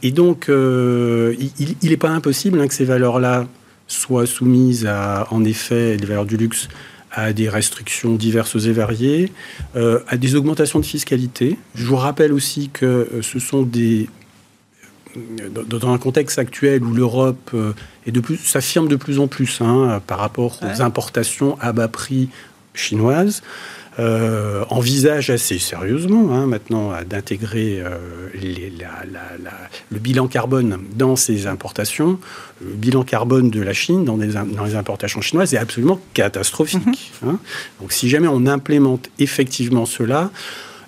et, 0.03 0.11
donc 0.13 0.49
il 0.49 1.91
n'est 1.91 1.97
pas 1.97 2.11
impossible 2.11 2.61
hein, 2.61 2.69
que 2.69 2.75
ces 2.75 2.85
valeurs-là 2.85 3.47
soit 3.89 4.27
soumise 4.27 4.87
à, 4.87 5.27
en 5.31 5.45
effet, 5.45 5.97
les 5.97 6.07
valeurs 6.07 6.27
du 6.27 6.37
luxe 6.37 6.69
à 7.11 7.33
des 7.33 7.49
restrictions 7.49 8.15
diverses 8.15 8.67
et 8.67 8.73
variées, 8.73 9.33
euh, 9.77 10.01
à 10.09 10.17
des 10.17 10.35
augmentations 10.35 10.79
de 10.79 10.85
fiscalité. 10.85 11.57
Je 11.75 11.85
vous 11.87 11.97
rappelle 11.97 12.33
aussi 12.33 12.71
que 12.73 12.85
euh, 12.85 13.23
ce 13.23 13.39
sont 13.39 13.63
des 13.63 14.09
dans 15.67 15.93
un 15.93 15.99
contexte 15.99 16.39
actuel 16.39 16.85
où 16.85 16.93
l'Europe 16.93 17.51
euh, 17.55 17.73
est 18.07 18.13
de 18.13 18.21
plus 18.21 18.37
s'affirme 18.37 18.89
de 18.89 18.95
plus 18.95 19.19
en 19.19 19.27
plus 19.27 19.61
hein, 19.63 20.01
par 20.07 20.19
rapport 20.19 20.61
aux 20.63 20.83
importations 20.83 21.59
à 21.61 21.73
bas 21.73 21.89
prix 21.89 22.29
chinoise. 22.75 23.43
Euh, 23.99 24.65
envisage 24.69 25.29
assez 25.31 25.59
sérieusement 25.59 26.33
hein, 26.33 26.47
maintenant 26.47 26.93
d'intégrer 27.05 27.81
euh, 27.81 28.29
le 29.91 29.99
bilan 29.99 30.29
carbone 30.29 30.79
dans 30.95 31.17
ses 31.17 31.49
importations. 31.49 32.21
Le 32.61 32.75
bilan 32.75 33.03
carbone 33.03 33.51
de 33.51 33.61
la 33.61 33.73
Chine 33.73 34.05
dans, 34.05 34.17
dans 34.17 34.65
les 34.65 34.77
importations 34.77 35.21
chinoises 35.21 35.53
est 35.53 35.59
absolument 35.59 36.01
catastrophique. 36.15 37.13
Mm-hmm. 37.25 37.29
Hein. 37.29 37.39
Donc 37.81 37.93
si 37.93 38.09
jamais 38.09 38.29
on 38.29 38.47
implémente 38.47 39.11
effectivement 39.19 39.85
cela, 39.85 40.31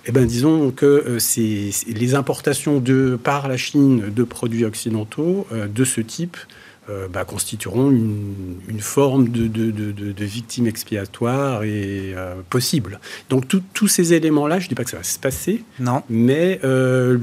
eh 0.06 0.12
ben, 0.12 0.24
disons 0.24 0.70
que 0.70 0.86
euh, 0.86 1.18
c'est 1.18 1.70
les 1.88 2.14
importations 2.14 2.78
de, 2.78 3.18
par 3.20 3.48
la 3.48 3.56
Chine 3.56 4.04
de 4.14 4.22
produits 4.22 4.64
occidentaux 4.64 5.48
de 5.52 5.84
ce 5.84 6.00
type 6.00 6.36
euh, 6.90 7.06
bah, 7.08 7.24
constitueront 7.24 7.90
une, 7.90 8.80
forme 8.80 9.28
de, 9.28 9.46
de, 9.46 10.24
victime 10.24 10.66
expiatoire 10.66 11.62
et 11.62 12.14
euh, 12.16 12.34
possible. 12.48 12.98
Donc 13.28 13.44
tous 13.46 13.88
ces 13.88 14.12
éléments-là, 14.14 14.58
je 14.58 14.64
ne 14.64 14.68
dis 14.70 14.74
pas 14.74 14.84
que 14.84 14.90
ça 14.90 14.96
va 14.96 15.02
se 15.02 15.18
passer, 15.18 15.62
non. 15.78 16.02
mais 16.08 16.58
euh, 16.64 17.18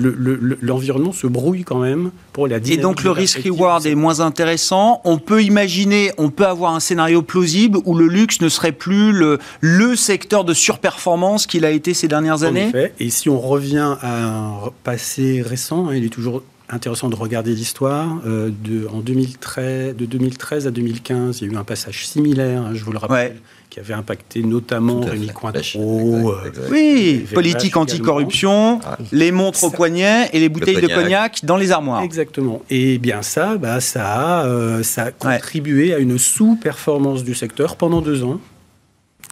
l'environnement 0.62 1.12
se 1.12 1.28
brouille 1.28 1.64
quand 1.64 1.80
même 1.80 2.12
pour 2.32 2.48
la 2.48 2.58
Et 2.58 2.78
donc 2.78 3.04
le 3.04 3.12
risk-reward 3.12 3.86
est 3.86 3.96
moins 3.96 4.22
intéressant. 4.22 5.02
On 5.04 5.18
peut 5.18 5.44
imaginer, 5.44 6.12
on 6.18 6.30
peut 6.30 6.46
avoir 6.46 6.74
un 6.74 6.80
scénario 6.80 7.22
plausible 7.22 7.80
où 7.84 7.98
le 7.98 8.08
luxe 8.08 8.40
ne 8.40 8.50
serait 8.50 8.72
plus 8.72 9.12
le, 9.12 9.40
le 9.60 9.96
secteur 9.96 10.46
de 10.46 10.54
surperformance 10.54 11.46
qu'il 11.46 11.66
a 11.66 11.72
été 11.72 11.94
ces 11.94 12.08
dernières 12.08 12.44
années. 12.44 12.70
Effet. 12.70 12.94
Et 13.00 13.10
si 13.10 13.30
on 13.30 13.40
revient 13.40 13.96
à 14.02 14.24
un 14.28 14.72
passé 14.84 15.42
récent, 15.46 15.88
hein, 15.88 15.96
il 15.96 16.06
est 16.06 16.10
toujours 16.10 16.42
intéressant 16.70 17.10
de 17.10 17.16
regarder 17.16 17.54
l'histoire. 17.54 18.20
Euh, 18.26 18.50
de, 18.64 18.88
en 18.88 19.00
2013, 19.00 19.96
de 19.96 20.06
2013 20.06 20.68
à 20.68 20.72
2015, 20.72 21.40
il 21.42 21.48
y 21.48 21.50
a 21.50 21.54
eu 21.54 21.58
un 21.58 21.64
passage 21.64 22.08
similaire, 22.08 22.62
hein, 22.62 22.72
je 22.74 22.84
vous 22.84 22.92
le 22.92 22.98
rappelle, 22.98 23.38
qui 23.70 23.80
avait 23.80 23.94
impacté 23.94 24.44
notamment 24.44 25.02
Rémi 25.02 25.28
Cointreau. 25.28 26.32
Euh, 26.32 26.52
oui, 26.70 27.26
politique 27.34 27.78
anticorruption, 27.78 28.80
les 29.12 29.32
montres 29.32 29.64
au 29.64 29.70
poignet 29.70 30.30
et 30.34 30.40
les 30.40 30.50
bouteilles 30.50 30.82
de 30.82 30.88
cognac. 30.88 31.42
dans 31.44 31.58
les 31.58 31.72
armoires. 31.72 32.02
Exactement. 32.02 32.62
Et 32.70 32.98
bien 32.98 33.22
ça, 33.22 33.58
bah, 33.58 33.80
ça, 33.80 34.42
a, 34.42 34.46
euh, 34.46 34.84
ça 34.84 35.06
a 35.06 35.12
contribué 35.12 35.94
à 35.94 36.00
une 36.00 36.18
sous-performance 36.18 37.24
du 37.24 37.36
secteur 37.36 37.76
pendant 37.76 38.02
deux 38.02 38.24
ans 38.24 38.40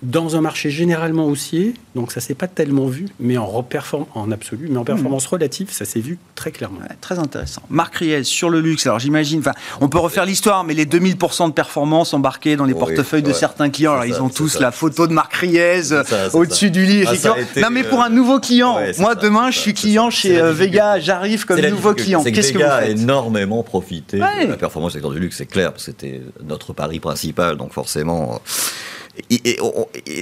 dans 0.03 0.36
un 0.36 0.41
marché 0.41 0.69
généralement 0.69 1.25
haussier, 1.25 1.73
donc 1.95 2.12
ça 2.12 2.19
s'est 2.19 2.34
pas 2.34 2.47
tellement 2.47 2.88
vu, 2.88 3.05
mais 3.19 3.38
en, 3.38 3.65
en 4.13 4.31
absolu, 4.31 4.67
mais 4.69 4.77
en 4.77 4.84
performance 4.84 5.25
hmm. 5.25 5.36
relative, 5.36 5.71
ça 5.71 5.86
s'est 5.86 6.01
vu 6.01 6.17
très 6.36 6.51
clairement. 6.51 6.79
très 6.99 7.17
intéressant. 7.17 7.62
Marc 7.69 7.95
Riez, 7.95 8.23
sur 8.23 8.49
le 8.49 8.60
luxe, 8.60 8.86
alors 8.86 8.99
j'imagine, 8.99 9.41
on 9.79 9.88
peut 9.88 9.99
refaire 9.99 10.25
l'histoire, 10.25 10.65
mais 10.65 10.73
les 10.73 10.86
2000% 10.86 11.47
de 11.47 11.53
performance 11.53 12.13
embarqués 12.13 12.58
dans 12.58 12.65
les 12.65 12.73
portefeuilles 12.73 13.23
de 13.23 13.34
certains 13.34 13.69
clients, 13.69 13.93
alors 13.93 14.05
ils 14.05 14.21
ont 14.21 14.29
tous 14.29 14.60
la 14.60 14.71
photo 14.71 15.08
de 15.08 15.13
Marc 15.13 15.34
Riez 15.36 15.93
euh, 15.93 16.03
au-dessus 16.34 16.71
du 16.71 16.86
lit. 16.86 17.05
Ah, 17.08 17.36
non, 17.62 17.69
mais 17.71 17.84
pour 17.84 18.01
un 18.01 18.10
nouveau 18.10 18.39
client, 18.39 18.77
moi 18.99 19.15
demain 19.15 19.51
je 19.51 19.60
suis 19.60 19.73
client 19.73 20.10
chez 20.10 20.39
euh, 20.39 20.51
Vega, 20.51 20.99
j'arrive 20.99 21.45
comme 21.45 21.62
nouveau 21.62 21.93
client. 21.93 22.23
Qu'est-ce 22.23 22.51
que, 22.51 22.58
Vega 22.58 22.75
a 22.75 22.86
énormément 22.86 23.63
profité 23.63 24.17
de 24.17 24.49
la 24.49 24.58
performance 24.58 24.91
du 24.91 24.97
secteur 24.97 25.12
du 25.12 25.19
luxe, 25.19 25.38
c'est 25.38 25.45
clair, 25.45 25.71
c'était 25.77 26.21
notre 26.43 26.73
pari 26.73 26.99
principal, 26.99 27.58
donc 27.58 27.71
forcément 27.71 28.41
et, 28.45 28.94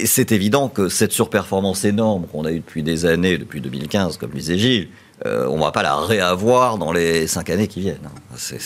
c'est 0.04 0.32
évident 0.32 0.68
que 0.68 0.88
cette 0.88 1.12
surperformance 1.12 1.84
énorme 1.84 2.26
qu'on 2.26 2.44
a 2.44 2.52
eue 2.52 2.60
depuis 2.60 2.82
des 2.82 3.06
années, 3.06 3.38
depuis 3.38 3.60
2015, 3.60 4.16
comme 4.16 4.30
disait 4.30 4.58
Gilles, 4.58 4.88
euh, 5.26 5.46
on 5.48 5.56
ne 5.56 5.62
va 5.62 5.70
pas 5.70 5.82
la 5.82 5.96
réavoir 5.96 6.76
dans 6.76 6.92
les 6.92 7.26
cinq 7.26 7.48
années 7.48 7.68
qui 7.68 7.80
viennent. 7.80 8.10
C'est, 8.36 8.58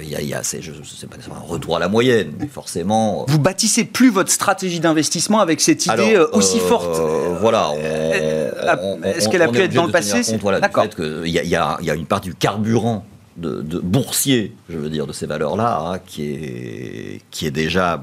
il 0.00 0.08
y 0.08 0.14
a, 0.14 0.22
y 0.22 0.32
a 0.32 0.42
je, 0.42 0.72
sais 0.84 1.06
pas, 1.06 1.16
un 1.34 1.40
retour 1.40 1.76
à 1.76 1.80
la 1.80 1.88
moyenne, 1.88 2.32
mais 2.38 2.46
forcément. 2.46 3.26
Vous 3.28 3.38
bâtissez 3.38 3.84
plus 3.84 4.10
votre 4.10 4.30
stratégie 4.30 4.80
d'investissement 4.80 5.40
avec 5.40 5.60
cette 5.60 5.86
idée 5.86 6.14
euh, 6.14 6.28
aussi 6.32 6.58
euh, 6.58 6.68
forte. 6.68 7.00
voilà. 7.40 7.72
Est-ce 9.04 9.28
qu'elle 9.28 9.42
a 9.42 9.48
pu 9.48 9.60
être 9.60 9.74
dans 9.74 9.86
le 9.86 9.92
passé? 9.92 10.22
compte, 10.22 10.40
voilà, 10.40 10.60
D'accord. 10.60 10.86
Il 10.98 11.26
y, 11.26 11.48
y, 11.48 11.56
a 11.56 11.94
une 11.94 12.06
part 12.06 12.20
du 12.20 12.34
carburant 12.34 13.04
de, 13.36 13.60
de, 13.62 13.78
boursier, 13.80 14.54
je 14.68 14.78
veux 14.78 14.90
dire, 14.90 15.06
de 15.06 15.12
ces 15.12 15.26
valeurs-là, 15.26 15.80
hein, 15.80 15.98
qui, 16.06 16.30
est, 16.30 17.20
qui 17.30 17.46
est 17.46 17.50
déjà 17.50 18.00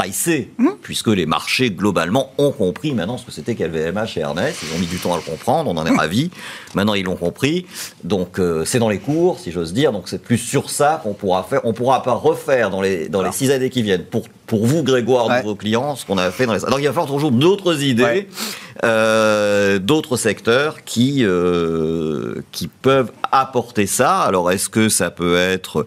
pricé, 0.00 0.50
mmh. 0.58 0.68
puisque 0.82 1.08
les 1.08 1.26
marchés 1.26 1.70
globalement 1.70 2.32
ont 2.38 2.52
compris 2.52 2.92
maintenant 2.92 3.18
ce 3.18 3.26
que 3.26 3.32
c'était 3.32 3.54
qu'LVMH 3.54 4.16
et 4.16 4.20
Hermès. 4.20 4.56
Ils 4.62 4.74
ont 4.74 4.78
mis 4.78 4.86
du 4.86 4.98
temps 4.98 5.12
à 5.12 5.16
le 5.16 5.22
comprendre, 5.22 5.70
on 5.70 5.76
en 5.76 5.84
est 5.84 5.90
mmh. 5.90 5.98
ravis. 5.98 6.30
Maintenant 6.74 6.94
ils 6.94 7.04
l'ont 7.04 7.16
compris, 7.16 7.66
donc 8.04 8.38
euh, 8.38 8.64
c'est 8.64 8.78
dans 8.78 8.88
les 8.88 8.98
cours, 8.98 9.38
si 9.38 9.52
j'ose 9.52 9.72
dire. 9.72 9.92
Donc 9.92 10.08
c'est 10.08 10.22
plus 10.22 10.38
sur 10.38 10.70
ça 10.70 11.00
qu'on 11.02 11.12
pourra 11.12 11.42
faire. 11.42 11.60
On 11.64 11.72
pourra 11.72 12.02
pas 12.02 12.14
refaire 12.14 12.70
dans 12.70 12.80
les 12.80 13.08
dans 13.08 13.22
les 13.22 13.32
six 13.32 13.50
années 13.50 13.70
qui 13.70 13.82
viennent 13.82 14.04
pour 14.04 14.26
pour 14.46 14.66
vous 14.66 14.82
Grégoire, 14.82 15.28
ouais. 15.28 15.42
vos 15.42 15.54
clients, 15.54 15.94
ce 15.94 16.04
qu'on 16.04 16.18
a 16.18 16.30
fait 16.30 16.46
dans 16.46 16.54
les. 16.54 16.64
Alors 16.64 16.80
il 16.80 16.86
va 16.86 16.92
falloir 16.92 17.10
toujours 17.10 17.30
d'autres 17.30 17.82
idées, 17.82 18.28
euh, 18.84 19.78
d'autres 19.78 20.16
secteurs 20.16 20.82
qui 20.84 21.24
euh, 21.24 22.42
qui 22.50 22.68
peuvent 22.68 23.12
apporter 23.30 23.86
ça. 23.86 24.20
Alors 24.20 24.50
est-ce 24.50 24.68
que 24.68 24.88
ça 24.88 25.10
peut 25.10 25.36
être 25.36 25.86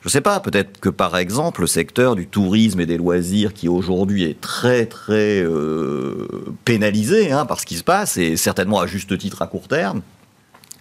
je 0.00 0.08
ne 0.08 0.10
sais 0.10 0.22
pas, 0.22 0.40
peut-être 0.40 0.80
que 0.80 0.88
par 0.88 1.18
exemple 1.18 1.60
le 1.60 1.66
secteur 1.66 2.16
du 2.16 2.26
tourisme 2.26 2.80
et 2.80 2.86
des 2.86 2.96
loisirs 2.96 3.52
qui 3.52 3.68
aujourd'hui 3.68 4.24
est 4.24 4.40
très 4.40 4.86
très 4.86 5.42
euh, 5.42 6.26
pénalisé 6.64 7.32
hein, 7.32 7.44
par 7.44 7.60
ce 7.60 7.66
qui 7.66 7.76
se 7.76 7.84
passe 7.84 8.16
et 8.16 8.36
certainement 8.38 8.80
à 8.80 8.86
juste 8.86 9.16
titre 9.18 9.42
à 9.42 9.46
court 9.46 9.68
terme, 9.68 10.00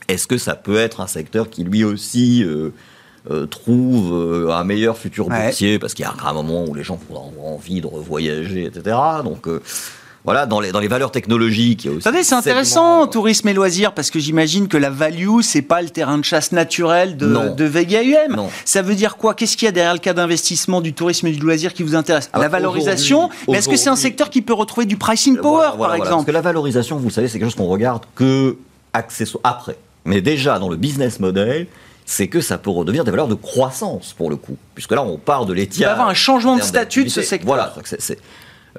est-ce 0.07 0.25
que 0.25 0.37
ça 0.37 0.55
peut 0.55 0.77
être 0.77 1.01
un 1.01 1.07
secteur 1.07 1.49
qui 1.49 1.65
lui 1.65 1.83
aussi 1.83 2.45
euh, 2.45 2.69
euh, 3.29 3.45
trouve 3.45 4.49
un 4.51 4.63
meilleur 4.63 4.97
futur 4.97 5.27
boursier? 5.27 5.79
Parce 5.79 5.93
qu'il 5.93 6.05
y 6.05 6.07
a 6.07 6.15
un 6.25 6.33
moment 6.33 6.63
où 6.63 6.73
les 6.73 6.83
gens 6.83 6.97
auront 7.09 7.55
envie 7.55 7.81
de 7.81 7.87
revoyager, 7.87 8.63
etc. 8.63 8.95
Donc 9.25 9.49
voilà, 10.25 10.45
dans 10.45 10.59
les, 10.59 10.71
dans 10.71 10.79
les 10.79 10.87
valeurs 10.87 11.11
technologiques. 11.11 11.87
Vous 11.87 12.01
savez, 12.01 12.23
c'est 12.23 12.35
intéressant, 12.35 13.07
tourisme 13.07 13.47
et 13.47 13.53
loisirs, 13.53 13.93
parce 13.93 14.11
que 14.11 14.19
j'imagine 14.19 14.67
que 14.67 14.77
la 14.77 14.89
value, 14.89 15.41
c'est 15.41 15.61
pas 15.61 15.81
le 15.81 15.89
terrain 15.89 16.17
de 16.17 16.25
chasse 16.25 16.51
naturel 16.51 17.17
de, 17.17 17.53
de 17.55 17.63
Vega 17.63 18.01
UM. 18.03 18.41
Ça 18.65 18.81
veut 18.81 18.95
dire 18.95 19.17
quoi? 19.17 19.33
Qu'est-ce 19.33 19.55
qu'il 19.55 19.65
y 19.65 19.69
a 19.69 19.71
derrière 19.71 19.93
le 19.93 19.99
cas 19.99 20.13
d'investissement 20.13 20.81
du 20.81 20.93
tourisme 20.93 21.27
et 21.27 21.31
du 21.31 21.39
loisir 21.39 21.73
qui 21.73 21.83
vous 21.83 21.95
intéresse? 21.95 22.29
La 22.33 22.49
valorisation, 22.49 23.29
mais 23.47 23.57
est-ce 23.59 23.69
que 23.69 23.77
c'est 23.77 23.89
un 23.89 23.95
secteur 23.95 24.29
qui 24.29 24.41
peut 24.41 24.53
retrouver 24.53 24.85
du 24.85 24.97
pricing 24.97 25.37
power, 25.37 25.71
par 25.77 25.95
exemple? 25.95 26.15
Parce 26.15 26.25
que 26.25 26.31
la 26.31 26.41
valorisation, 26.41 26.97
vous 26.97 27.09
savez, 27.09 27.27
c'est 27.27 27.39
quelque 27.39 27.47
chose 27.47 27.55
qu'on 27.55 27.65
regarde 27.65 28.03
que 28.15 28.57
après. 29.43 29.77
Mais 30.05 30.21
déjà, 30.21 30.59
dans 30.59 30.69
le 30.69 30.75
business 30.75 31.19
model, 31.19 31.67
c'est 32.05 32.27
que 32.27 32.41
ça 32.41 32.57
peut 32.57 32.71
redevenir 32.71 33.03
des 33.03 33.11
valeurs 33.11 33.27
de 33.27 33.35
croissance 33.35 34.13
pour 34.13 34.29
le 34.29 34.35
coup. 34.35 34.57
Puisque 34.73 34.91
là, 34.91 35.03
on 35.03 35.17
part 35.17 35.45
de 35.45 35.53
l'étiage. 35.53 35.79
Il 35.79 35.83
va 35.83 35.89
y 35.89 35.93
avoir 35.93 36.09
un 36.09 36.13
changement 36.13 36.55
de 36.55 36.61
statut 36.61 37.03
de 37.03 37.09
ce 37.09 37.21
secteur. 37.21 37.45
Voilà, 37.45 37.73
c'est 37.83 38.17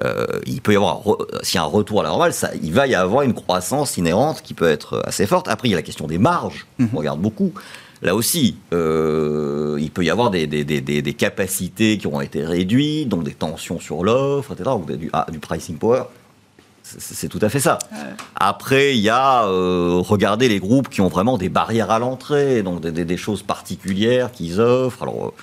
euh, 0.03 0.25
il 0.45 0.61
peut 0.61 0.73
y 0.73 0.75
avoir, 0.75 1.01
s'il 1.41 1.55
y 1.55 1.57
a 1.59 1.63
un 1.63 1.67
retour 1.67 1.99
à 1.99 2.03
la 2.03 2.09
normale, 2.09 2.33
ça, 2.33 2.51
il 2.61 2.73
va 2.73 2.87
y 2.87 2.95
avoir 2.95 3.23
une 3.23 3.33
croissance 3.33 3.97
inhérente 3.97 4.41
qui 4.41 4.53
peut 4.53 4.69
être 4.69 5.01
assez 5.05 5.25
forte. 5.25 5.47
Après, 5.47 5.67
il 5.67 5.71
y 5.71 5.73
a 5.73 5.77
la 5.77 5.83
question 5.83 6.07
des 6.07 6.17
marges, 6.17 6.65
mhm. 6.79 6.89
on 6.93 6.97
regarde 6.97 7.19
beaucoup. 7.19 7.53
Là 8.01 8.15
aussi, 8.15 8.55
euh, 8.73 9.77
il 9.79 9.91
peut 9.91 10.03
y 10.03 10.09
avoir 10.09 10.31
des, 10.31 10.47
des, 10.47 10.63
des, 10.63 10.81
des, 10.81 11.13
capacités 11.13 11.99
qui 11.99 12.07
ont 12.07 12.19
été 12.19 12.43
réduites, 12.43 13.07
donc 13.07 13.23
des 13.23 13.33
tensions 13.33 13.79
sur 13.79 14.03
l'offre, 14.03 14.53
etc., 14.53 14.71
ou 14.75 14.91
du, 14.91 15.09
ah, 15.13 15.27
du 15.31 15.37
pricing 15.37 15.77
power. 15.77 16.03
C'est 16.83 17.29
tout 17.29 17.39
à 17.41 17.47
fait 17.47 17.59
ça. 17.59 17.77
Après, 18.35 18.97
il 18.97 19.01
y 19.01 19.09
a 19.09 19.45
euh, 19.45 20.01
regarder 20.03 20.49
les 20.49 20.59
groupes 20.59 20.89
qui 20.89 20.99
ont 20.99 21.07
vraiment 21.07 21.37
des 21.37 21.47
barrières 21.47 21.91
à 21.91 21.99
l'entrée, 21.99 22.63
donc 22.63 22.81
des, 22.81 23.17
choses 23.17 23.43
particulières 23.43 24.31
qu'ils 24.31 24.59
offrent. 24.59 25.03
Alors, 25.03 25.33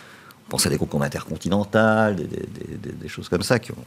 pense 0.49 0.67
à 0.67 0.71
des 0.71 0.77
groupes 0.77 0.91
comme 0.91 1.03
Intercontinental, 1.03 2.17
des, 2.17 3.09
choses 3.09 3.29
comme 3.29 3.43
ça, 3.43 3.59
qui 3.59 3.73
ont 3.73 3.85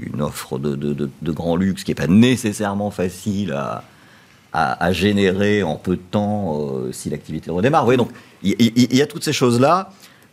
une 0.00 0.22
offre 0.22 0.58
de, 0.58 1.32
grand 1.32 1.56
luxe 1.56 1.84
qui 1.84 1.90
n'est 1.90 1.96
pas 1.96 2.06
nécessairement 2.06 2.90
facile 2.90 3.52
à, 3.52 4.92
générer 4.92 5.62
en 5.62 5.76
peu 5.76 5.96
de 5.96 6.02
temps 6.10 6.58
euh, 6.58 6.90
si 6.90 7.10
l'activité 7.10 7.50
redémarre. 7.50 7.84
Vous 7.84 7.96
donc 7.96 8.10
il 8.42 8.96
y, 8.96 9.02
a 9.02 9.06
toutes 9.06 9.22
ces 9.22 9.32
choses-là. 9.32 9.90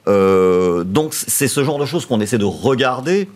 Euh, 0.07 0.83
donc 0.83 1.13
c'est 1.13 1.47
ce 1.47 1.63
genre 1.63 1.77
de 1.77 1.85
choses 1.85 2.05
qu'on 2.05 2.21
essaie 2.21 2.38
de 2.38 2.45
regarder 2.45 3.27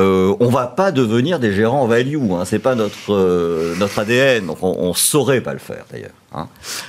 euh, 0.00 0.34
on 0.40 0.48
va 0.48 0.68
pas 0.68 0.90
devenir 0.90 1.38
des 1.38 1.52
gérants 1.52 1.82
en 1.82 1.86
value, 1.86 2.16
hein, 2.32 2.44
c'est 2.46 2.58
pas 2.58 2.74
notre 2.74 3.12
euh, 3.12 3.74
notre 3.78 3.98
ADN, 3.98 4.46
donc 4.46 4.62
on, 4.62 4.74
on, 4.78 4.94
saurait 4.94 5.42
pas 5.42 5.52
le 5.52 5.58
faire 5.58 5.84
d'ailleurs. 5.92 6.12
Hein. 6.32 6.48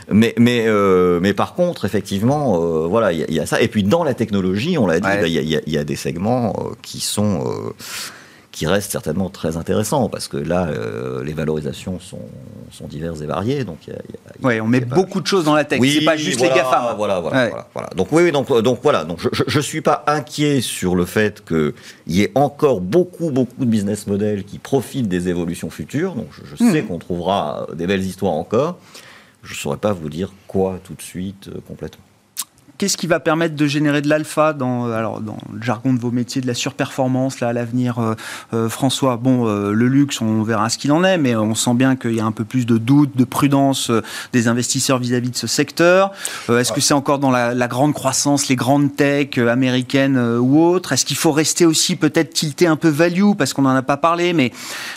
Mais 0.10 0.34
mais 0.38 0.64
euh, 0.68 1.20
mais 1.22 1.34
par 1.34 1.54
contre, 1.54 1.84
effectivement, 1.84 2.56
euh, 2.56 2.88
voilà, 2.88 3.12
il 3.12 3.30
y, 3.30 3.40
a 3.42 3.46
ça. 3.46 3.62
Et 3.62 3.68
puis 3.68 3.84
dans 3.84 4.06
la 4.06 4.14
technologie, 4.14 4.78
on 4.78 4.88
l'a 4.88 5.02
dit, 5.02 5.08
bah, 5.08 5.28
il 5.28 5.34
y, 5.34 5.62
y, 5.70 5.78
a 5.78 5.84
des 5.84 5.96
segments 5.98 6.54
qui 6.82 7.02
sont 7.02 7.44
qui 8.54 8.68
reste 8.68 8.92
certainement 8.92 9.32
très 9.32 9.58
intéressant 9.58 10.10
parce 10.10 10.28
que 10.28 10.38
là, 10.38 10.68
euh, 10.68 11.24
les 11.24 11.34
valorisations 11.34 12.00
sont, 12.00 12.22
sont, 12.72 12.86
diverses 12.86 13.20
et 13.22 13.26
variées. 13.26 13.64
Donc, 13.64 13.80
oui, 14.44 14.62
on 14.62 14.68
met 14.68 14.80
beaucoup 14.80 15.22
de 15.22 15.26
choses 15.26 15.46
dans 15.46 15.56
la 15.56 15.66
tech. 15.66 15.80
Oui, 15.80 15.98
c'est 15.98 16.06
pas 16.06 16.16
juste 16.16 16.40
les 16.40 16.50
GAFA. 16.50 16.94
Voilà, 16.96 17.20
voilà, 17.20 17.68
voilà, 17.74 17.90
Donc 17.96 18.10
oui, 18.12 18.32
donc 18.32 18.48
donc 18.62 18.80
voilà. 18.84 19.06
Donc 19.06 19.20
je, 19.20 19.58
ne 19.58 19.64
suis 19.64 19.82
pas 19.82 20.04
inquiet 20.06 20.62
sur 20.62 20.96
le 20.96 21.06
fait 21.06 21.44
qu'il 21.44 21.74
y 22.06 22.22
ait 22.22 22.32
encore 22.36 22.80
beaucoup 22.80 23.32
beaucoup 23.32 23.66
de 23.66 23.70
business 23.70 24.06
models 24.06 24.44
qui 24.44 24.60
profitent 24.60 25.10
des 25.10 25.30
évolutions 25.30 25.72
futures. 25.72 26.14
Donc 26.14 26.28
je, 26.32 26.56
sais 26.56 26.84
hmm. 26.84 26.88
qu'on 26.88 27.00
trouvera 27.00 27.66
des 27.74 27.88
belles 27.88 28.04
histoires 28.04 28.34
encore. 28.34 28.78
Je 29.42 29.56
saurais 29.56 29.78
pas 29.78 29.94
vous 29.94 30.10
dire 30.10 30.32
quoi 30.48 30.80
tout 30.84 30.94
de 30.94 31.02
suite 31.02 31.48
euh, 31.48 31.60
complètement. 31.68 32.04
Qu'est-ce 32.84 32.98
qui 32.98 33.08
va 33.08 33.22
permettre 33.22 33.56
de 33.56 33.66
générer 33.66 34.02
de 34.02 34.10
l'alpha 34.10 34.52
dans, 34.52 34.92
alors, 34.92 35.22
dans 35.22 35.38
le 35.54 35.62
jargon 35.62 35.94
de 35.94 36.00
vos 36.00 36.12
métiers, 36.12 36.42
de 36.42 36.48
la 36.48 36.54
surperformance 36.54 37.40
là, 37.40 37.48
à 37.48 37.54
l'avenir, 37.54 37.96
François? 38.68 39.16
Bon, 39.16 39.46
le 39.46 39.88
luxe, 39.88 40.20
on 40.20 40.44
verra 40.44 40.68
ce 40.68 40.78
qu'il 40.78 40.92
en 40.92 41.02
est, 41.06 41.18
mais 41.18 41.34
on 41.34 41.56
sent 41.56 41.76
bien 41.76 41.96
qu'il 41.96 42.14
y 42.14 42.20
a 42.20 42.26
un 42.26 42.34
peu 42.34 42.44
plus 42.44 42.66
de 42.66 42.78
doute, 42.78 43.16
de 43.16 43.24
prudence 43.24 43.90
des 44.34 44.50
investisseurs 44.50 45.00
vis-à-vis 45.00 45.30
de 45.30 45.38
ce 45.38 45.48
secteur. 45.48 46.12
Est-ce 46.50 46.74
que 46.74 46.82
c'est 46.82 46.94
encore 46.94 47.20
dans 47.20 47.32
la, 47.32 47.54
la, 47.54 47.70
grande 47.70 47.94
croissance, 47.94 48.50
les 48.50 48.58
grandes 48.58 48.94
tech 48.94 49.38
américaines 49.38 50.18
ou 50.18 50.62
autres? 50.62 50.92
Est-ce 50.92 51.06
qu'il 51.06 51.16
faut 51.16 51.32
rester 51.32 51.66
aussi 51.66 51.96
peut-être 51.96 52.34
tilté 52.34 52.68
un 52.68 52.76
peu 52.76 52.90
value, 52.90 53.32
parce 53.38 53.54
qu'on 53.54 53.62
n'en 53.62 53.76
a 53.76 53.82
pas 53.82 53.96
parlé, 53.96 54.34
mais 54.34 54.52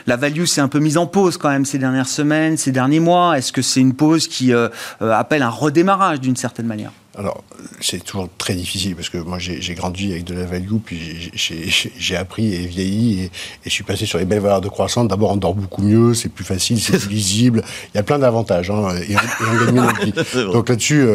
la 0.09 0.17
value 0.17 0.47
s'est 0.47 0.61
un 0.61 0.67
peu 0.67 0.81
mise 0.81 0.99
en 0.99 1.07
pause 1.07 1.37
quand 1.37 1.51
même 1.51 1.65
ces 1.65 1.79
dernières 1.79 2.09
semaines, 2.09 2.57
ces 2.57 2.73
derniers 2.73 2.99
mois. 2.99 3.39
Est-ce 3.39 3.53
que 3.53 3.63
c'est 3.63 3.79
une 3.79 3.95
pause 3.95 4.27
qui 4.27 4.53
euh, 4.53 4.69
euh, 5.03 5.13
appelle 5.13 5.43
un 5.43 5.51
redémarrage 5.51 6.21
d'une 6.21 6.35
certaine 6.35 6.67
manière? 6.67 6.91
Alors, 7.19 7.43
c'est 7.81 8.05
toujours 8.05 8.29
très 8.37 8.55
difficile 8.55 8.95
parce 8.95 9.09
que 9.09 9.17
moi, 9.17 9.39
j'ai 9.39 9.75
grandi 9.75 10.13
avec 10.13 10.25
de 10.25 10.35
la 10.35 10.45
value, 10.45 10.77
puis 10.85 11.31
j'ai 11.35 12.17
appris 12.17 12.53
et 12.53 12.67
vieilli 12.67 13.23
et, 13.23 13.31
je 13.65 13.71
suis 13.71 13.85
passé 13.85 14.05
sur 14.05 14.19
les 14.19 14.27
belles 14.27 14.41
valeurs 14.41 14.61
de 14.61 14.69
croissance. 14.69 15.09
D'abord, 15.09 15.31
on 15.31 15.37
dort 15.37 15.55
beaucoup 15.55 15.83
mieux, 15.83 16.13
c'est 16.13 16.29
plus 16.29 16.45
facile, 16.45 16.81
c'est 16.81 16.99
plus 16.99 17.09
lisible. 17.09 17.65
Il 17.95 17.97
y 17.97 18.01
a 18.01 18.03
plein 18.03 18.19
d'avantages 18.19 18.71
hein, 18.71 18.95
et, 19.09 19.17
on, 19.17 19.65
gagne 19.65 19.87
mieux 20.05 20.53
Donc 20.53 20.69
là-dessus, 20.69 21.07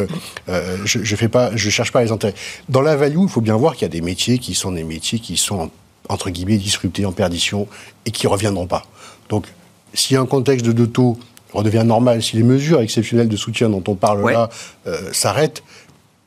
euh, 0.49 0.77
je, 0.85 1.03
je 1.03 1.15
fais 1.15 1.29
pas, 1.29 1.55
je 1.55 1.69
cherche 1.69 1.91
pas 1.91 2.03
les 2.03 2.11
intérêts. 2.11 2.33
Dans 2.67 2.81
la 2.81 2.95
value, 2.95 3.21
il 3.21 3.29
faut 3.29 3.41
bien 3.41 3.55
voir 3.55 3.73
qu'il 3.73 3.83
y 3.83 3.85
a 3.85 3.89
des 3.89 4.01
métiers 4.01 4.39
qui 4.39 4.55
sont 4.55 4.71
des 4.71 4.83
métiers 4.83 5.19
qui 5.19 5.37
sont 5.37 5.69
entre 6.09 6.29
guillemets 6.31 6.57
disruptés, 6.57 7.05
en 7.05 7.11
perdition 7.11 7.67
et 8.05 8.11
qui 8.11 8.25
reviendront 8.25 8.67
pas. 8.67 8.83
Donc, 9.29 9.45
si 9.93 10.15
un 10.15 10.25
contexte 10.25 10.65
de 10.65 10.85
taux 10.85 11.17
redevient 11.53 11.83
normal, 11.85 12.23
si 12.23 12.37
les 12.37 12.43
mesures 12.43 12.81
exceptionnelles 12.81 13.29
de 13.29 13.35
soutien 13.35 13.69
dont 13.69 13.83
on 13.87 13.95
parle 13.95 14.29
là 14.31 14.49
euh, 14.87 15.11
s'arrêtent, 15.11 15.63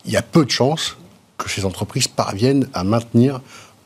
il 0.05 0.13
y 0.13 0.17
a 0.17 0.23
peu 0.23 0.45
de 0.45 0.51
chances 0.51 0.97
que 1.39 1.51
ces 1.51 1.65
entreprises 1.65 2.09
parviennent 2.09 2.69
à 2.75 2.85
maintenir 2.85 3.41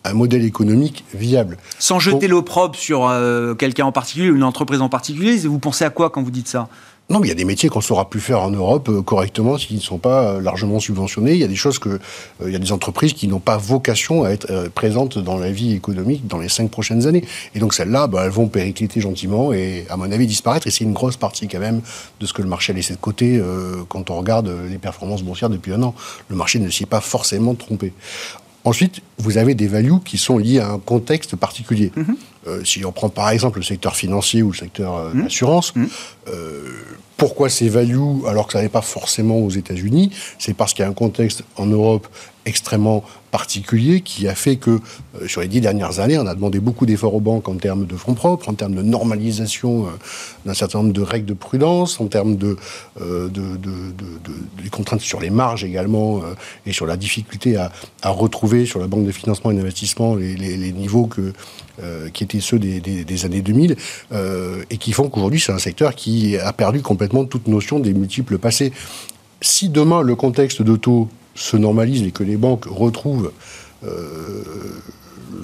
un 0.04 0.12
modèle 0.14 0.44
économique 0.44 1.04
viable. 1.14 1.58
Sans 1.78 1.98
jeter 1.98 2.28
l'opprobre 2.28 2.76
sur 2.76 3.08
euh, 3.08 3.54
quelqu'un 3.54 3.84
en 3.84 3.92
particulier 3.92 4.28
une 4.28 4.44
entreprise 4.44 4.80
en 4.80 4.88
particulier, 4.88 5.36
vous 5.38 5.58
pensez 5.58 5.84
à 5.84 5.90
quoi 5.90 6.10
quand 6.10 6.22
vous 6.22 6.30
dites 6.30 6.48
ça? 6.48 6.68
Non, 7.10 7.20
mais 7.20 7.28
il 7.28 7.30
y 7.30 7.32
a 7.32 7.36
des 7.36 7.46
métiers 7.46 7.70
qu'on 7.70 7.78
ne 7.78 7.84
saura 7.84 8.10
plus 8.10 8.20
faire 8.20 8.42
en 8.42 8.50
Europe 8.50 8.90
euh, 8.90 9.00
correctement 9.00 9.56
s'ils 9.56 9.76
ne 9.76 9.80
sont 9.80 9.96
pas 9.96 10.24
euh, 10.24 10.40
largement 10.42 10.78
subventionnés. 10.78 11.32
Il 11.32 11.38
y 11.38 11.44
a 11.44 11.48
des 11.48 11.56
choses 11.56 11.78
que, 11.78 11.88
euh, 11.88 11.98
il 12.44 12.52
y 12.52 12.56
a 12.56 12.58
des 12.58 12.70
entreprises 12.70 13.14
qui 13.14 13.28
n'ont 13.28 13.40
pas 13.40 13.56
vocation 13.56 14.24
à 14.24 14.30
être 14.30 14.68
présentes 14.74 15.16
dans 15.16 15.38
la 15.38 15.50
vie 15.50 15.72
économique 15.72 16.26
dans 16.26 16.36
les 16.36 16.50
cinq 16.50 16.70
prochaines 16.70 17.06
années. 17.06 17.24
Et 17.54 17.60
donc 17.60 17.72
celles-là, 17.72 18.08
bah, 18.08 18.24
elles 18.26 18.30
vont 18.30 18.48
péricliter 18.48 19.00
gentiment 19.00 19.54
et, 19.54 19.86
à 19.88 19.96
mon 19.96 20.12
avis, 20.12 20.26
disparaître. 20.26 20.66
Et 20.66 20.70
c'est 20.70 20.84
une 20.84 20.92
grosse 20.92 21.16
partie 21.16 21.48
quand 21.48 21.60
même 21.60 21.80
de 22.20 22.26
ce 22.26 22.34
que 22.34 22.42
le 22.42 22.48
marché 22.48 22.74
a 22.74 22.76
laissé 22.76 22.92
de 22.92 22.98
côté 22.98 23.40
quand 23.88 24.10
on 24.10 24.16
regarde 24.16 24.52
les 24.68 24.78
performances 24.78 25.22
boursières 25.22 25.50
depuis 25.50 25.72
un 25.72 25.82
an. 25.82 25.94
Le 26.28 26.36
marché 26.36 26.58
ne 26.58 26.68
s'y 26.68 26.82
est 26.82 26.86
pas 26.86 27.00
forcément 27.00 27.54
trompé. 27.54 27.92
Ensuite, 28.64 29.00
vous 29.18 29.38
avez 29.38 29.54
des 29.54 29.66
values 29.66 30.00
qui 30.04 30.18
sont 30.18 30.38
liées 30.38 30.58
à 30.58 30.70
un 30.70 30.78
contexte 30.78 31.36
particulier. 31.36 31.92
Mhm. 31.96 32.16
Euh, 32.46 32.64
si 32.64 32.84
on 32.84 32.92
prend 32.92 33.08
par 33.08 33.30
exemple 33.30 33.58
le 33.58 33.64
secteur 33.64 33.96
financier 33.96 34.42
ou 34.42 34.52
le 34.52 34.56
secteur 34.56 34.96
euh, 34.96 35.12
assurance, 35.26 35.74
mmh. 35.74 35.84
euh, 36.28 36.62
pourquoi 37.16 37.48
ces 37.48 37.68
values 37.68 38.26
alors 38.26 38.46
que 38.46 38.52
ça 38.52 38.62
n'est 38.62 38.68
pas 38.68 38.80
forcément 38.80 39.38
aux 39.38 39.50
États-Unis 39.50 40.12
C'est 40.38 40.54
parce 40.54 40.72
qu'il 40.72 40.84
y 40.84 40.86
a 40.86 40.88
un 40.88 40.94
contexte 40.94 41.42
en 41.56 41.66
Europe 41.66 42.06
extrêmement 42.48 43.04
particulier 43.30 44.00
qui 44.00 44.26
a 44.26 44.34
fait 44.34 44.56
que 44.56 44.70
euh, 44.70 45.28
sur 45.28 45.42
les 45.42 45.48
dix 45.48 45.60
dernières 45.60 46.00
années, 46.00 46.18
on 46.18 46.26
a 46.26 46.34
demandé 46.34 46.60
beaucoup 46.60 46.86
d'efforts 46.86 47.14
aux 47.14 47.20
banques 47.20 47.48
en 47.48 47.56
termes 47.56 47.86
de 47.86 47.94
fonds 47.94 48.14
propres, 48.14 48.48
en 48.48 48.54
termes 48.54 48.74
de 48.74 48.82
normalisation 48.82 49.84
euh, 49.84 49.90
d'un 50.46 50.54
certain 50.54 50.78
nombre 50.78 50.94
de 50.94 51.02
règles 51.02 51.26
de 51.26 51.34
prudence, 51.34 52.00
en 52.00 52.06
termes 52.06 52.36
de, 52.36 52.56
euh, 53.02 53.28
contraintes 54.72 55.02
sur 55.02 55.20
les 55.20 55.30
marges 55.30 55.64
également 55.64 56.22
et 56.66 56.72
sur 56.72 56.86
la 56.86 56.96
difficulté 56.96 57.56
à, 57.56 57.70
retrouver 58.04 58.64
sur 58.64 58.80
la 58.80 58.86
banque 58.86 59.04
de 59.04 59.12
financement 59.12 59.50
et 59.50 59.54
d'investissement 59.54 60.14
les, 60.14 60.72
niveaux 60.72 61.06
que, 61.06 61.32
qui 62.12 62.24
étaient 62.24 62.40
ceux 62.40 62.58
des, 62.58 62.80
des 62.80 63.24
années 63.24 63.40
2000 63.40 63.76
et 64.70 64.76
qui 64.76 64.92
font 64.92 65.08
qu'aujourd'hui 65.08 65.40
c'est 65.40 65.52
un 65.52 65.58
secteur 65.58 65.94
qui 65.94 66.36
a 66.36 66.52
perdu 66.52 66.80
complètement 66.80 67.24
toute 67.24 67.48
notion 67.48 67.80
des 67.80 67.92
multiples 67.92 68.38
passés. 68.38 68.72
Si 69.40 69.68
demain 69.68 70.02
le 70.02 70.14
contexte 70.14 70.62
de 70.62 70.76
taux 70.76 71.08
se 71.38 71.56
normalise 71.56 72.02
et 72.02 72.10
que 72.10 72.24
les 72.24 72.36
banques 72.36 72.64
retrouvent 72.66 73.32
euh, 73.84 74.42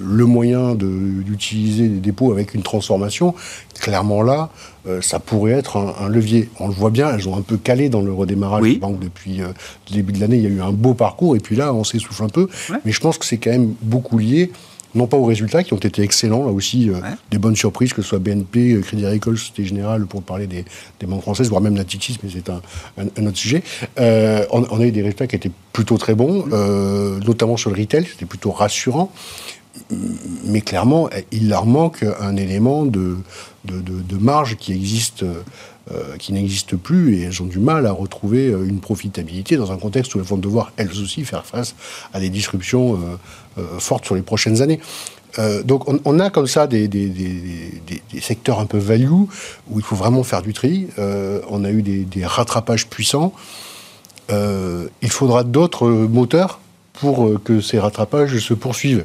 le 0.00 0.24
moyen 0.24 0.74
d'utiliser 0.74 1.88
des 1.88 2.00
dépôts 2.00 2.32
avec 2.32 2.54
une 2.54 2.62
transformation, 2.62 3.34
clairement 3.78 4.22
là, 4.22 4.50
euh, 4.86 5.00
ça 5.02 5.18
pourrait 5.18 5.52
être 5.52 5.76
un, 5.76 6.08
levier. 6.08 6.48
On 6.58 6.68
le 6.68 6.74
voit 6.74 6.90
bien, 6.90 7.14
elles 7.14 7.28
ont 7.28 7.36
un 7.36 7.42
peu 7.42 7.56
calé 7.56 7.88
dans 7.88 8.00
le 8.00 8.12
redémarrage 8.12 8.62
des 8.62 8.76
banques 8.76 8.98
depuis 8.98 9.40
euh, 9.40 9.48
le 9.90 9.96
début 9.96 10.12
de 10.12 10.20
l'année. 10.20 10.36
Il 10.36 10.42
y 10.42 10.46
a 10.46 10.50
eu 10.50 10.60
un 10.60 10.72
beau 10.72 10.94
parcours 10.94 11.36
et 11.36 11.40
puis 11.40 11.54
là, 11.54 11.72
on 11.72 11.84
s'essouffle 11.84 12.24
un 12.24 12.28
peu. 12.28 12.48
Mais 12.84 12.92
je 12.92 13.00
pense 13.00 13.18
que 13.18 13.24
c'est 13.24 13.38
quand 13.38 13.50
même 13.50 13.74
beaucoup 13.82 14.18
lié 14.18 14.50
non 14.94 15.06
pas 15.06 15.16
aux 15.16 15.24
résultats 15.24 15.64
qui 15.64 15.72
ont 15.72 15.78
été 15.78 16.02
excellents, 16.02 16.44
là 16.44 16.52
aussi, 16.52 16.90
euh, 16.90 16.94
des 17.30 17.38
bonnes 17.38 17.56
surprises, 17.56 17.92
que 17.92 18.02
ce 18.02 18.08
soit 18.08 18.18
BNP, 18.18 18.72
euh, 18.72 18.80
Crédit 18.80 19.04
Agricole, 19.06 19.36
Société 19.36 19.64
Générale, 19.64 20.06
pour 20.06 20.22
parler 20.22 20.46
des, 20.46 20.64
banques 21.06 21.22
françaises, 21.22 21.48
voire 21.48 21.60
même 21.60 21.74
Natixis, 21.74 22.18
mais 22.22 22.30
c'est 22.32 22.48
un, 22.48 23.26
autre 23.26 23.36
sujet. 23.36 23.62
Euh, 23.98 24.46
on, 24.50 24.80
a 24.80 24.84
eu 24.84 24.92
des 24.92 25.02
résultats 25.02 25.26
qui 25.26 25.36
étaient 25.36 25.50
plutôt 25.72 25.98
très 25.98 26.14
bons, 26.14 26.46
notamment 27.26 27.56
sur 27.56 27.70
le 27.70 27.80
retail, 27.80 28.06
c'était 28.10 28.26
plutôt 28.26 28.52
rassurant. 28.52 29.12
Mais 30.44 30.60
clairement, 30.60 31.10
il 31.32 31.48
leur 31.48 31.66
manque 31.66 32.04
un 32.20 32.36
élément 32.36 32.86
de, 32.86 33.16
de 33.64 34.16
marge 34.16 34.56
qui 34.56 34.72
existe 34.72 35.24
euh, 35.92 36.16
qui 36.16 36.32
n'existent 36.32 36.78
plus 36.78 37.14
et 37.14 37.24
elles 37.24 37.42
ont 37.42 37.44
du 37.44 37.58
mal 37.58 37.84
à 37.84 37.92
retrouver 37.92 38.48
euh, 38.48 38.64
une 38.64 38.80
profitabilité 38.80 39.58
dans 39.58 39.70
un 39.70 39.76
contexte 39.76 40.14
où 40.14 40.18
elles 40.18 40.24
vont 40.24 40.38
devoir 40.38 40.72
elles 40.78 40.88
aussi 40.92 41.26
faire 41.26 41.44
face 41.44 41.74
à 42.14 42.20
des 42.20 42.30
disruptions 42.30 42.98
euh, 43.58 43.62
fortes 43.80 44.06
sur 44.06 44.14
les 44.14 44.22
prochaines 44.22 44.62
années. 44.62 44.80
donc 45.64 45.84
on, 45.86 46.20
a 46.20 46.30
comme 46.30 46.46
ça 46.46 46.66
des, 46.66 46.88
des, 46.88 47.10
secteurs 48.22 48.60
un 48.60 48.64
peu 48.64 48.78
value 48.78 49.10
où 49.10 49.28
il 49.76 49.82
faut 49.82 49.94
vraiment 49.94 50.22
faire 50.22 50.40
du 50.40 50.54
tri. 50.54 50.86
on 50.96 51.64
a 51.64 51.70
eu 51.70 51.82
des, 51.82 52.24
rattrapages 52.24 52.86
puissants. 52.86 53.34
il 54.30 55.10
faudra 55.10 55.44
d'autres 55.44 55.86
moteurs 55.88 56.60
pour 56.94 57.42
que 57.44 57.60
ces 57.60 57.78
rattrapages 57.78 58.38
se 58.38 58.54
poursuivent. 58.54 59.04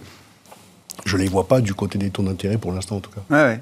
Je 1.06 1.18
ne 1.18 1.24
les 1.24 1.28
vois 1.28 1.48
pas 1.48 1.60
du 1.60 1.74
côté 1.74 1.98
des 1.98 2.10
taux 2.10 2.24
d'intérêt 2.24 2.58
pour 2.58 2.72
l'instant 2.72 2.98
en 2.98 3.02
tout 3.02 3.12
cas. 3.12 3.36
Ouais. 3.36 3.60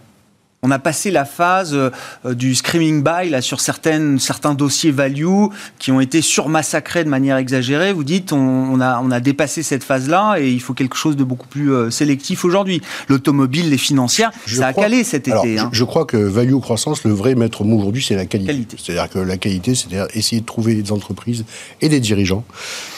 On 0.63 0.71
a 0.71 0.79
passé 0.79 1.11
la 1.11 1.23
phase 1.23 1.75
euh, 1.75 1.91
du 2.33 2.55
screaming 2.55 3.03
buy 3.03 3.29
là, 3.29 3.41
sur 3.41 3.61
certaines, 3.61 4.17
certains 4.17 4.55
dossiers 4.55 4.89
value 4.89 5.45
qui 5.77 5.91
ont 5.91 6.01
été 6.01 6.23
surmassacrés 6.23 7.03
de 7.03 7.09
manière 7.09 7.37
exagérée. 7.37 7.93
Vous 7.93 8.03
dites 8.03 8.33
on, 8.33 8.81
a, 8.81 8.99
on 9.03 9.11
a 9.11 9.19
dépassé 9.19 9.61
cette 9.61 9.83
phase-là 9.83 10.37
et 10.39 10.49
il 10.49 10.59
faut 10.59 10.73
quelque 10.73 10.95
chose 10.95 11.15
de 11.15 11.23
beaucoup 11.23 11.47
plus 11.47 11.71
euh, 11.71 11.91
sélectif 11.91 12.43
aujourd'hui. 12.43 12.81
L'automobile, 13.07 13.69
les 13.69 13.77
financières, 13.77 14.31
ça 14.47 14.67
a 14.67 14.73
calé 14.73 15.03
cet 15.03 15.27
été. 15.27 15.59
Hein. 15.59 15.69
Je, 15.71 15.83
crois 15.83 16.05
que 16.05 16.17
value 16.17 16.57
croissance, 16.57 17.03
le 17.03 17.11
vrai 17.11 17.35
maître 17.35 17.63
mot 17.63 17.77
aujourd'hui, 17.77 18.03
c'est 18.03 18.15
la 18.15 18.25
qualité. 18.25 18.65
C'est-à-dire 18.77 19.09
que 19.09 19.19
la 19.19 19.37
qualité, 19.37 19.75
c'est-à-dire 19.75 20.07
essayer 20.15 20.41
de 20.41 20.45
trouver 20.47 20.73
des 20.73 20.91
entreprises 20.91 21.45
et 21.81 21.89
des 21.89 21.99
dirigeants 21.99 22.43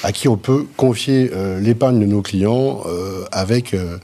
à 0.04 0.14
qui 0.14 0.30
on 0.30 0.38
peut 0.38 0.66
confier 0.78 1.30
euh, 1.34 1.60
l'épargne 1.60 2.00
de 2.00 2.06
nos 2.06 2.22
clients 2.22 2.84
avec 3.32 3.74
euh, 3.74 3.98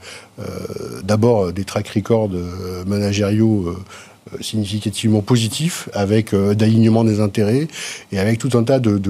d'abord 1.02 1.52
des 1.52 1.64
track 1.64 1.88
records 1.88 2.30
euh, 2.34 2.84
managériaux 2.84 3.68
euh, 3.68 4.42
significativement 4.42 5.22
positifs, 5.22 5.88
avec 5.92 6.34
d'alignement 6.34 7.04
des 7.04 7.20
intérêts 7.20 7.68
et 8.10 8.18
avec 8.18 8.38
tout 8.38 8.58
un 8.58 8.64
tas 8.64 8.80
de, 8.80 9.00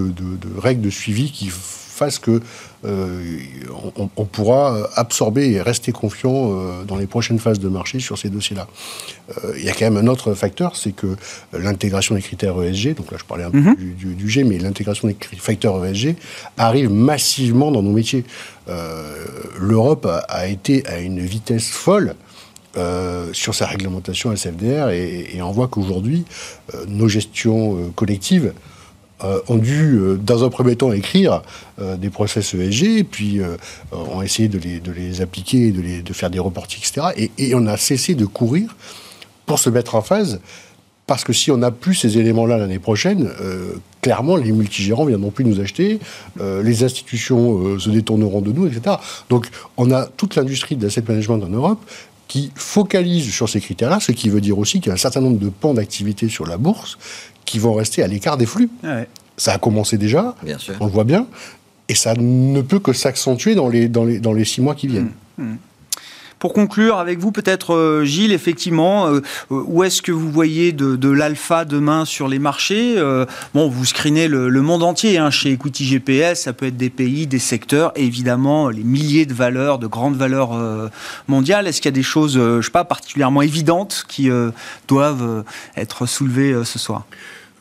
règles 0.58 0.82
de 0.82 0.90
suivi 0.90 1.32
qui 1.32 1.48
fassent 1.48 2.18
que 2.18 2.42
on, 2.86 4.24
pourra 4.24 4.88
absorber 4.94 5.50
et 5.50 5.60
rester 5.60 5.92
confiant 5.92 6.84
dans 6.86 6.96
les 6.96 7.06
prochaines 7.06 7.38
phases 7.38 7.58
de 7.58 7.68
marché 7.68 7.98
sur 7.98 8.18
ces 8.18 8.28
dossiers-là. 8.28 8.68
Il 9.56 9.64
y 9.64 9.68
a 9.68 9.72
quand 9.72 9.90
même 9.90 9.96
un 9.96 10.06
autre 10.06 10.34
facteur, 10.34 10.76
c'est 10.76 10.92
que 10.92 11.16
l'intégration 11.52 12.14
des 12.14 12.22
critères 12.22 12.60
ESG, 12.62 12.94
donc 12.94 13.10
là 13.10 13.18
je 13.18 13.24
parlais 13.24 13.44
un 13.44 13.50
peu 13.50 13.58
mhm. 13.58 13.76
du, 13.76 14.14
du, 14.14 14.28
G, 14.28 14.44
mais 14.44 14.58
l'intégration 14.58 15.08
des 15.08 15.16
facteurs 15.38 15.84
ESG 15.84 16.14
arrive 16.56 16.90
massivement 16.90 17.70
dans 17.70 17.82
nos 17.82 17.92
métiers. 17.92 18.24
Euh, 18.68 19.24
l'Europe 19.58 20.06
a, 20.28 20.48
été 20.48 20.86
à 20.86 20.98
une 20.98 21.20
vitesse 21.20 21.68
folle 21.68 22.14
euh, 22.76 23.32
sur 23.32 23.54
sa 23.54 23.66
réglementation 23.66 24.34
SFDR 24.34 24.90
et, 24.90 25.40
on 25.40 25.52
voit 25.52 25.68
qu'aujourd'hui, 25.68 26.24
euh, 26.74 26.84
nos 26.88 27.08
gestions 27.08 27.92
collectives 27.94 28.52
ont 29.48 29.56
dû, 29.56 29.98
dans 30.20 30.44
un 30.44 30.50
premier 30.50 30.76
temps, 30.76 30.92
écrire 30.92 31.42
des 31.78 32.10
process 32.10 32.54
ESG, 32.54 33.04
puis 33.04 33.40
ont 33.92 34.22
essayé 34.22 34.48
de 34.48 34.58
les, 34.58 35.20
appliquer, 35.22 35.72
de, 35.72 36.12
faire 36.12 36.30
des 36.30 36.38
reportings, 36.38 36.80
etc. 36.80 37.30
Et, 37.38 37.54
on 37.54 37.66
a 37.66 37.76
cessé 37.76 38.14
de 38.14 38.26
courir 38.26 38.76
pour 39.46 39.58
se 39.58 39.70
mettre 39.70 39.94
en 39.94 40.02
phase 40.02 40.40
parce 41.06 41.22
que 41.22 41.32
si 41.32 41.50
on 41.50 41.56
n'a 41.56 41.70
plus 41.70 41.94
ces 41.94 42.18
éléments-là 42.18 42.58
l'année 42.58 42.80
prochaine, 42.80 43.30
euh, 43.40 43.74
clairement, 44.02 44.36
les 44.36 44.50
multigérants 44.50 45.04
ne 45.04 45.10
viendront 45.10 45.30
plus 45.30 45.44
nous 45.44 45.60
acheter, 45.60 46.00
euh, 46.40 46.62
les 46.62 46.82
institutions 46.82 47.64
euh, 47.64 47.78
se 47.78 47.90
détourneront 47.90 48.40
de 48.40 48.50
nous, 48.50 48.66
etc. 48.66 48.96
Donc, 49.30 49.48
on 49.76 49.92
a 49.92 50.06
toute 50.06 50.34
l'industrie 50.34 50.74
de 50.76 50.84
l'asset 50.84 51.04
management 51.06 51.42
en 51.44 51.48
Europe 51.48 51.78
qui 52.26 52.50
focalise 52.56 53.32
sur 53.32 53.48
ces 53.48 53.60
critères-là, 53.60 54.00
ce 54.00 54.10
qui 54.10 54.28
veut 54.30 54.40
dire 54.40 54.58
aussi 54.58 54.80
qu'il 54.80 54.88
y 54.88 54.90
a 54.90 54.94
un 54.94 54.98
certain 54.98 55.20
nombre 55.20 55.38
de 55.38 55.48
pans 55.48 55.74
d'activité 55.74 56.28
sur 56.28 56.44
la 56.44 56.56
bourse 56.56 56.98
qui 57.46 57.58
vont 57.58 57.72
rester 57.72 58.02
à 58.02 58.06
l'écart 58.06 58.36
des 58.36 58.44
flux. 58.46 58.68
Ça 59.38 59.54
a 59.54 59.58
commencé 59.58 59.96
déjà, 59.96 60.34
on 60.80 60.86
le 60.86 60.92
voit 60.92 61.04
bien. 61.04 61.26
et 61.88 61.94
ça 61.94 62.14
ne 62.14 62.60
peut 62.62 62.80
que 62.80 62.92
s'accentuer 62.92 63.54
dans 63.54 63.68
les, 63.68 63.88
dans, 63.88 64.04
les, 64.04 64.18
dans 64.18 64.32
les 64.32 64.44
six 64.44 64.60
mois 64.60 64.74
qui 64.74 64.88
viennent. 64.88 65.12
Mmh, 65.38 65.44
mmh. 65.44 65.56
Pour 66.38 66.52
conclure 66.52 66.98
avec 66.98 67.18
vous, 67.18 67.32
peut-être 67.32 67.74
euh, 67.74 68.04
Gilles, 68.04 68.32
effectivement, 68.32 69.06
euh, 69.06 69.20
euh, 69.50 69.62
où 69.66 69.82
est-ce 69.84 70.02
que 70.02 70.12
vous 70.12 70.30
voyez 70.30 70.72
de, 70.72 71.08
l'alpha 71.08 71.64
demain 71.64 72.04
sur 72.04 72.28
les 72.28 72.38
marchés 72.38 72.96
Bon, 73.54 73.68
vous 73.68 73.84
screenez 73.84 74.28
le, 74.28 74.50
monde 74.60 74.82
entier 74.82 75.18
hein, 75.18 75.30
chez 75.30 75.52
Equity 75.52 75.86
GPS, 75.86 76.42
ça 76.42 76.52
peut 76.52 76.66
être 76.66 76.76
des 76.76 76.90
pays, 76.90 77.26
des 77.26 77.38
secteurs, 77.38 77.92
évidemment 77.96 78.68
les 78.68 78.82
milliers 78.82 79.24
de 79.24 79.32
valeurs, 79.32 79.78
de 79.78 79.86
grandes 79.86 80.16
valeurs 80.16 80.90
mondiales. 81.28 81.66
Est-ce 81.66 81.80
qu'il 81.80 81.88
y 81.88 81.94
a 81.94 81.98
des 81.98 82.02
choses, 82.02 82.34
je 82.34 82.60
sais 82.60 82.70
pas, 82.70 82.84
particulièrement 82.84 83.42
évidentes 83.42 84.04
qui 84.08 84.28
doivent 84.88 85.44
être 85.76 86.06
soulevées 86.06 86.64
ce 86.64 86.78
soir? 86.78 87.06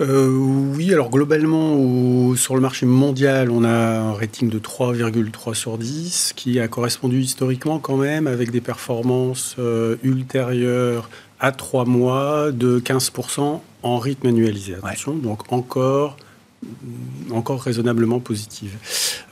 Euh, 0.01 0.27
oui, 0.75 0.91
alors 0.91 1.09
globalement, 1.09 2.35
sur 2.35 2.55
le 2.55 2.61
marché 2.61 2.85
mondial, 2.85 3.49
on 3.49 3.63
a 3.63 3.69
un 3.69 4.13
rating 4.13 4.49
de 4.49 4.59
3,3 4.59 5.53
sur 5.53 5.77
10, 5.77 6.33
qui 6.35 6.59
a 6.59 6.67
correspondu 6.67 7.21
historiquement 7.21 7.79
quand 7.79 7.95
même 7.95 8.27
avec 8.27 8.51
des 8.51 8.59
performances 8.59 9.55
euh, 9.57 9.95
ultérieures 10.03 11.09
à 11.39 11.53
3 11.53 11.85
mois 11.85 12.51
de 12.51 12.79
15% 12.79 13.61
en 13.83 13.97
rythme 13.97 14.27
annualisé. 14.27 14.75
Attention, 14.83 15.15
donc 15.15 15.51
encore 15.53 16.17
encore 17.31 17.61
raisonnablement 17.61 18.19
positive. 18.19 18.71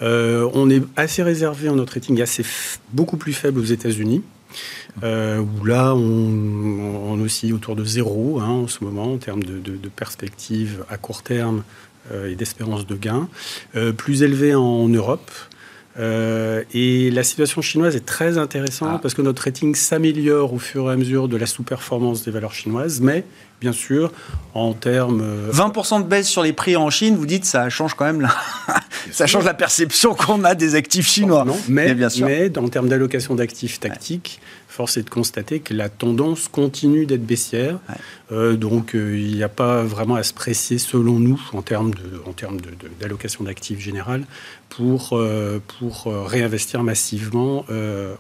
Euh, 0.02 0.50
on 0.54 0.70
est 0.70 0.84
assez 0.96 1.24
réservé 1.24 1.70
en 1.70 1.76
notre 1.76 1.94
rating, 1.94 2.22
assez 2.22 2.46
beaucoup 2.92 3.18
plus 3.18 3.34
faible 3.34 3.60
aux 3.60 3.66
États-Unis. 3.66 4.22
Euh, 5.02 5.40
où 5.40 5.66
là, 5.66 5.96
on, 5.96 7.20
oscille 7.20 7.54
autour 7.54 7.76
de 7.76 7.84
zéro 7.86 8.40
hein, 8.42 8.50
en 8.50 8.68
ce 8.68 8.84
moment 8.84 9.14
en 9.14 9.18
termes 9.18 9.44
de, 9.44 9.60
de, 9.60 9.90
perspective 9.90 10.84
à 10.90 10.98
court 10.98 11.24
terme 11.24 11.64
euh, 12.12 12.30
et 12.30 12.36
d'espérance 12.36 12.86
de 12.86 12.96
gain. 12.96 13.28
Euh, 13.76 13.92
plus 13.92 14.24
élevé 14.24 14.54
en 14.54 14.88
Europe. 14.90 15.32
et 15.98 17.12
la 17.12 17.24
situation 17.24 17.62
chinoise 17.62 17.96
est 17.96 18.06
très 18.06 18.38
intéressante 18.38 18.96
ah. 18.96 19.00
parce 19.02 19.14
que 19.14 19.22
notre 19.22 19.44
rating 19.44 19.74
s'améliore 19.74 20.54
au 20.54 20.60
fur 20.60 20.90
et 20.90 20.94
à 20.94 20.96
mesure 20.98 21.28
de 21.28 21.38
la 21.38 21.46
sous-performance 21.46 22.26
des 22.26 22.32
valeurs 22.32 22.54
chinoises, 22.54 23.00
mais 23.00 23.24
bien 23.62 23.74
sûr, 23.74 24.12
en 24.54 24.74
termes... 24.74 25.24
20% 25.52 26.04
de 26.04 26.08
baisse 26.08 26.28
sur 26.28 26.44
les 26.44 26.52
prix 26.52 26.76
en 26.76 26.90
Chine, 26.90 27.16
vous 27.16 27.26
dites, 27.26 27.46
ça 27.46 27.70
change 27.70 27.94
quand 27.94 28.06
même 28.06 28.22
la, 28.22 28.36
ça 29.12 29.26
change 29.26 29.46
la 29.46 29.54
perception 29.54 30.14
qu'on 30.14 30.44
a 30.44 30.56
des 30.56 30.76
actifs 30.76 31.08
chinois. 31.08 31.46
Non, 31.46 31.58
mais, 31.70 31.94
bien 31.94 32.10
sûr. 32.10 32.26
mais 32.26 32.56
en 32.58 32.68
termes 32.68 32.90
d'allocation 32.90 33.36
d'actifs 33.36 33.80
tactiques, 33.80 34.42
force 34.74 34.98
est 34.98 35.04
de 35.04 35.10
constater 35.10 35.60
que 35.60 35.76
la 35.76 35.88
tendance 35.88 36.48
continue 36.48 37.06
d'être 37.06 37.26
baissière. 37.26 37.78
Euh, 38.34 38.56
donc 38.56 38.96
euh, 38.96 39.18
il 39.18 39.36
n'y 39.36 39.44
a 39.44 39.50
pas 39.50 39.84
vraiment 39.84 40.16
à 40.16 40.24
se 40.24 40.34
presser, 40.34 40.78
selon 40.78 41.20
nous, 41.20 41.40
en 41.54 41.62
termes 41.62 41.92
d'allocation 43.00 43.44
d'actifs 43.44 43.80
générale, 43.80 44.26
pour, 44.70 45.12
euh, 45.14 45.60
pour 45.80 46.12
réinvestir 46.26 46.82
massivement 46.84 47.66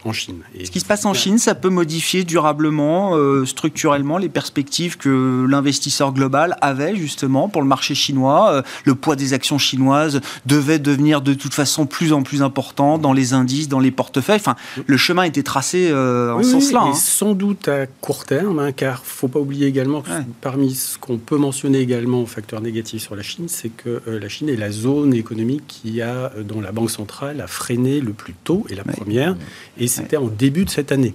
en 0.06 0.14
Chine. 0.14 0.42
Ce 0.64 0.70
qui 0.70 0.80
se 0.80 0.86
passe 0.86 1.06
en 1.06 1.14
Chine, 1.14 1.38
ça 1.38 1.56
peut 1.56 1.70
modifier 1.70 2.24
durablement, 2.24 3.18
structurellement, 3.46 4.18
les 4.18 4.30
perspectives 4.30 4.98
que 4.98 5.46
l'investisseur 5.50 6.14
global 6.14 6.58
avait 6.62 6.96
justement 6.96 7.50
pour 7.50 7.62
le 7.62 7.68
marché 7.68 7.96
chinois. 7.96 8.64
le 8.86 8.96
poids 8.96 9.16
des 9.16 9.34
actions 9.34 9.58
chinoises 9.58 10.22
devait 10.46 10.80
devenir 10.80 11.22
de 11.22 11.34
toute 11.34 11.54
façon 11.54 11.86
plus 11.86 12.14
en 12.14 12.22
plus 12.22 12.44
important 12.44 12.98
dans 12.98 13.14
les 13.14 13.34
indices, 13.34 13.68
dans 13.68 13.80
les 13.80 13.92
portefeuilles. 13.92 14.38
Enfin, 14.38 14.56
le 14.86 14.98
chemin 14.98 15.24
était 15.24 15.44
tracé 15.44 15.92
en 15.92 16.44
ce 16.44 16.50
sens-là. 16.52 16.82
Hein. 16.84 16.94
Sans 16.94 17.34
doute 17.34 17.68
à 17.68 17.88
court 17.88 18.26
terme, 18.26 18.60
hein, 18.60 18.72
car 18.72 19.04
faut 19.04 19.28
pas 19.28 19.40
oublier 19.40 19.68
également 19.68 20.03
parmi 20.42 20.74
ce 20.74 20.98
qu'on 20.98 21.18
peut 21.18 21.38
mentionner 21.38 21.80
également 21.80 22.22
en 22.22 22.26
facteur 22.26 22.62
négatif 22.62 23.02
sur 23.02 23.16
la 23.16 23.24
Chine, 23.24 23.48
c'est 23.48 23.70
que 23.70 24.02
euh, 24.08 24.20
la 24.20 24.30
Chine 24.30 24.50
est 24.50 24.56
la 24.56 24.72
zone 24.72 25.14
économique 25.14 25.64
qui 25.68 26.02
a, 26.02 26.32
euh, 26.36 26.44
dont 26.44 26.62
la 26.62 26.72
Banque 26.72 26.92
centrale 26.92 27.42
a 27.42 27.48
freiné 27.48 28.00
le 28.00 28.14
plus 28.14 28.34
tôt, 28.34 28.66
et 28.70 28.76
la 28.76 28.84
première, 28.84 29.36
et 29.78 29.88
c'était 29.88 30.18
en 30.18 30.28
début 30.28 30.66
de 30.66 30.70
cette 30.70 30.92
année. 30.92 31.14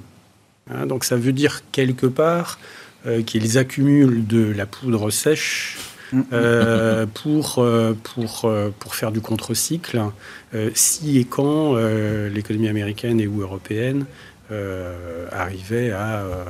Hein, 0.70 0.86
donc 0.86 1.04
ça 1.04 1.16
veut 1.16 1.32
dire 1.32 1.62
quelque 1.72 2.06
part 2.06 2.58
euh, 3.06 3.22
qu'ils 3.22 3.58
accumulent 3.58 4.26
de 4.26 4.52
la 4.52 4.66
poudre 4.66 5.10
sèche 5.10 5.78
mm, 6.12 6.22
pour, 7.14 7.64
pour, 8.02 8.52
pour 8.78 8.94
faire 8.94 9.12
du 9.12 9.20
contre-cycle, 9.20 10.02
si 10.74 11.18
et 11.18 11.24
quand 11.24 11.76
l'économie 12.32 12.68
américaine 12.68 13.20
et 13.20 13.26
ou 13.26 13.42
européenne 13.42 14.06
euh, 14.50 15.26
arriver 15.30 15.90
euh, 15.92 16.44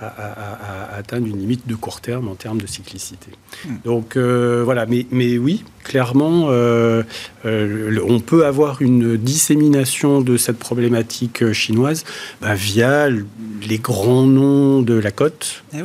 à, 0.00 0.06
à, 0.06 0.96
atteindre 0.96 1.26
une 1.26 1.38
limite 1.38 1.66
de 1.66 1.74
court 1.74 2.00
terme 2.00 2.28
en 2.28 2.36
termes 2.36 2.60
de 2.60 2.68
cyclicité. 2.68 3.32
Hmm. 3.64 3.74
Donc 3.84 4.16
euh, 4.16 4.62
voilà, 4.64 4.86
mais, 4.86 5.06
mais 5.10 5.38
oui, 5.38 5.64
clairement, 5.82 6.46
on 6.46 8.20
peut 8.24 8.46
avoir 8.46 8.80
une 8.80 9.16
dissémination 9.16 10.20
de 10.20 10.36
cette 10.36 10.58
problématique 10.58 11.52
chinoise 11.52 12.04
bah, 12.40 12.54
via 12.54 13.08
les 13.10 13.78
grands 13.78 14.26
noms 14.26 14.80
de 14.80 14.94
la 14.94 15.10
côte. 15.10 15.64
Eh 15.74 15.78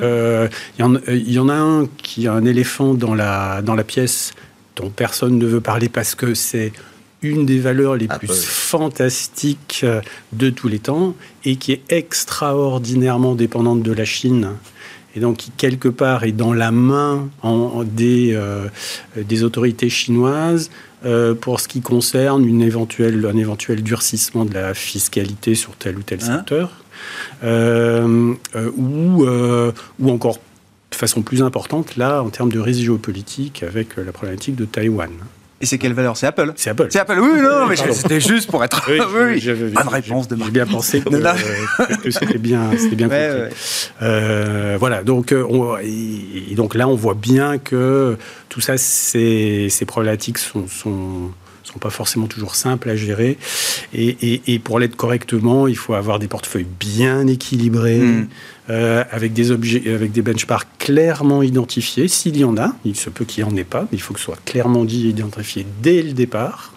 il 0.77 0.85
y, 1.15 1.33
y, 1.33 1.39
en 1.39 1.49
a 1.49 1.55
un 1.55 1.87
qui 1.97 2.27
a 2.27 2.33
un 2.33 2.45
éléphant 2.45 2.93
dans 2.93 3.15
la, 3.15 3.63
dans 3.63 3.73
la 3.73 3.83
pièce 3.83 4.33
dont 4.75 4.91
personne 4.91 5.39
ne 5.39 5.45
veut 5.47 5.61
parler 5.61 5.89
parce 5.89 6.13
que 6.13 6.35
c'est 6.35 6.71
une 7.21 7.45
des 7.45 7.59
valeurs 7.59 7.95
les 7.95 8.07
plus 8.07 8.31
fantastiques 8.31 9.81
euh, 9.83 10.01
de 10.33 10.49
tous 10.49 10.67
les 10.67 10.79
temps 10.79 11.15
et 11.45 11.55
qui 11.55 11.71
est 11.71 11.81
extraordinairement 11.89 13.35
dépendante 13.35 13.81
de 13.81 13.91
la 13.91 14.05
Chine 14.05 14.49
et 15.15 15.19
donc 15.19 15.37
qui 15.37 15.51
quelque 15.51 15.87
part 15.87 16.23
est 16.25 16.31
dans 16.31 16.53
la 16.53 16.71
main 16.71 17.27
des, 17.85 18.33
euh, 18.35 18.67
des 19.15 19.43
autorités 19.43 19.89
chinoises 19.89 20.69
euh, 21.05 21.33
pour 21.33 21.59
ce 21.59 21.67
qui 21.67 21.81
concerne 21.81 22.45
une 22.45 22.61
éventuelle, 22.61 23.25
un 23.25 23.37
éventuel 23.37 23.81
durcissement 23.81 24.45
de 24.45 24.53
la 24.53 24.73
fiscalité 24.75 25.55
sur 25.55 25.75
tel 25.75 25.97
ou 25.97 26.03
tel 26.03 26.19
hein 26.21 26.37
secteur, 26.37 26.83
ou, 28.77 29.25
ou 29.99 30.11
encore 30.11 30.39
de 30.91 30.95
façon 30.95 31.21
plus 31.21 31.41
importante, 31.41 31.97
là, 31.97 32.23
en 32.23 32.29
termes 32.29 32.51
de 32.51 32.59
risque 32.59 32.81
géopolitique, 32.81 33.61
avec 33.63 33.97
la 33.97 34.11
problématique 34.11 34.55
de 34.55 34.65
Taïwan. 34.65 35.11
Et 35.59 35.65
c'est 35.65 35.77
quelle 35.77 35.93
valeur? 35.93 36.15
C'est 36.17 36.27
Apple 36.27 36.53
C'est 36.55 36.69
Apple. 36.69 36.87
C'est 36.89 36.99
Apple, 36.99 37.17
oui, 37.19 37.41
non, 37.41 37.67
mais 37.67 37.75
c'était 37.75 38.21
juste 38.21 38.49
pour 38.49 38.63
être. 38.63 38.85
Oui, 38.89 38.99
oui, 38.99 39.41
oui. 39.45 39.71
Bonne 39.71 39.87
réponse 39.87 40.27
de. 40.27 40.37
J'ai 40.43 40.51
bien 40.51 40.65
pensé 40.65 41.01
que, 41.01 41.09
que 42.03 42.11
c'était 42.11 42.37
bien, 42.37 42.71
c'était 42.77 42.95
bien 42.95 43.09
ouais, 43.09 43.31
ouais. 43.31 43.49
Euh, 44.01 44.77
voilà, 44.79 45.03
donc, 45.03 45.31
euh, 45.31 45.45
on, 45.49 45.77
et, 45.77 46.55
donc 46.55 46.75
là, 46.75 46.87
on 46.87 46.95
voit 46.95 47.15
bien 47.15 47.57
que 47.57 48.17
tout 48.49 48.61
ça, 48.61 48.77
ces, 48.77 49.67
ces 49.69 49.85
problématiques 49.85 50.37
sont, 50.37 50.67
sont 50.67 51.31
sont 51.67 51.79
pas 51.79 51.89
forcément 51.89 52.27
toujours 52.27 52.55
simples 52.55 52.89
à 52.89 52.95
gérer. 52.95 53.37
Et, 53.93 54.07
et, 54.21 54.53
et 54.53 54.59
pour 54.59 54.79
l'être 54.79 54.95
correctement, 54.95 55.67
il 55.67 55.75
faut 55.75 55.93
avoir 55.93 56.19
des 56.19 56.27
portefeuilles 56.27 56.67
bien 56.79 57.27
équilibrés, 57.27 57.99
mm. 57.99 58.27
Euh, 58.69 59.03
avec 59.11 59.33
des 59.33 59.51
objets, 59.51 59.93
avec 59.93 60.11
des 60.11 60.21
benchmarks 60.21 60.67
clairement 60.77 61.41
identifiés. 61.41 62.07
S'il 62.07 62.37
y 62.37 62.43
en 62.43 62.57
a, 62.57 62.75
il 62.83 62.95
se 62.95 63.09
peut 63.09 63.23
qu'il 63.23 63.45
n'y 63.45 63.49
en 63.49 63.55
ait 63.55 63.63
pas, 63.63 63.81
mais 63.83 63.97
il 63.97 64.01
faut 64.01 64.13
que 64.13 64.19
ce 64.19 64.25
soit 64.25 64.39
clairement 64.43 64.83
dit 64.83 65.07
et 65.07 65.09
identifié 65.09 65.65
dès 65.81 66.01
le 66.01 66.13
départ. 66.13 66.73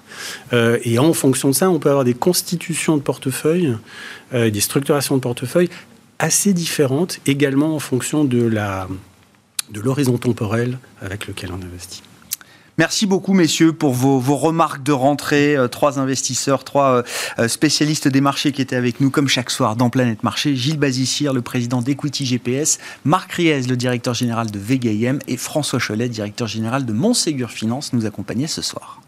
Euh, 0.53 0.79
et 0.85 0.99
en 0.99 1.13
fonction 1.13 1.49
de 1.49 1.55
ça, 1.55 1.71
on 1.71 1.79
peut 1.79 1.89
avoir 1.89 2.05
des 2.05 2.15
constitutions 2.15 2.97
de 2.97 3.03
portefeuilles, 3.03 3.77
euh, 4.35 4.51
des 4.51 4.61
structurations 4.61 5.17
de 5.17 5.21
portefeuilles 5.21 5.71
assez 6.19 6.53
différentes, 6.53 7.19
également 7.27 7.75
en 7.75 7.81
fonction 7.81 8.25
de 8.25 8.51
l'horizon 9.75 10.19
temporel 10.19 10.79
avec 11.01 11.27
lequel 11.27 11.51
on 11.51 11.65
investit. 11.65 12.03
Merci 12.81 13.05
beaucoup, 13.05 13.35
messieurs, 13.35 13.75
pour 13.75 13.93
vos, 13.93 14.37
remarques 14.39 14.83
de 14.83 14.93
rentrée. 14.93 15.55
Euh, 15.55 15.69
trois 15.69 15.99
investisseurs, 15.99 16.65
trois 16.65 17.05
euh, 17.39 17.47
spécialistes 17.47 18.09
des 18.09 18.23
marchés 18.23 18.53
qui 18.53 18.63
étaient 18.63 18.75
avec 18.75 19.03
nous, 19.03 19.11
comme 19.11 19.29
chaque 19.29 19.51
soir, 19.51 19.77
dans 19.77 19.91
Planète 19.91 20.23
Marché. 20.23 20.57
Gilles 20.57 20.79
Bazissier, 20.79 21.31
le 21.31 21.43
président 21.43 21.83
d'Equity 21.83 22.25
GPS, 22.25 22.79
Marc 23.05 23.33
Riez, 23.33 23.61
le 23.65 23.77
directeur 23.77 24.15
général 24.15 24.51
de 24.51 24.59
VGIM, 24.59 25.19
et 25.29 25.37
François 25.37 25.79
Cholet, 25.79 26.09
directeur 26.09 26.49
général 26.49 26.87
de 26.87 26.95
Montségur 26.95 27.51
Finance, 27.51 27.93
nous 27.93 28.07
accompagnaient 28.07 28.47
ce 28.47 28.63
soir. 28.63 29.03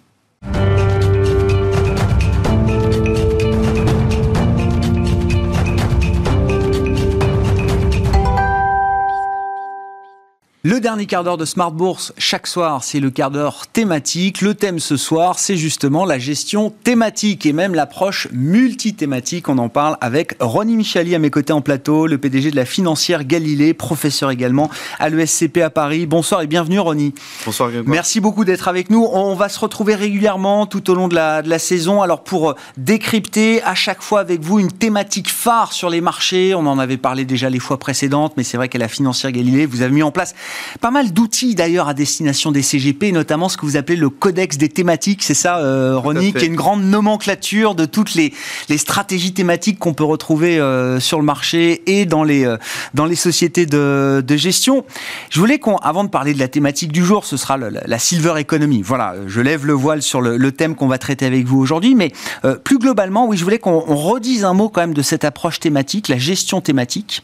Le 10.64 10.78
dernier 10.78 11.06
quart 11.06 11.24
d'heure 11.24 11.38
de 11.38 11.44
Smart 11.44 11.72
Bourse, 11.72 12.12
chaque 12.18 12.46
soir, 12.46 12.84
c'est 12.84 13.00
le 13.00 13.10
quart 13.10 13.32
d'heure 13.32 13.66
thématique. 13.66 14.42
Le 14.42 14.54
thème 14.54 14.78
ce 14.78 14.96
soir, 14.96 15.40
c'est 15.40 15.56
justement 15.56 16.04
la 16.04 16.20
gestion 16.20 16.72
thématique 16.84 17.46
et 17.46 17.52
même 17.52 17.74
l'approche 17.74 18.28
multithématique. 18.30 19.48
On 19.48 19.58
en 19.58 19.68
parle 19.68 19.96
avec 20.00 20.36
Ronnie 20.38 20.76
Michali 20.76 21.16
à 21.16 21.18
mes 21.18 21.30
côtés 21.30 21.52
en 21.52 21.62
plateau, 21.62 22.06
le 22.06 22.16
PDG 22.16 22.52
de 22.52 22.56
la 22.56 22.64
financière 22.64 23.24
Galilée, 23.24 23.74
professeur 23.74 24.30
également 24.30 24.70
à 25.00 25.08
l'ESCP 25.08 25.58
à 25.62 25.70
Paris. 25.70 26.06
Bonsoir 26.06 26.42
et 26.42 26.46
bienvenue 26.46 26.78
Ronnie. 26.78 27.12
Bonsoir 27.44 27.68
Merci 27.84 28.20
beaucoup 28.20 28.44
d'être 28.44 28.68
avec 28.68 28.88
nous. 28.88 29.04
On 29.12 29.34
va 29.34 29.48
se 29.48 29.58
retrouver 29.58 29.96
régulièrement 29.96 30.66
tout 30.66 30.88
au 30.92 30.94
long 30.94 31.08
de 31.08 31.16
la, 31.16 31.42
de 31.42 31.50
la 31.50 31.58
saison. 31.58 32.02
Alors 32.02 32.22
pour 32.22 32.50
euh, 32.50 32.54
décrypter 32.76 33.64
à 33.64 33.74
chaque 33.74 34.00
fois 34.00 34.20
avec 34.20 34.42
vous 34.42 34.60
une 34.60 34.70
thématique 34.70 35.28
phare 35.28 35.72
sur 35.72 35.90
les 35.90 36.00
marchés, 36.00 36.54
on 36.54 36.66
en 36.66 36.78
avait 36.78 36.98
parlé 36.98 37.24
déjà 37.24 37.50
les 37.50 37.58
fois 37.58 37.80
précédentes, 37.80 38.34
mais 38.36 38.44
c'est 38.44 38.56
vrai 38.56 38.68
qu'à 38.68 38.78
la 38.78 38.86
financière 38.86 39.32
Galilée, 39.32 39.66
vous 39.66 39.82
avez 39.82 39.92
mis 39.92 40.04
en 40.04 40.12
place 40.12 40.36
pas 40.80 40.90
mal 40.90 41.12
d'outils 41.12 41.55
d'ailleurs 41.55 41.88
à 41.88 41.94
destination 41.94 42.53
des 42.53 42.62
CGP, 42.62 43.12
notamment 43.12 43.48
ce 43.48 43.57
que 43.57 43.66
vous 43.66 43.76
appelez 43.76 43.96
le 43.96 44.11
codex 44.11 44.57
des 44.57 44.68
thématiques, 44.68 45.22
c'est 45.22 45.34
ça, 45.34 45.59
euh, 45.59 45.96
Ronnie, 45.96 46.32
qui 46.32 46.44
est 46.44 46.48
une 46.48 46.57
grande 46.57 46.82
nomenclature 46.82 47.74
de 47.74 47.84
toutes 47.84 48.14
les, 48.14 48.32
les 48.68 48.78
stratégies 48.78 49.32
thématiques 49.32 49.78
qu'on 49.78 49.94
peut 49.94 50.05
retrouver 50.05 50.59
euh, 50.59 51.00
sur 51.00 51.18
le 51.18 51.24
marché 51.24 51.82
et 51.86 52.07
dans 52.07 52.24
les, 52.24 52.44
euh, 52.44 52.57
dans 52.94 53.07
les 53.07 53.16
sociétés 53.16 53.66
de, 53.66 54.22
de 54.26 54.36
gestion. 54.36 54.84
Je 55.30 55.38
voulais 55.40 55.59
qu'on, 55.59 55.76
avant 55.76 56.05
de 56.05 56.09
parler 56.09 56.34
de 56.34 56.38
la 56.38 56.48
thématique 56.48 56.92
du 56.92 57.05
jour, 57.05 57.24
ce 57.24 57.36
sera 57.36 57.57
la 57.57 57.98
silver 57.98 58.34
economy. 58.38 58.82
Voilà, 58.82 59.14
je 59.26 59.40
lève 59.40 59.66
le 59.66 59.72
voile 59.72 60.03
sur 60.03 60.20
le, 60.20 60.36
le 60.36 60.53
thème 60.53 60.74
qu'on 60.74 60.88
va 60.88 60.98
traiter 60.98 61.26
avec 61.26 61.46
vous 61.46 61.59
aujourd'hui, 61.59 61.94
mais 61.94 62.12
euh, 62.44 62.57
plus 62.57 62.78
globalement, 62.78 63.26
oui, 63.26 63.36
je 63.36 63.44
voulais 63.44 63.59
qu'on 63.59 63.80
redise 63.80 64.44
un 64.44 64.55
mot 64.55 64.68
quand 64.68 64.80
même 64.80 64.94
de 64.94 65.03
cette 65.03 65.24
approche 65.24 65.61
thématique, 65.61 66.09
la 66.09 66.18
gestion 66.18 66.61
thématique. 66.61 67.22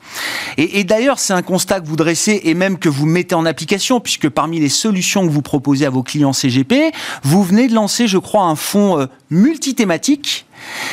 Et, 0.56 0.80
et 0.80 0.84
d'ailleurs, 0.84 1.18
c'est 1.18 1.32
un 1.32 1.42
constat 1.42 1.80
que 1.80 1.86
vous 1.86 1.96
dressez 1.96 2.40
et 2.44 2.54
même 2.54 2.78
que 2.78 2.88
vous 2.88 3.06
mettez 3.06 3.17
en 3.32 3.46
application, 3.46 4.00
puisque 4.00 4.28
parmi 4.28 4.60
les 4.60 4.68
solutions 4.68 5.26
que 5.26 5.32
vous 5.32 5.42
proposez 5.42 5.86
à 5.86 5.90
vos 5.90 6.02
clients 6.02 6.32
CGP, 6.32 6.92
vous 7.22 7.42
venez 7.42 7.68
de 7.68 7.74
lancer, 7.74 8.06
je 8.06 8.18
crois, 8.18 8.44
un 8.44 8.56
fonds 8.56 8.98
euh, 8.98 9.06
multithématique, 9.30 10.46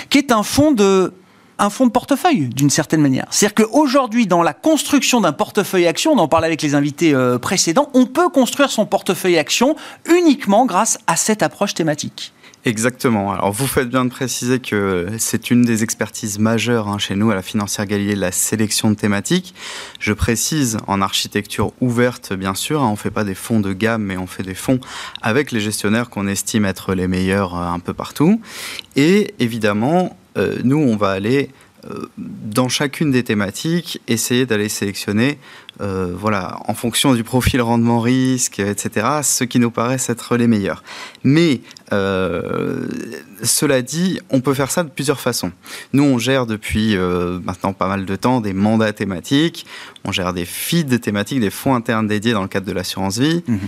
qui 0.10 0.18
est 0.18 0.32
un 0.32 0.44
fonds 0.44 0.72
de 0.72 1.14
un 1.60 1.70
fonds 1.70 1.88
de 1.88 1.92
portefeuille 1.92 2.48
d'une 2.48 2.70
certaine 2.70 3.02
manière. 3.02 3.26
C'est-à-dire 3.30 3.66
qu'aujourd'hui, 3.66 4.28
dans 4.28 4.44
la 4.44 4.54
construction 4.54 5.22
d'un 5.22 5.34
portefeuille 5.34 5.88
action, 5.88 6.14
on 6.14 6.18
en 6.18 6.28
parlait 6.28 6.48
avec 6.48 6.62
les 6.62 6.76
invités 6.76 7.14
euh, 7.14 7.38
précédents, 7.38 7.90
on 7.94 8.06
peut 8.06 8.30
construire 8.30 8.70
son 8.70 8.86
portefeuille 8.86 9.38
action 9.38 9.76
uniquement 10.06 10.66
grâce 10.66 11.00
à 11.08 11.16
cette 11.16 11.44
approche 11.44 11.74
thématique. 11.74 12.34
Exactement. 12.66 13.32
Alors 13.32 13.52
vous 13.52 13.68
faites 13.68 13.90
bien 13.90 14.06
de 14.06 14.10
préciser 14.10 14.58
que 14.58 15.08
c'est 15.20 15.52
une 15.52 15.62
des 15.62 15.84
expertises 15.84 16.40
majeures 16.40 16.88
hein, 16.88 16.98
chez 16.98 17.16
nous 17.16 17.30
à 17.30 17.36
la 17.36 17.44
financière 17.44 17.86
Galilée, 17.86 18.16
la 18.16 18.32
sélection 18.32 18.90
de 18.90 18.96
thématiques. 18.96 19.54
Je 20.00 20.14
précise 20.14 20.80
en 20.88 21.00
architecture 21.00 21.74
ouverte, 21.80 22.34
bien 22.34 22.56
sûr, 22.56 22.82
hein, 22.82 22.88
on 22.88 22.92
ne 22.92 22.96
fait 22.96 23.12
pas 23.12 23.24
des 23.24 23.36
fonds 23.36 23.60
de 23.60 23.72
gamme, 23.72 24.02
mais 24.02 24.18
on 24.18 24.26
fait 24.26 24.42
des 24.42 24.56
fonds 24.56 24.80
avec 25.22 25.52
les 25.52 25.60
gestionnaires 25.60 26.10
qu'on 26.10 26.26
estime 26.26 26.66
être 26.66 26.96
les 26.96 27.08
meilleurs 27.08 27.56
euh, 27.56 27.68
un 27.68 27.78
peu 27.78 27.94
partout. 27.94 28.42
Et 28.96 29.36
évidemment, 29.38 30.18
nous, 30.64 30.78
on 30.78 30.96
va 30.96 31.12
aller 31.12 31.50
euh, 31.90 32.08
dans 32.18 32.68
chacune 32.68 33.12
des 33.12 33.24
thématiques, 33.24 34.02
essayer 34.08 34.46
d'aller 34.46 34.70
sélectionner 34.70 35.38
euh, 35.82 36.14
voilà, 36.18 36.58
en 36.68 36.74
fonction 36.74 37.14
du 37.14 37.24
profil 37.24 37.62
rendement 37.62 38.00
risque, 38.00 38.60
etc., 38.60 39.08
ce 39.24 39.44
qui 39.44 39.60
nous 39.60 39.72
paraissent 39.72 40.10
être 40.10 40.38
les 40.38 40.48
meilleurs. 40.48 40.84
Mais 41.24 41.62
euh, 41.92 42.88
cela 43.44 43.82
dit, 43.82 44.20
on 44.30 44.40
peut 44.40 44.54
faire 44.54 44.72
ça 44.72 44.84
de 44.84 44.90
plusieurs 44.90 45.20
façons. 45.20 45.52
Nous, 45.92 46.04
on 46.04 46.18
gère 46.18 46.46
depuis 46.46 46.96
euh, 46.96 47.40
maintenant 47.44 47.74
pas 47.74 47.88
mal 47.88 48.06
de 48.06 48.16
temps 48.16 48.40
des 48.40 48.54
mandats 48.54 48.94
thématiques, 48.94 49.66
on 50.06 50.12
gère 50.12 50.32
des 50.34 50.46
feeds 50.46 51.00
thématiques, 51.00 51.42
des 51.42 51.50
fonds 51.50 51.76
internes 51.76 52.08
dédiés 52.08 52.34
dans 52.34 52.42
le 52.42 52.48
cadre 52.48 52.66
de 52.66 52.72
l'assurance 52.72 53.18
vie. 53.18 53.44
Mhm. 53.48 53.60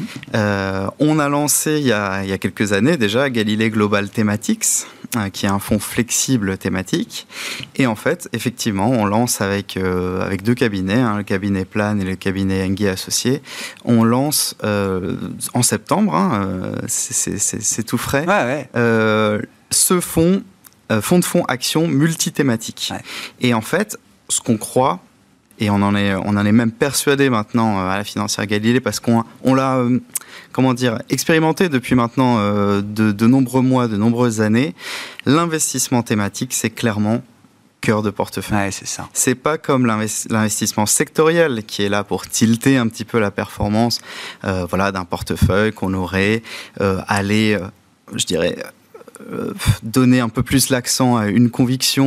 on 0.99 1.20
a 1.20 1.30
lancé 1.30 1.80
il 1.80 1.88
y 1.88 1.91
a, 1.91 2.24
il 2.24 2.30
y 2.30 2.34
a, 2.34 2.38
quelques 2.38 2.74
années 2.74 2.97
déjà 2.97 3.30
Galilée 3.30 3.70
Global 3.70 4.10
Thematics, 4.10 4.86
qui 5.34 5.45
est 5.45 5.49
un 5.49 5.60
fonds 5.60 5.80
flexible 5.80 6.58
thématique. 6.58 7.28
Et 7.76 7.86
en 7.86 7.95
fait, 7.95 8.30
effectivement, 8.34 8.89
on 8.89 9.05
lance 9.05 9.41
avec, 9.41 9.78
avec 9.78 10.43
deux 10.43 10.55
cabinets, 10.55 10.95
hein, 10.95 11.18
le 11.18 11.24
cabinet 11.24 11.66
Plan 11.66 11.97
et 12.00 12.06
le 12.06 12.16
cabinet 12.16 12.64
Engie 12.64 12.88
Associé, 12.88 13.41
on 13.86 14.04
lance 14.04 14.56
euh, 14.64 15.16
en 15.54 15.62
septembre, 15.62 16.16
hein, 16.16 16.48
euh, 16.48 16.76
c'est 16.88 17.84
tout 17.84 17.98
frais, 17.98 18.26
euh, 18.76 19.41
ce 19.72 20.00
fonds, 20.00 20.43
fonds 21.02 21.20
de 21.20 21.26
fonds 21.26 21.43
action 21.45 21.88
multithématique. 21.88 22.93
Et 23.41 23.54
en 23.54 23.62
fait, 23.62 23.98
ce 24.30 24.41
qu'on 24.41 24.58
croit, 24.58 25.00
et 25.60 25.70
on 25.72 25.82
en 25.82 25.95
est, 25.95 26.14
on 26.14 26.38
en 26.38 26.45
est 26.45 26.52
même 26.52 26.72
persuadé 26.72 27.30
maintenant 27.30 27.80
à 27.80 27.98
la 27.98 28.04
financière 28.04 28.45
Galilée 28.45 28.80
parce 28.80 29.00
qu'on 29.00 29.24
on, 29.43 29.56
l'a, 29.56 29.84
comment 30.52 30.76
dire, 30.76 31.00
expérimenté 31.10 31.68
depuis 31.68 31.95
maintenant 31.95 32.38
de, 32.82 33.12
de, 33.12 33.28
nombreux 33.28 33.64
mois, 33.64 33.88
de 33.88 33.98
nombreuses 33.98 34.39
années. 34.39 34.76
L'investissement 35.26 36.04
thématique, 36.04 36.54
c'est 36.54 36.70
clairement 36.70 37.24
cœur 37.88 38.04
de 38.04 38.10
portefeuille. 38.10 38.74
c'est 38.74 38.86
ça. 38.86 39.08
C'est 39.14 39.36
pas 39.36 39.58
comme 39.58 39.86
l'investissement 39.86 40.86
sectoriel 40.86 41.64
qui 41.66 41.84
est 41.84 41.90
là 41.90 42.04
pour 42.04 42.28
tilter 42.28 42.76
un 42.76 42.90
petit 42.90 43.06
peu 43.06 43.18
la 43.18 43.32
performance, 43.32 44.02
euh, 44.44 44.66
voilà, 44.66 44.92
d'un 44.92 45.06
portefeuille 45.06 45.72
qu'on 45.72 45.94
aurait 45.94 46.44
euh, 46.82 47.00
allé, 47.08 47.54
euh, 47.54 47.66
je 48.14 48.26
dirais, 48.26 48.58
donner 49.84 50.20
un 50.20 50.28
peu 50.28 50.44
plus 50.44 50.70
l'accent 50.70 51.16
à 51.16 51.28
une 51.28 51.50
conviction 51.50 52.06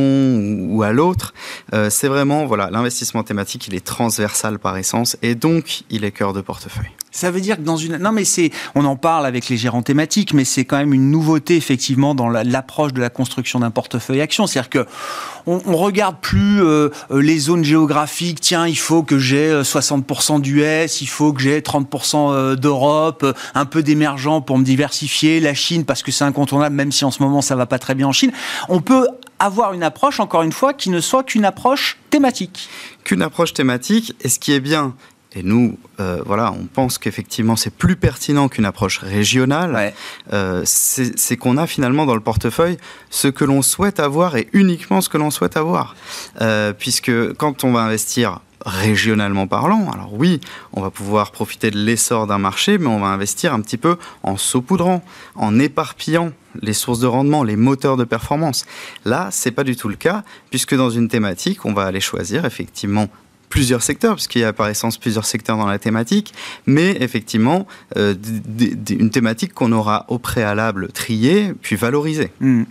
ou, 0.69 0.83
à 0.83 0.91
l'autre. 0.91 1.33
Euh, 1.73 1.89
c'est 1.89 2.07
vraiment, 2.07 2.45
voilà, 2.45 2.69
l'investissement 2.69 3.23
thématique, 3.23 3.67
il 3.67 3.73
est 3.73 3.83
transversal 3.83 4.59
par 4.59 4.77
essence 4.77 5.17
et 5.23 5.33
donc 5.33 5.81
il 5.89 6.05
est 6.05 6.11
cœur 6.11 6.33
de 6.33 6.41
portefeuille. 6.41 6.91
Ça 7.11 7.29
veut 7.29 7.41
dire 7.41 7.57
que 7.57 7.61
dans 7.61 7.77
une 7.77 7.97
non 7.97 8.11
mais 8.11 8.23
c'est 8.23 8.51
on 8.73 8.85
en 8.85 8.95
parle 8.95 9.25
avec 9.25 9.49
les 9.49 9.57
gérants 9.57 9.81
thématiques 9.81 10.33
mais 10.33 10.45
c'est 10.45 10.63
quand 10.63 10.77
même 10.77 10.93
une 10.93 11.11
nouveauté 11.11 11.57
effectivement 11.57 12.15
dans 12.15 12.29
l'approche 12.29 12.93
de 12.93 13.01
la 13.01 13.09
construction 13.09 13.59
d'un 13.59 13.71
portefeuille 13.71 14.21
action. 14.21 14.47
C'est-à-dire 14.47 14.69
que 14.69 14.85
on, 15.47 15.75
regarde 15.75 16.17
plus 16.21 16.63
euh, 16.63 16.89
les 17.09 17.39
zones 17.39 17.63
géographiques. 17.63 18.39
Tiens 18.39 18.67
il 18.67 18.77
faut 18.77 19.03
que 19.03 19.17
j'ai 19.19 19.61
60% 19.61 20.39
d'US 20.39 21.01
il 21.01 21.07
faut 21.07 21.33
que 21.33 21.41
j'ai 21.41 21.59
30% 21.59 22.55
d'Europe 22.55 23.25
un 23.55 23.65
peu 23.65 23.83
d'émergent 23.83 24.41
pour 24.41 24.57
me 24.57 24.63
diversifier. 24.63 25.39
La 25.39 25.53
Chine 25.53 25.85
parce 25.85 26.03
que 26.03 26.11
c'est 26.11 26.23
incontournable 26.23 26.75
même 26.75 26.91
si 26.91 27.03
en 27.03 27.11
ce 27.11 27.21
moment 27.21 27.41
ça 27.41 27.55
va 27.55 27.65
pas 27.65 27.79
très 27.79 27.95
bien 27.95 28.07
en 28.07 28.13
Chine, 28.13 28.31
on 28.69 28.81
peut 28.81 29.07
avoir 29.41 29.73
une 29.73 29.83
approche, 29.83 30.19
encore 30.19 30.43
une 30.43 30.51
fois, 30.51 30.73
qui 30.73 30.89
ne 30.89 31.01
soit 31.01 31.23
qu'une 31.23 31.45
approche 31.45 31.97
thématique. 32.11 32.69
Qu'une 33.03 33.23
approche 33.23 33.53
thématique, 33.53 34.13
et 34.21 34.29
ce 34.29 34.39
qui 34.39 34.53
est 34.53 34.59
bien, 34.59 34.93
et 35.33 35.43
nous, 35.43 35.77
euh, 35.99 36.21
voilà, 36.25 36.51
on 36.51 36.65
pense 36.65 36.97
qu'effectivement 36.97 37.55
c'est 37.55 37.73
plus 37.73 37.95
pertinent 37.95 38.49
qu'une 38.49 38.65
approche 38.65 38.99
régionale. 38.99 39.93
Euh, 40.33 40.63
c'est 40.65 41.37
qu'on 41.37 41.57
a 41.57 41.67
finalement 41.67 42.05
dans 42.05 42.15
le 42.15 42.21
portefeuille 42.21 42.77
ce 43.09 43.29
que 43.29 43.45
l'on 43.45 43.61
souhaite 43.61 43.99
avoir 43.99 44.35
et 44.35 44.49
uniquement 44.51 44.99
ce 44.99 45.07
que 45.07 45.17
l'on 45.17 45.31
souhaite 45.31 45.55
avoir. 45.55 45.95
Euh, 46.41 46.73
puisque 46.73 47.33
quand 47.33 47.63
on 47.63 47.71
va 47.71 47.81
investir 47.81 48.39
régionalement 48.65 49.47
parlant. 49.47 49.89
Alors 49.91 50.13
oui, 50.13 50.39
on 50.73 50.81
va 50.81 50.91
pouvoir 50.91 51.31
profiter 51.31 51.71
de 51.71 51.79
l'essor 51.79 52.27
d'un 52.27 52.37
marché, 52.37 52.77
mais 52.77 52.87
on 52.87 52.99
va 52.99 53.07
investir 53.07 53.55
un 53.55 53.61
petit 53.61 53.77
peu 53.77 53.97
en 54.21 54.37
saupoudrant, 54.37 55.03
en 55.33 55.57
éparpillant 55.57 56.31
les 56.61 56.73
sources 56.73 56.99
de 56.99 57.07
rendement, 57.07 57.43
les 57.43 57.55
moteurs 57.55 57.97
de 57.97 58.03
performance. 58.03 58.65
Là, 59.03 59.29
c'est 59.31 59.51
pas 59.51 59.63
du 59.63 59.75
tout 59.75 59.89
le 59.89 59.95
cas, 59.95 60.23
puisque 60.51 60.75
dans 60.75 60.91
une 60.91 61.07
thématique, 61.07 61.65
on 61.65 61.73
va 61.73 61.85
aller 61.85 62.01
choisir 62.01 62.45
effectivement 62.45 63.07
plusieurs 63.51 63.83
secteurs, 63.83 64.15
puisqu'il 64.15 64.41
y 64.41 64.45
a 64.45 64.53
par 64.53 64.69
essence 64.69 64.97
plusieurs 64.97 65.25
secteurs 65.25 65.57
dans 65.57 65.67
la 65.67 65.77
thématique, 65.77 66.33
mais 66.65 66.97
effectivement 67.01 67.67
euh, 67.97 68.15
une 68.89 69.11
thématique 69.11 69.53
qu'on 69.53 69.71
aura 69.73 70.05
au 70.07 70.17
préalable 70.17 70.87
triée 70.87 71.53
puis 71.61 71.75
valorisée. 71.75 72.31
Hmm. 72.39 72.63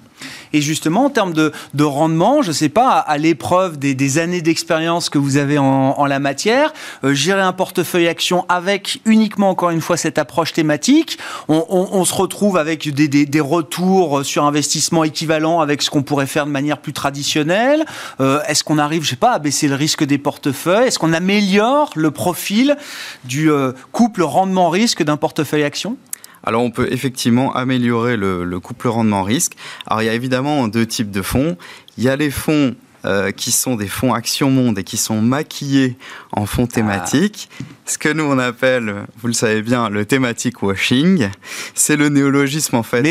Et 0.53 0.61
justement, 0.61 1.07
en 1.07 1.11
termes 1.11 1.33
de, 1.33 1.53
rendement, 1.85 2.43
je 2.43 2.49
ne 2.49 2.53
sais 2.53 2.69
pas, 2.69 2.99
à, 2.99 3.19
l'épreuve 3.19 3.79
des, 3.79 4.19
années 4.19 4.43
d'expérience 4.43 5.09
que 5.09 5.19
vous 5.19 5.37
avez 5.37 5.59
en, 5.59 6.07
la 6.07 6.19
matière, 6.19 6.73
euh, 7.05 7.15
gérer 7.15 7.43
un 7.43 7.53
portefeuille 7.53 8.09
action 8.09 8.45
avec 8.49 9.01
uniquement, 9.05 9.51
encore 9.51 9.71
une 9.71 9.81
fois, 9.81 9.97
cette 9.97 10.19
approche 10.19 10.53
thématique, 10.53 11.19
on, 11.49 12.05
se 12.05 12.15
retrouve 12.15 12.57
avec 12.57 12.89
des, 12.93 13.41
retours 13.41 14.25
sur 14.25 14.45
investissement 14.45 15.05
équivalents 15.05 15.61
avec 15.61 15.83
ce 15.83 15.91
qu'on 15.91 16.03
pourrait 16.03 16.27
faire 16.27 16.47
de 16.47 16.51
manière 16.51 16.79
plus 16.79 16.93
traditionnelle. 16.93 17.85
Euh, 18.21 18.41
est-ce 18.49 18.65
qu'on 18.65 18.79
arrive, 18.79 19.05
je 19.05 19.11
sais 19.11 19.17
pas, 19.17 19.33
à 19.33 19.39
baisser 19.39 19.69
le 19.69 19.75
risque 19.75 20.05
des 20.05 20.19
portefeuilles? 20.19 20.89
Est-ce 20.89 20.99
qu'on 20.99 21.13
améliore 21.13 21.91
le 21.95 22.11
profil 22.11 22.77
du 23.25 23.51
euh, 23.51 23.73
couple 23.93 24.23
rendement-risque 24.23 25.03
d'un 25.03 25.17
portefeuille 25.17 25.65
action? 25.65 25.97
Alors 26.45 26.63
on 26.63 26.71
peut 26.71 26.89
effectivement 26.91 27.55
améliorer 27.55 28.17
le, 28.17 28.61
couple 28.61 28.89
rendement-risque. 28.89 29.53
Alors 29.87 30.03
il 30.03 30.07
y 30.07 30.09
a 30.09 30.15
évidemment 30.15 30.69
deux 30.69 30.87
types 30.87 31.11
de 31.11 31.23
fonds. 31.23 31.57
Il 31.99 32.05
y 32.05 32.09
a 32.09 32.17
les 32.17 32.31
fonds 32.31 32.75
euh, 33.05 33.31
qui 33.31 33.51
sont 33.51 33.77
des 33.77 33.89
fonds 33.89 34.13
Action 34.13 34.51
Monde 34.51 34.79
et 34.79 34.85
qui 34.85 34.97
sont 34.97 35.23
maquillés 35.23 35.97
en 36.33 36.47
fonds 36.47 36.67
ah. 36.71 36.75
thématiques. 36.75 37.49
Ce 37.87 37.99
que 37.99 38.09
nous 38.09 38.25
on 38.25 38.39
appelle, 38.39 39.07
vous 39.21 39.27
le 39.27 39.33
savez 39.33 39.63
bien, 39.63 39.89
le 39.89 40.05
thématique 40.05 40.63
washing. 40.63 41.29
C'est 41.75 41.97
le 41.97 42.09
néologisme 42.09 42.77
en 42.77 42.83
fait 42.83 43.03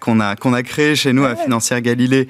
qu'on 0.00 0.20
a, 0.20 0.36
qu'on 0.36 0.52
a, 0.52 0.62
créé 0.62 0.96
chez 0.96 1.12
nous 1.12 1.24
à 1.24 1.36
Financière 1.36 1.80
Galilée 1.80 2.28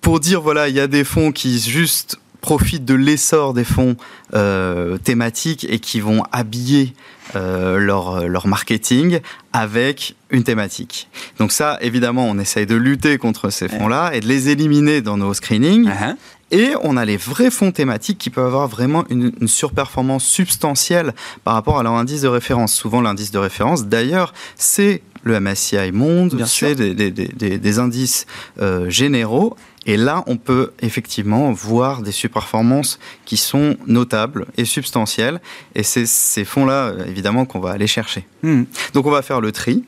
pour 0.00 0.20
dire 0.20 0.40
voilà, 0.40 0.68
il 0.68 0.74
y 0.74 0.80
a 0.80 0.86
des 0.86 1.04
fonds 1.04 1.32
qui 1.32 1.58
juste 1.58 2.18
profitent 2.40 2.84
de 2.84 2.94
l'essor 2.94 3.54
des 3.54 3.64
fonds 3.64 3.96
euh, 4.34 4.98
thématiques 4.98 5.66
et 5.68 5.78
qui 5.78 6.00
vont 6.00 6.22
habiller 6.32 6.94
euh, 7.36 7.78
leur, 7.78 8.26
leur 8.26 8.46
marketing 8.46 9.20
avec 9.52 10.14
une 10.30 10.44
thématique. 10.44 11.08
Donc 11.38 11.52
ça, 11.52 11.78
évidemment, 11.80 12.26
on 12.26 12.38
essaye 12.38 12.66
de 12.66 12.74
lutter 12.74 13.18
contre 13.18 13.50
ces 13.50 13.68
fonds-là 13.68 14.12
et 14.14 14.20
de 14.20 14.26
les 14.26 14.48
éliminer 14.48 15.00
dans 15.02 15.16
nos 15.16 15.34
screenings. 15.34 15.88
Uh-huh. 15.88 16.16
Et 16.50 16.72
on 16.82 16.96
a 16.96 17.04
les 17.04 17.18
vrais 17.18 17.50
fonds 17.50 17.72
thématiques 17.72 18.16
qui 18.16 18.30
peuvent 18.30 18.46
avoir 18.46 18.68
vraiment 18.68 19.04
une, 19.10 19.32
une, 19.40 19.48
surperformance 19.48 20.24
substantielle 20.24 21.12
par 21.44 21.52
rapport 21.52 21.78
à 21.78 21.82
leur 21.82 21.92
indice 21.92 22.22
de 22.22 22.28
référence. 22.28 22.72
Souvent, 22.72 23.02
l'indice 23.02 23.30
de 23.30 23.38
référence, 23.38 23.84
d'ailleurs, 23.84 24.32
c'est 24.56 25.02
le 25.22 25.38
MSCI 25.40 25.92
Monde, 25.92 26.44
c'est 26.46 26.74
des, 26.74 27.78
indices 27.78 28.26
euh, 28.60 28.88
généraux. 28.90 29.56
Et 29.86 29.96
là, 29.96 30.22
on 30.26 30.36
peut 30.36 30.72
effectivement 30.80 31.50
voir 31.52 32.02
des 32.02 32.12
surperformances 32.12 32.98
qui 33.24 33.36
sont 33.36 33.76
notables 33.86 34.46
et 34.56 34.64
substantielles. 34.64 35.40
Et 35.74 35.82
c'est 35.82 36.06
ces 36.06 36.44
fonds-là, 36.44 36.92
évidemment, 37.06 37.46
qu'on 37.46 37.60
va 37.60 37.70
aller 37.70 37.86
chercher. 37.86 38.26
Hmm. 38.42 38.64
Donc 38.92 39.06
on 39.06 39.10
va 39.10 39.22
faire 39.22 39.40
le 39.40 39.52
tri 39.52 39.84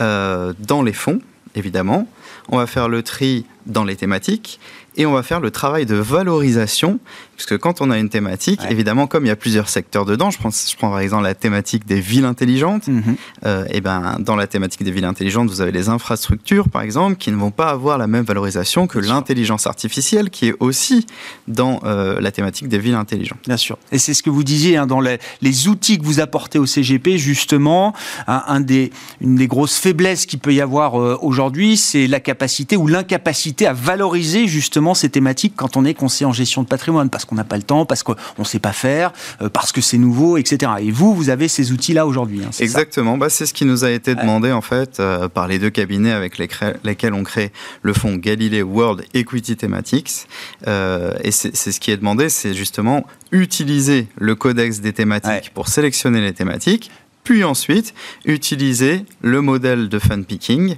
euh, 0.00 0.52
dans 0.58 0.82
les 0.82 0.92
fonds, 0.92 1.20
évidemment. 1.54 2.06
On 2.48 2.58
va 2.58 2.66
faire 2.66 2.88
le 2.88 3.02
tri 3.02 3.46
dans 3.66 3.84
les 3.84 3.96
thématiques 3.96 4.60
et 4.96 5.06
on 5.06 5.12
va 5.12 5.22
faire 5.22 5.40
le 5.40 5.50
travail 5.50 5.86
de 5.86 5.94
valorisation, 5.94 6.98
puisque 7.36 7.56
quand 7.58 7.80
on 7.80 7.90
a 7.90 7.98
une 7.98 8.08
thématique, 8.08 8.60
évidemment, 8.68 9.06
comme 9.06 9.24
il 9.24 9.28
y 9.28 9.32
a 9.32 9.36
plusieurs 9.36 9.68
secteurs 9.68 10.04
dedans, 10.04 10.30
je 10.30 10.38
prends, 10.38 10.50
je 10.50 10.76
prends 10.76 10.90
par 10.90 11.00
exemple 11.00 11.24
la 11.24 11.34
thématique 11.34 11.86
des 11.86 12.00
villes 12.00 12.24
intelligentes, 12.24 12.88
mhm. 12.88 13.16
euh, 13.46 13.64
et 13.70 13.80
ben 13.80 14.16
dans 14.18 14.36
la 14.36 14.46
thématique 14.46 14.82
des 14.82 14.90
villes 14.90 15.04
intelligentes, 15.04 15.48
vous 15.48 15.60
avez 15.60 15.72
les 15.72 15.88
infrastructures, 15.88 16.68
par 16.68 16.82
exemple, 16.82 17.16
qui 17.16 17.30
ne 17.30 17.36
vont 17.36 17.50
pas 17.50 17.70
avoir 17.70 17.98
la 17.98 18.06
même 18.06 18.24
valorisation 18.24 18.86
que 18.86 18.98
l'intelligence 18.98 19.66
artificielle, 19.66 20.30
qui 20.30 20.48
est 20.48 20.54
aussi 20.60 21.06
dans 21.48 21.80
euh, 21.84 22.20
la 22.20 22.32
thématique 22.32 22.68
des 22.68 22.78
villes 22.78 22.94
intelligentes. 22.94 23.40
Bien 23.46 23.56
sûr. 23.56 23.78
Et 23.92 23.98
c'est 23.98 24.14
ce 24.14 24.22
que 24.22 24.30
vous 24.30 24.44
disiez 24.44 24.76
hein, 24.76 24.86
dans 24.86 25.00
les, 25.00 25.18
les, 25.40 25.68
outils 25.68 25.98
que 25.98 26.04
vous 26.04 26.20
apportez 26.20 26.58
au 26.58 26.66
CGP, 26.66 27.16
justement, 27.18 27.94
un, 28.26 28.60
des, 28.60 28.90
une 29.20 29.36
des 29.36 29.46
grosses 29.46 29.78
faiblesses 29.78 30.26
qu'il 30.26 30.38
peut 30.38 30.54
y 30.54 30.60
avoir 30.60 31.00
euh, 31.00 31.18
aujourd'hui, 31.22 31.76
c'est 31.76 32.06
la 32.06 32.20
capacité 32.20 32.76
ou 32.76 32.86
l'incapacité 32.86 33.66
à 33.66 33.72
valoriser 33.72 34.46
justement 34.46 34.79
ces 34.94 35.08
thématiques 35.08 35.54
quand 35.56 35.76
on 35.76 35.84
est 35.84 35.94
conseiller 35.94 36.26
en 36.26 36.32
gestion 36.32 36.62
de 36.62 36.68
patrimoine, 36.68 37.10
parce 37.10 37.24
qu'on 37.24 37.34
n'a 37.34 37.44
pas 37.44 37.56
le 37.56 37.62
temps, 37.62 37.84
parce 37.84 38.02
qu'on 38.02 38.16
ne 38.38 38.44
sait 38.44 38.58
pas 38.58 38.72
faire, 38.72 39.12
euh, 39.42 39.48
parce 39.48 39.72
que 39.72 39.80
c'est 39.80 39.98
nouveau, 39.98 40.36
etc. 40.36 40.72
Et 40.80 40.90
vous, 40.90 41.14
vous 41.14 41.30
avez 41.30 41.48
ces 41.48 41.72
outils-là 41.72 42.06
aujourd'hui. 42.06 42.42
Hein, 42.44 42.50
Exactement, 42.58 43.16
bah, 43.16 43.28
c'est 43.28 43.46
ce 43.46 43.54
qui 43.54 43.64
nous 43.64 43.84
a 43.84 43.90
été 43.90 44.14
demandé 44.14 44.52
en 44.52 44.60
fait 44.60 45.00
euh, 45.00 45.28
par 45.28 45.48
les 45.48 45.58
deux 45.58 45.70
cabinets 45.70 46.12
avec 46.12 46.38
lesquels 46.38 47.14
on 47.14 47.22
crée 47.22 47.52
le 47.82 47.92
fonds 47.92 48.16
Galilée 48.16 48.62
World 48.62 49.04
Equity 49.14 49.56
Thematics. 49.56 50.26
Euh, 50.66 51.12
et 51.22 51.30
c'est 51.30 51.54
ce 51.54 51.80
qui 51.80 51.90
est 51.90 51.96
demandé, 51.96 52.28
c'est 52.28 52.54
justement 52.54 53.04
utiliser 53.32 54.08
le 54.18 54.34
codex 54.34 54.80
des 54.80 54.92
thématiques 54.92 55.52
pour 55.54 55.68
sélectionner 55.68 56.20
les 56.20 56.32
thématiques, 56.32 56.90
puis 57.24 57.44
ensuite 57.44 57.94
utiliser 58.24 59.04
le 59.22 59.40
modèle 59.40 59.88
de 59.88 59.98
fund 59.98 60.22
picking 60.22 60.76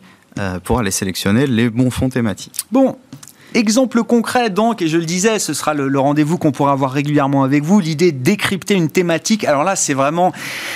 pour 0.65 0.79
aller 0.79 0.91
sélectionner 0.91 1.47
les 1.47 1.71
bons 1.71 1.91
fonds 1.91 2.09
thématiques. 2.09 2.55
Bon, 2.71 2.97
Exemple 3.55 4.03
concret 4.03 4.49
donc, 4.49 4.81
et 4.81 4.89
je 4.89 4.97
le 4.97 5.05
disais, 5.05 5.39
ce 5.39 5.53
sera 5.53 5.75
le, 5.75 5.99
rendez-vous 5.99 6.39
qu'on 6.39 6.53
pourra 6.53 6.73
avoir 6.73 6.91
régulièrement 6.91 7.43
avec 7.43 7.65
vous, 7.65 7.81
l'idée 7.81 8.11
de 8.11 8.23
décrypter 8.23 8.73
une 8.73 8.89
thématique. 8.89 9.45
Alors 9.45 9.63
là, 9.63 9.77
c'est 9.77 9.93
vraiment, 9.93 10.33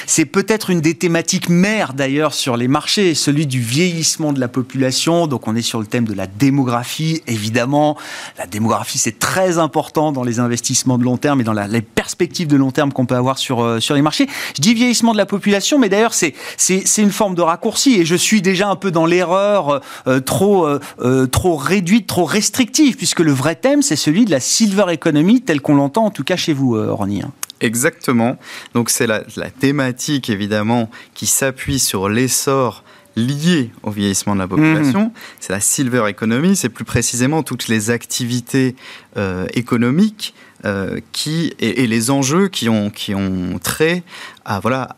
c'est 0.06 0.26
peut-être 0.26 0.68
une 0.68 0.82
des 0.82 0.94
thématiques 0.94 1.48
mères 1.48 1.94
d'ailleurs 1.94 2.34
sur 2.34 2.58
les 2.58 2.68
marchés, 2.68 3.14
celui 3.14 3.46
du 3.46 3.60
vieillissement 3.60 4.34
de 4.34 4.40
la 4.40 4.48
population. 4.48 5.26
Donc 5.26 5.48
on 5.48 5.56
est 5.56 5.62
sur 5.62 5.80
le 5.80 5.86
thème 5.86 6.04
de 6.04 6.12
la 6.12 6.26
démographie, 6.26 7.22
évidemment. 7.26 7.96
La 8.36 8.46
démographie, 8.46 8.98
c'est 8.98 9.18
très 9.18 9.56
important 9.56 10.12
dans 10.12 10.22
les 10.22 10.38
investissements 10.38 10.98
de 10.98 11.04
long 11.04 11.16
terme 11.16 11.40
et 11.40 11.44
dans 11.44 11.54
les 11.54 11.82
perspectives 11.82 12.46
de 12.46 12.56
long 12.56 12.72
terme 12.72 12.92
qu'on 12.92 13.06
peut 13.06 13.16
avoir 13.16 13.38
sur, 13.38 13.62
euh, 13.62 13.80
sur 13.80 13.94
les 13.94 14.02
marchés. 14.02 14.26
Je 14.54 14.60
dis 14.60 14.74
vieillissement 14.74 15.12
de 15.12 15.18
la 15.18 15.26
population, 15.26 15.78
mais 15.78 15.88
d'ailleurs, 15.88 16.12
c'est, 16.12 16.34
c'est, 16.58 16.84
une 16.98 17.10
forme 17.10 17.34
de 17.34 17.42
raccourci 17.42 18.00
et 18.00 18.04
je 18.04 18.16
suis 18.16 18.42
déjà 18.42 18.68
un 18.68 18.76
peu 18.76 18.90
dans 18.90 19.06
l'erreur 19.06 19.80
euh, 20.06 20.20
trop, 20.20 20.66
euh, 20.66 21.26
trop 21.26 21.56
réduite, 21.56 22.06
trop 22.06 22.24
restrictive 22.24 22.65
puisque 22.72 23.20
le 23.20 23.32
vrai 23.32 23.54
thème, 23.54 23.82
c'est 23.82 23.96
celui 23.96 24.24
de 24.24 24.30
la 24.30 24.40
silver 24.40 24.86
economy, 24.92 25.42
tel 25.42 25.60
qu'on 25.60 25.74
l'entend 25.74 26.06
en 26.06 26.10
tout 26.10 26.24
cas 26.24 26.36
chez 26.36 26.52
vous, 26.52 26.76
euh, 26.76 26.92
Ronny. 26.92 27.22
Hein. 27.22 27.32
Exactement. 27.60 28.36
Donc 28.74 28.90
c'est 28.90 29.06
la, 29.06 29.22
thématique, 29.58 30.30
évidemment, 30.30 30.90
qui 31.14 31.26
s'appuie 31.26 31.78
sur 31.78 32.08
l'essor 32.08 32.84
lié 33.16 33.70
au 33.82 33.90
vieillissement 33.90 34.34
de 34.34 34.40
la 34.40 34.48
population. 34.48 35.04
Mhm. 35.04 35.10
C'est 35.40 35.52
la 35.52 35.60
silver 35.60 36.04
economy, 36.06 36.54
c'est 36.54 36.68
plus 36.68 36.84
précisément 36.84 37.42
toutes 37.42 37.68
les 37.68 37.90
activités 37.90 38.76
euh, 39.16 39.46
économiques 39.54 40.34
euh, 40.66 41.00
qui, 41.12 41.54
et, 41.58 41.86
les 41.86 42.10
enjeux 42.10 42.48
qui 42.48 42.68
ont, 42.68 42.90
qui 42.90 43.14
ont 43.14 43.58
trait 43.62 44.02
à, 44.44 44.60
voilà, 44.60 44.96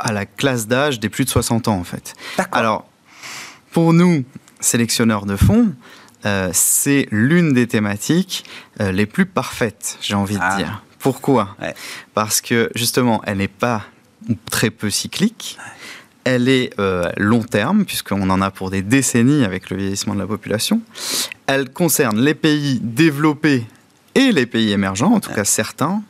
à 0.00 0.12
la 0.12 0.26
classe 0.26 0.66
d'âge 0.66 0.98
des 0.98 1.08
plus 1.08 1.24
de 1.24 1.30
60 1.30 1.68
ans, 1.68 1.76
en 1.76 1.84
fait. 1.84 2.14
Alors, 2.50 2.86
pour 3.70 3.92
nous, 3.92 4.24
sélectionneurs 4.58 5.26
de 5.26 5.36
fonds, 5.36 5.72
euh, 6.26 6.50
c'est 6.52 7.06
l'une 7.10 7.52
des 7.52 7.66
thématiques 7.66 8.44
euh, 8.80 8.92
les 8.92 9.06
plus 9.06 9.26
parfaites, 9.26 9.98
j'ai 10.00 10.14
envie 10.14 10.36
de 10.36 10.42
ah. 10.42 10.56
dire. 10.56 10.82
Pourquoi? 10.98 11.56
Parce 12.12 12.42
que 12.42 12.70
justement, 12.74 13.22
elle 13.24 13.38
n'est 13.38 13.48
pas 13.48 13.84
très 14.50 14.68
peu 14.68 14.90
cyclique. 14.90 15.58
Elle 16.24 16.50
est 16.50 16.78
euh, 16.78 17.10
long 17.16 17.42
terme, 17.42 17.86
puisqu'on 17.86 18.28
en 18.28 18.42
a 18.42 18.50
pour 18.50 18.70
des 18.70 18.82
décennies 18.82 19.44
avec 19.44 19.70
le 19.70 19.78
vieillissement 19.78 20.14
de 20.14 20.20
la 20.20 20.26
population. 20.26 20.82
Elle 21.46 21.70
concerne 21.70 22.20
les 22.20 22.34
pays 22.34 22.80
développés 22.82 23.66
et 24.14 24.30
les 24.30 24.44
pays 24.44 24.72
émergents, 24.72 25.12
en 25.12 25.20
tout 25.20 25.32
cas 25.32 25.44
certains, 25.44 26.02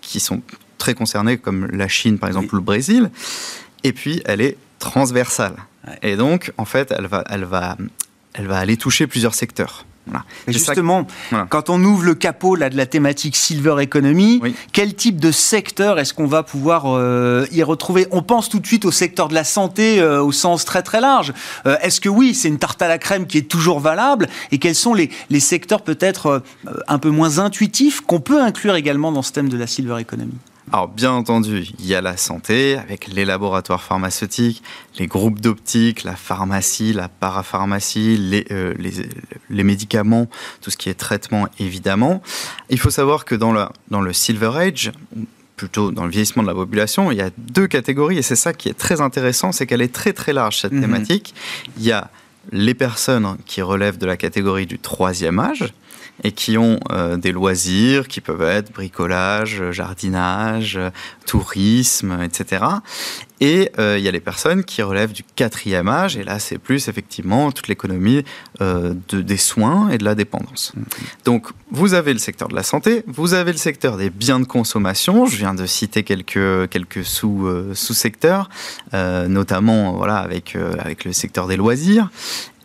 qui 0.00 0.20
sont 0.20 0.40
très 0.78 0.94
concernés, 0.94 1.38
comme 1.38 1.66
la 1.72 1.88
Chine 1.88 2.18
par 2.18 2.28
exemple 2.28 2.54
ou 2.54 2.56
le 2.56 2.62
Brésil. 2.62 3.10
Et 3.82 3.92
puis, 3.92 4.22
elle 4.24 4.40
est 4.40 4.56
transversale. 4.78 5.56
Et 6.02 6.16
donc, 6.16 6.52
en 6.58 6.64
fait, 6.64 6.94
elle 6.96 7.06
va, 7.06 7.24
elle 7.28 7.44
va 7.44 7.76
elle 8.34 8.46
va 8.46 8.58
aller 8.58 8.76
toucher 8.76 9.06
plusieurs 9.06 9.34
secteurs. 9.34 9.86
justement, 10.48 11.06
quand 11.48 11.70
on 11.70 11.82
ouvre 11.82 12.04
le 12.04 12.14
capot 12.14 12.56
là, 12.56 12.68
de 12.68 12.76
la 12.76 12.84
thématique 12.84 13.36
Silver 13.36 13.76
Economy, 13.80 14.42
quel 14.72 14.94
type 14.94 15.18
de 15.18 15.30
secteur 15.30 15.98
est-ce 15.98 16.12
qu'on 16.12 16.26
va 16.26 16.42
pouvoir 16.42 16.84
euh, 16.86 17.46
y 17.52 17.62
retrouver? 17.62 18.06
On 18.10 18.22
pense 18.22 18.48
tout 18.48 18.58
de 18.58 18.66
suite 18.66 18.84
au 18.84 18.90
secteur 18.90 19.28
de 19.28 19.34
la 19.34 19.44
santé 19.44 20.00
euh, 20.00 20.22
au 20.22 20.32
sens 20.32 20.64
très 20.64 20.82
très 20.82 21.00
large. 21.00 21.32
Euh, 21.64 21.76
est-ce 21.80 22.00
que 22.00 22.10
oui, 22.10 22.34
c'est 22.34 22.48
une 22.48 22.58
tarte 22.58 22.82
à 22.82 22.88
la 22.88 22.98
crème 22.98 23.26
qui 23.26 23.38
est 23.38 23.48
toujours 23.48 23.80
valable? 23.80 24.28
Et 24.50 24.58
quels 24.58 24.74
sont 24.74 24.92
les, 24.92 25.10
les 25.30 25.40
secteurs 25.40 25.82
peut-être 25.82 26.42
un 26.88 26.98
peu 26.98 27.10
moins 27.10 27.38
intuitifs 27.38 28.00
qu'on 28.00 28.20
peut 28.20 28.42
inclure 28.42 28.74
également 28.74 29.12
dans 29.12 29.22
ce 29.22 29.32
thème 29.32 29.48
de 29.48 29.56
la 29.56 29.66
Silver 29.66 30.00
Economy? 30.00 30.34
Alors 30.72 30.88
bien 30.88 31.12
entendu, 31.12 31.66
il 31.78 31.86
y 31.86 31.94
a 31.94 32.00
la 32.00 32.16
santé 32.16 32.76
avec 32.76 33.08
les 33.08 33.24
laboratoires 33.24 33.82
pharmaceutiques, 33.82 34.62
les 34.98 35.06
groupes 35.06 35.40
d'optique, 35.40 36.04
la 36.04 36.16
pharmacie, 36.16 36.92
la 36.92 37.08
parapharmacie, 37.08 38.16
les, 38.16 38.46
euh, 38.50 38.74
les, 38.78 38.92
les, 39.50 39.62
médicaments, 39.62 40.26
tout 40.62 40.70
ce 40.70 40.76
qui 40.76 40.88
est 40.88 40.94
traitement 40.94 41.48
évidemment. 41.58 42.22
Il 42.70 42.78
faut 42.78 42.90
savoir 42.90 43.24
que 43.24 43.34
dans 43.34 43.52
le, 43.52 43.66
dans 43.90 44.00
le 44.00 44.12
Silver 44.12 44.52
Age, 44.56 44.92
plutôt 45.56 45.92
dans 45.92 46.04
le 46.04 46.10
vieillissement 46.10 46.42
de 46.42 46.48
la 46.48 46.54
population, 46.54 47.12
il 47.12 47.18
y 47.18 47.22
a 47.22 47.30
deux 47.36 47.66
catégories 47.66 48.18
et 48.18 48.22
c'est 48.22 48.36
ça 48.36 48.52
qui 48.52 48.68
est 48.68 48.74
très 48.74 49.00
intéressant, 49.00 49.52
c'est 49.52 49.66
qu'elle 49.66 49.82
est 49.82 49.94
très 49.94 50.12
très 50.12 50.32
large 50.32 50.60
cette 50.60 50.72
mhm. 50.72 50.80
thématique. 50.80 51.34
Il 51.78 51.84
y 51.84 51.92
a 51.92 52.10
les 52.52 52.74
personnes 52.74 53.36
qui 53.46 53.62
relèvent 53.62 53.98
de 53.98 54.06
la 54.06 54.16
catégorie 54.16 54.66
du 54.66 54.78
troisième 54.78 55.38
âge, 55.38 55.72
et 56.22 56.32
qui 56.32 56.56
ont 56.58 56.78
euh, 56.92 57.16
des 57.16 57.32
loisirs 57.32 58.06
qui 58.06 58.20
peuvent 58.20 58.42
être 58.42 58.72
bricolage, 58.72 59.70
jardinage, 59.72 60.78
tourisme, 61.26 62.20
etc. 62.22 62.64
Et 63.40 63.72
euh, 63.78 63.98
il 63.98 64.04
y 64.04 64.08
a 64.08 64.12
les 64.12 64.20
personnes 64.20 64.62
qui 64.62 64.80
relèvent 64.82 65.12
du 65.12 65.24
quatrième 65.24 65.88
âge, 65.88 66.16
et 66.16 66.22
là 66.22 66.38
c'est 66.38 66.58
plus 66.58 66.88
effectivement 66.88 67.50
toute 67.50 67.66
l'économie 67.66 68.24
euh, 68.60 68.94
de, 69.08 69.22
des 69.22 69.36
soins 69.36 69.88
et 69.88 69.98
de 69.98 70.04
la 70.04 70.14
dépendance. 70.14 70.72
Mm-hmm. 70.76 71.24
Donc 71.24 71.48
vous 71.74 71.94
avez 71.94 72.12
le 72.12 72.18
secteur 72.18 72.48
de 72.48 72.54
la 72.54 72.62
santé, 72.62 73.02
vous 73.06 73.34
avez 73.34 73.52
le 73.52 73.58
secteur 73.58 73.96
des 73.96 74.10
biens 74.10 74.40
de 74.40 74.44
consommation, 74.44 75.26
je 75.26 75.36
viens 75.36 75.54
de 75.54 75.66
citer 75.66 76.02
quelques, 76.02 76.68
quelques 76.70 77.04
sous, 77.04 77.48
sous-secteurs, 77.74 78.48
notamment 78.92 79.92
voilà, 79.92 80.18
avec, 80.18 80.56
avec 80.78 81.04
le 81.04 81.12
secteur 81.12 81.46
des 81.46 81.56
loisirs, 81.56 82.10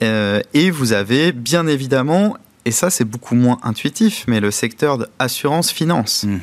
et 0.01 0.71
vous 0.71 0.93
avez 0.93 1.31
bien 1.31 1.67
évidemment 1.67 2.37
et 2.69 2.71
ça 2.71 2.89
c'est 2.89 3.05
beaucoup 3.05 3.35
moins 3.35 3.57
intuitif, 3.63 4.25
mais 4.27 4.39
le 4.39 4.51
secteur 4.51 4.97
de 4.97 5.07
assurance-finance. 5.17 6.25
Mhm. 6.25 6.39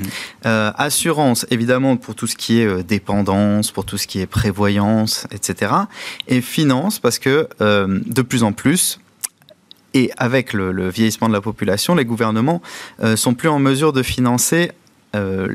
Euh, 0.46 0.72
assurance, 0.76 1.46
évidemment, 1.50 1.96
pour 1.96 2.14
tout 2.14 2.26
ce 2.26 2.36
qui 2.36 2.60
est 2.60 2.66
euh, 2.66 2.82
dépendance, 2.82 3.70
pour 3.70 3.84
tout 3.84 3.98
ce 3.98 4.06
qui 4.06 4.20
est 4.20 4.26
prévoyance, 4.26 5.26
etc. 5.30 5.72
Et 6.26 6.40
finance, 6.40 6.98
parce 6.98 7.18
que 7.18 7.48
euh, 7.60 8.00
de 8.06 8.22
plus 8.22 8.42
en 8.42 8.52
plus, 8.52 8.98
et 9.94 10.10
avec 10.18 10.52
le, 10.52 10.88
vieillissement 10.88 11.28
de 11.28 11.32
la 11.32 11.40
population, 11.40 11.94
les 11.94 12.04
gouvernements 12.04 12.60
sont 13.14 13.34
plus 13.34 13.48
en 13.48 13.58
mesure 13.58 13.92
de 13.92 14.02
financer 14.02 14.72
euh, 15.16 15.46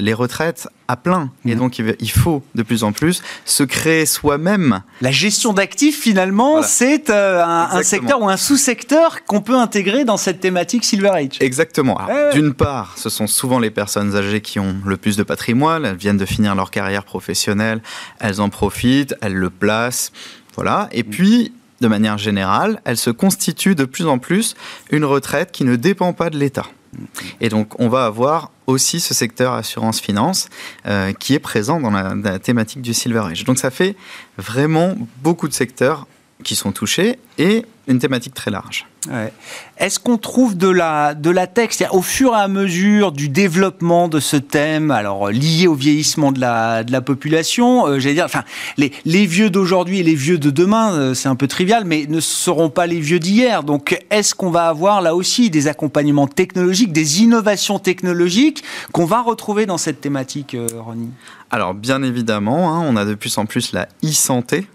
les 0.00 0.14
retraites 0.14 0.68
à 0.88 0.96
plein. 0.96 1.30
Et 1.46 1.54
donc, 1.54 1.78
il 1.78 2.10
faut 2.10 2.42
de 2.54 2.62
plus 2.62 2.84
en 2.84 2.92
plus 2.92 3.22
se 3.44 3.62
créer 3.62 4.04
soi-même. 4.04 4.82
La 5.00 5.10
gestion 5.10 5.52
d'actifs, 5.52 5.98
finalement, 5.98 6.62
c'est 6.62 7.08
euh, 7.08 7.42
un, 7.42 7.82
secteur 7.82 8.20
ou 8.20 8.28
un 8.28 8.36
sous-secteur 8.36 9.24
qu'on 9.24 9.40
peut 9.40 9.56
intégrer 9.56 10.04
dans 10.04 10.16
cette 10.16 10.40
thématique 10.40 10.84
Silver 10.84 11.10
Age. 11.10 11.38
Exactement. 11.40 11.98
D'une 12.32 12.52
part, 12.52 12.94
ce 12.98 13.08
sont 13.08 13.26
souvent 13.26 13.58
les 13.58 13.70
personnes 13.70 14.14
âgées 14.16 14.42
qui 14.42 14.58
ont 14.58 14.76
le 14.84 14.96
plus 14.96 15.16
de 15.16 15.22
patrimoine. 15.22 15.84
Elles 15.86 15.96
viennent 15.96 16.18
de 16.18 16.26
finir 16.26 16.54
leur 16.54 16.70
carrière 16.70 17.04
professionnelle. 17.04 17.80
Elles 18.20 18.40
en 18.40 18.50
profitent, 18.50 19.14
elles 19.22 19.34
le 19.34 19.50
placent. 19.50 20.12
Voilà. 20.56 20.88
Et 20.92 21.04
puis, 21.04 21.52
de 21.80 21.88
manière 21.88 22.18
générale, 22.18 22.80
elle 22.84 22.96
se 22.96 23.10
constitue 23.10 23.74
de 23.74 23.84
plus 23.84 24.06
en 24.06 24.18
plus 24.18 24.54
une 24.90 25.04
retraite 25.04 25.52
qui 25.52 25.64
ne 25.64 25.76
dépend 25.76 26.12
pas 26.12 26.30
de 26.30 26.38
l'État. 26.38 26.66
Et 27.40 27.48
donc, 27.48 27.78
on 27.78 27.88
va 27.88 28.06
avoir 28.06 28.50
aussi 28.66 29.00
ce 29.00 29.14
secteur 29.14 29.52
assurance-finance 29.52 30.48
euh, 30.86 31.12
qui 31.12 31.34
est 31.34 31.38
présent 31.38 31.80
dans 31.80 31.90
la, 31.90 32.38
thématique 32.38 32.82
du 32.82 32.94
Silver 32.94 33.24
Age. 33.30 33.44
Donc, 33.44 33.58
ça 33.58 33.70
fait 33.70 33.96
vraiment 34.38 34.96
beaucoup 35.22 35.48
de 35.48 35.52
secteurs 35.52 36.06
qui 36.42 36.56
sont 36.56 36.72
touchés 36.72 37.18
et 37.38 37.64
une 37.88 37.98
thématique 37.98 38.34
très 38.34 38.50
large. 38.50 38.86
Est-ce 39.78 40.00
qu'on 40.00 40.18
trouve 40.18 40.56
de 40.56 40.68
la, 40.68 41.14
de 41.14 41.30
la 41.30 41.46
texte? 41.46 41.84
Au 41.92 42.02
fur 42.02 42.32
et 42.32 42.40
à 42.40 42.48
mesure 42.48 43.12
du 43.12 43.28
développement 43.28 44.08
de 44.08 44.18
ce 44.18 44.36
thème, 44.36 44.90
alors 44.90 45.30
lié 45.30 45.68
au 45.68 45.74
vieillissement 45.74 46.32
de 46.32 46.40
la, 46.40 46.82
de 46.82 46.90
la 46.90 47.00
population, 47.00 47.86
euh, 47.86 48.00
j'allais 48.00 48.16
dire, 48.16 48.24
enfin, 48.24 48.42
les, 48.76 48.90
les 49.04 49.26
vieux 49.26 49.48
d'aujourd'hui 49.48 50.00
et 50.00 50.02
les 50.02 50.16
vieux 50.16 50.38
de 50.38 50.50
demain, 50.50 50.92
euh, 50.94 51.14
c'est 51.14 51.28
un 51.28 51.36
peu 51.36 51.46
trivial, 51.46 51.84
mais 51.84 52.06
ne 52.08 52.18
seront 52.18 52.68
pas 52.68 52.88
les 52.88 52.98
vieux 52.98 53.20
d'hier. 53.20 53.62
Donc, 53.62 53.96
est-ce 54.10 54.34
qu'on 54.34 54.50
va 54.50 54.66
avoir 54.66 55.02
là 55.02 55.14
aussi 55.14 55.50
des 55.50 55.68
accompagnements 55.68 56.26
technologiques, 56.26 56.92
des 56.92 57.22
innovations 57.22 57.78
technologiques 57.78 58.64
qu'on 58.90 59.04
va 59.04 59.22
retrouver 59.22 59.66
dans 59.66 59.78
cette 59.78 60.00
thématique, 60.00 60.54
euh, 60.54 60.66
Ronnie? 60.84 61.10
Alors 61.52 61.74
bien 61.74 62.02
évidemment, 62.02 62.74
hein, 62.74 62.84
on 62.84 62.96
a 62.96 63.04
de 63.04 63.14
plus 63.14 63.38
en 63.38 63.46
plus 63.46 63.70
la 63.70 63.86
e-santé 64.04 64.66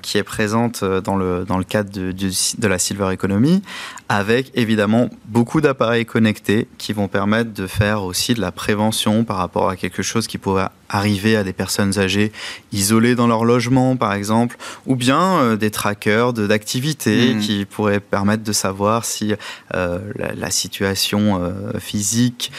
qui 0.00 0.16
est 0.16 0.22
présente 0.22 0.82
dans 0.82 1.16
le, 1.16 1.44
dans 1.44 1.55
le 1.58 1.64
cadre 1.64 1.90
de, 1.90 2.12
de 2.12 2.68
la 2.68 2.78
Silver 2.78 3.12
Economy 3.12 3.62
avec 4.08 4.52
évidemment 4.54 5.10
beaucoup 5.26 5.60
d'appareils 5.60 6.06
connectés 6.06 6.68
qui 6.78 6.92
vont 6.92 7.08
permettre 7.08 7.52
de 7.52 7.66
faire 7.66 8.04
aussi 8.04 8.34
de 8.34 8.40
la 8.40 8.52
prévention 8.52 9.24
par 9.24 9.36
rapport 9.38 9.68
à 9.68 9.76
quelque 9.76 10.02
chose 10.02 10.26
qui 10.26 10.38
pourrait 10.38 10.68
arriver 10.88 11.36
à 11.36 11.42
des 11.42 11.52
personnes 11.52 11.98
âgées 11.98 12.30
isolées 12.70 13.16
dans 13.16 13.26
leur 13.26 13.44
logement 13.44 13.96
par 13.96 14.12
exemple, 14.12 14.56
ou 14.86 14.94
bien 14.94 15.38
euh, 15.38 15.56
des 15.56 15.72
trackers 15.72 16.32
d'activités 16.32 17.34
mmh. 17.34 17.40
qui 17.40 17.64
pourraient 17.64 17.98
permettre 17.98 18.44
de 18.44 18.52
savoir 18.52 19.04
si 19.04 19.34
euh, 19.74 19.98
la, 20.14 20.50
situation 20.50 21.42
euh, 21.42 21.78
physique 21.80 22.52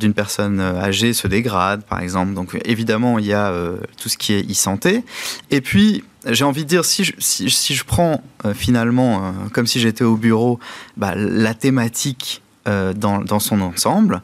d'une 0.00 0.14
personne 0.14 0.58
âgée 0.60 1.12
se 1.12 1.28
dégrade 1.28 1.84
par 1.84 2.00
exemple. 2.00 2.32
Donc 2.32 2.58
évidemment 2.64 3.18
il 3.18 3.26
y 3.26 3.34
a 3.34 3.52
tout 4.00 4.08
ce 4.08 4.16
qui 4.16 4.32
est 4.32 4.50
e-santé. 4.50 5.04
Et 5.50 5.60
puis 5.60 6.02
j'ai 6.28 6.44
envie 6.44 6.64
de 6.64 6.68
dire, 6.68 6.84
si 6.84 7.04
je, 7.04 7.12
si, 7.18 7.74
je 7.74 7.84
prends 7.84 8.22
finalement, 8.54 9.32
comme 9.52 9.66
si 9.66 9.80
j'étais 9.80 10.04
au 10.04 10.16
bureau, 10.16 10.58
bah, 10.96 11.14
la 11.16 11.54
thématique 11.54 12.42
euh, 12.68 12.92
dans, 12.92 13.20
dans, 13.20 13.38
son 13.38 13.60
ensemble. 13.60 14.22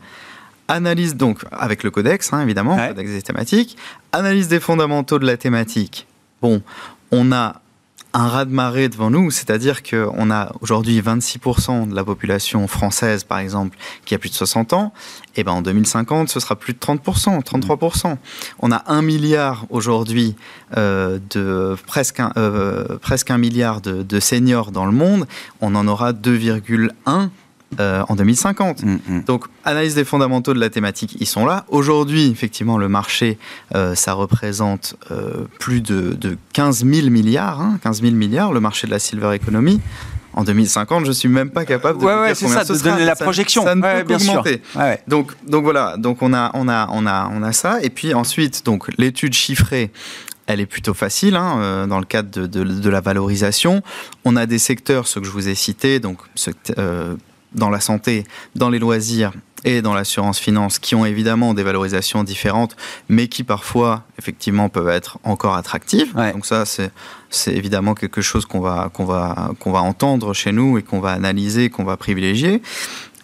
Analyse 0.66 1.14
donc, 1.14 1.44
avec 1.52 1.84
le 1.84 1.92
codex, 1.92 2.32
hein, 2.32 2.42
évidemment, 2.42 2.76
codex 2.88 3.12
des 3.12 3.22
thématiques, 3.22 3.76
analyse 4.10 4.48
des 4.48 4.58
fondamentaux 4.58 5.20
de 5.20 5.26
la 5.26 5.36
thématique. 5.36 6.08
Bon, 6.40 6.60
on 7.12 7.30
a 7.30 7.61
un 8.14 8.28
raz-de-marée 8.28 8.88
devant 8.88 9.10
nous, 9.10 9.30
c'est-à-dire 9.30 9.82
qu'on 9.82 10.30
a 10.30 10.52
aujourd'hui 10.60 11.00
26% 11.00 11.88
de 11.88 11.94
la 11.94 12.04
population 12.04 12.66
française, 12.68 13.24
par 13.24 13.38
exemple, 13.38 13.76
qui 14.04 14.14
a 14.14 14.18
plus 14.18 14.30
de 14.30 14.34
60 14.34 14.72
ans, 14.72 14.92
et 15.36 15.44
ben 15.44 15.52
en 15.52 15.62
2050, 15.62 16.28
ce 16.28 16.40
sera 16.40 16.56
plus 16.56 16.74
de 16.74 16.78
30%, 16.78 17.42
33%. 17.42 18.16
On 18.58 18.72
a 18.72 18.82
un 18.86 19.02
milliard 19.02 19.66
aujourd'hui 19.70 20.36
euh, 20.76 21.18
de 21.30 21.76
presque 21.86 22.20
un, 22.20 22.32
euh, 22.36 22.98
presque 22.98 23.30
un 23.30 23.38
milliard 23.38 23.80
de, 23.80 24.02
de 24.02 24.20
seniors 24.20 24.72
dans 24.72 24.86
le 24.86 24.92
monde, 24.92 25.26
on 25.60 25.74
en 25.74 25.88
aura 25.88 26.12
2,1 26.12 27.30
euh, 27.80 28.02
en 28.08 28.16
2050. 28.16 28.82
Mm, 28.82 28.98
mm. 29.06 29.22
Donc, 29.24 29.46
analyse 29.64 29.94
des 29.94 30.04
fondamentaux 30.04 30.52
de 30.52 30.60
la 30.60 30.68
thématique, 30.68 31.16
ils 31.20 31.26
sont 31.26 31.46
là. 31.46 31.64
Aujourd'hui, 31.68 32.30
effectivement, 32.30 32.76
le 32.76 32.88
marché, 32.88 33.38
euh, 33.74 33.94
ça 33.94 34.12
représente 34.12 34.96
euh, 35.10 35.44
plus 35.58 35.80
de, 35.80 36.36
15 36.52 36.84
000 36.84 37.08
milliards, 37.08 37.62
15 37.82 37.98
hein, 37.98 38.02
000 38.02 38.14
milliards, 38.14 38.52
le 38.52 38.60
marché 38.60 38.86
de 38.86 38.92
la 38.92 38.98
silver 38.98 39.34
economy. 39.34 39.80
En 40.34 40.44
2050, 40.44 41.06
je 41.06 41.12
suis 41.12 41.28
même 41.28 41.50
pas 41.50 41.64
capable 41.64 41.98
de 41.98 42.04
dire 42.04 42.36
combien 42.40 42.64
ça, 42.64 42.72
de 42.72 42.78
donner 42.82 43.04
la 43.04 43.16
projection. 43.16 43.64
Ça, 43.64 43.74
ne 43.74 43.82
peut 43.82 44.14
qu'augmenter. 44.14 44.62
Donc, 45.06 45.32
donc 45.46 45.64
voilà. 45.64 45.96
Donc 45.98 46.22
on 46.22 46.32
a, 46.32 46.50
on 46.54 46.68
a, 46.68 46.88
on 46.90 47.06
a, 47.06 47.30
on 47.32 47.42
a 47.42 47.52
ça. 47.52 47.82
Et 47.82 47.90
puis 47.90 48.14
ensuite, 48.14 48.64
donc 48.64 48.88
l'étude 48.98 49.34
chiffrée 49.34 49.90
elle 50.46 50.60
est 50.60 50.66
plutôt 50.66 50.94
facile 50.94 51.36
hein, 51.36 51.86
dans 51.86 51.98
le 52.00 52.04
cadre 52.04 52.28
de, 52.28 52.46
de, 52.46 52.90
la 52.90 53.00
valorisation. 53.00 53.80
On 54.24 54.34
a 54.34 54.44
des 54.44 54.58
secteurs, 54.58 55.06
ceux 55.06 55.20
que 55.20 55.26
je 55.26 55.30
vous 55.30 55.48
ai 55.48 55.54
cités, 55.54 56.00
donc 56.00 56.18
dans 57.54 57.70
la 57.70 57.80
santé, 57.80 58.24
dans 58.54 58.70
les 58.70 58.78
loisirs 58.78 59.32
et 59.64 59.80
dans 59.80 59.94
l'assurance 59.94 60.38
finance, 60.38 60.78
qui 60.78 60.94
ont 60.94 61.04
évidemment 61.04 61.54
des 61.54 61.62
valorisations 61.62 62.24
différentes, 62.24 62.76
mais 63.08 63.28
qui 63.28 63.44
parfois, 63.44 64.04
effectivement, 64.18 64.68
peuvent 64.68 64.88
être 64.88 65.18
encore 65.22 65.54
attractives. 65.54 66.14
Donc 66.32 66.46
ça, 66.46 66.64
c'est 66.66 67.54
évidemment 67.54 67.94
quelque 67.94 68.22
chose 68.22 68.44
qu'on 68.44 68.60
va, 68.60 68.90
qu'on 68.92 69.04
va, 69.04 69.52
qu'on 69.60 69.70
va 69.70 69.80
entendre 69.80 70.34
chez 70.34 70.52
nous 70.52 70.78
et 70.78 70.82
qu'on 70.82 71.00
va 71.00 71.12
analyser, 71.12 71.70
qu'on 71.70 71.84
va 71.84 71.96
privilégier. 71.96 72.60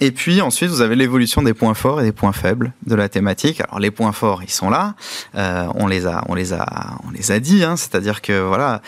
Et 0.00 0.12
puis 0.12 0.40
ensuite, 0.40 0.70
vous 0.70 0.80
avez 0.80 0.94
l'évolution 0.94 1.42
des 1.42 1.54
points 1.54 1.74
forts 1.74 2.00
et 2.00 2.04
des 2.04 2.12
points 2.12 2.32
faibles 2.32 2.72
de 2.86 2.94
la 2.94 3.08
thématique. 3.08 3.60
Alors 3.62 3.80
les 3.80 3.90
points 3.90 4.12
forts, 4.12 4.42
ils 4.44 4.50
sont 4.50 4.70
là. 4.70 4.94
Euh, 5.34 5.66
on 5.74 5.88
les 5.88 6.06
a, 6.06 6.24
on 6.28 6.34
les 6.34 6.52
a, 6.52 6.98
on 7.06 7.10
les 7.10 7.32
a 7.32 7.40
dit. 7.40 7.64
Hein, 7.64 7.76
C'est-à-dire 7.76 8.22
que 8.22 8.40
voilà, 8.40 8.80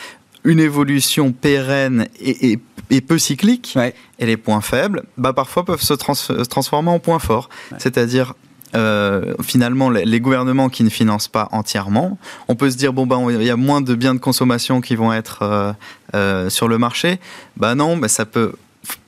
une 0.44 0.60
évolution 0.60 1.32
pérenne 1.32 2.06
et, 2.20 2.58
peu 3.00 3.18
cyclique, 3.18 3.78
et 4.18 4.26
les 4.26 4.36
points 4.36 4.60
faibles, 4.60 5.04
bah, 5.16 5.32
parfois 5.32 5.64
peuvent 5.64 5.82
se, 5.82 5.94
transformer 5.94 6.90
en 6.90 6.98
points 6.98 7.20
forts. 7.20 7.48
C'est-à-dire 7.78 8.34
euh, 8.76 9.34
finalement 9.42 9.90
les, 9.90 10.20
gouvernements 10.20 10.68
qui 10.68 10.84
ne 10.84 10.90
financent 10.90 11.28
pas 11.28 11.48
entièrement. 11.50 12.18
On 12.46 12.54
peut 12.54 12.70
se 12.70 12.76
dire 12.76 12.92
bon 12.92 13.04
bah 13.04 13.18
il 13.28 13.42
y 13.42 13.50
a 13.50 13.56
moins 13.56 13.80
de 13.80 13.94
biens 13.96 14.14
de 14.14 14.20
consommation 14.20 14.80
qui 14.80 14.94
vont 14.94 15.12
être 15.12 15.42
euh, 15.42 15.72
euh, 16.14 16.50
sur 16.50 16.68
le 16.68 16.78
marché. 16.78 17.18
Bah 17.56 17.74
non, 17.74 17.96
bah, 17.96 18.06
ça 18.06 18.26
peut 18.26 18.52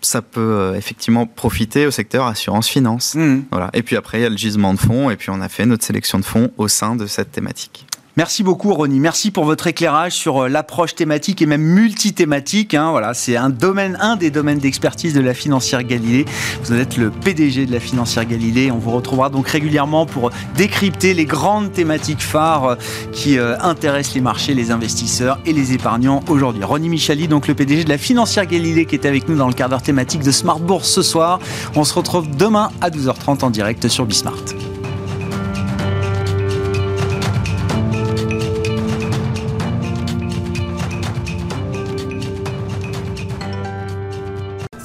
ça 0.00 0.20
peut 0.20 0.72
effectivement 0.76 1.26
profiter 1.26 1.86
au 1.86 1.92
secteur 1.92 2.26
assurance 2.26 2.68
finance. 2.68 3.14
Mmh. 3.14 3.42
Voilà. 3.52 3.70
Et 3.72 3.82
puis 3.82 3.96
après 3.96 4.18
il 4.18 4.22
y 4.22 4.26
a 4.26 4.30
le 4.30 4.36
gisement 4.36 4.74
de 4.74 4.80
fonds 4.80 5.10
et 5.10 5.16
puis 5.16 5.30
on 5.30 5.40
a 5.40 5.48
fait 5.48 5.64
notre 5.64 5.84
sélection 5.84 6.18
de 6.18 6.24
fonds 6.24 6.50
au 6.56 6.66
sein 6.66 6.96
de 6.96 7.06
cette 7.06 7.30
thématique. 7.30 7.86
Merci 8.18 8.42
beaucoup, 8.42 8.74
Ronnie. 8.74 9.00
Merci 9.00 9.30
pour 9.30 9.46
votre 9.46 9.66
éclairage 9.68 10.12
sur 10.12 10.44
euh, 10.44 10.48
l'approche 10.48 10.94
thématique 10.94 11.40
et 11.40 11.46
même 11.46 11.62
multithématique. 11.62 12.74
Hein. 12.74 12.90
Voilà, 12.90 13.14
c'est 13.14 13.36
un 13.36 13.48
domaine, 13.48 13.96
un 14.02 14.16
des 14.16 14.30
domaines 14.30 14.58
d'expertise 14.58 15.14
de 15.14 15.22
la 15.22 15.32
financière 15.32 15.82
Galilée. 15.82 16.26
Vous 16.64 16.74
êtes 16.74 16.98
le 16.98 17.10
PDG 17.10 17.64
de 17.64 17.72
la 17.72 17.80
financière 17.80 18.26
Galilée. 18.26 18.70
On 18.70 18.76
vous 18.76 18.90
retrouvera 18.90 19.30
donc 19.30 19.48
régulièrement 19.48 20.04
pour 20.04 20.30
décrypter 20.58 21.14
les 21.14 21.24
grandes 21.24 21.72
thématiques 21.72 22.20
phares 22.20 22.64
euh, 22.66 22.74
qui 23.12 23.38
euh, 23.38 23.58
intéressent 23.60 24.14
les 24.14 24.20
marchés, 24.20 24.52
les 24.52 24.70
investisseurs 24.72 25.38
et 25.46 25.54
les 25.54 25.72
épargnants 25.72 26.20
aujourd'hui. 26.28 26.64
Ronnie 26.64 26.90
Michali, 26.90 27.28
donc 27.28 27.48
le 27.48 27.54
PDG 27.54 27.84
de 27.84 27.88
la 27.88 27.98
financière 27.98 28.44
Galilée, 28.44 28.84
qui 28.84 28.94
est 28.94 29.06
avec 29.06 29.26
nous 29.26 29.36
dans 29.36 29.48
le 29.48 29.54
quart 29.54 29.70
d'heure 29.70 29.80
thématique 29.80 30.22
de 30.22 30.32
Smart 30.32 30.60
Bourse 30.60 30.90
ce 30.90 31.00
soir. 31.00 31.38
On 31.76 31.84
se 31.84 31.94
retrouve 31.94 32.28
demain 32.36 32.72
à 32.82 32.90
12h30 32.90 33.42
en 33.42 33.48
direct 33.48 33.88
sur 33.88 34.04
Bismart. 34.04 34.44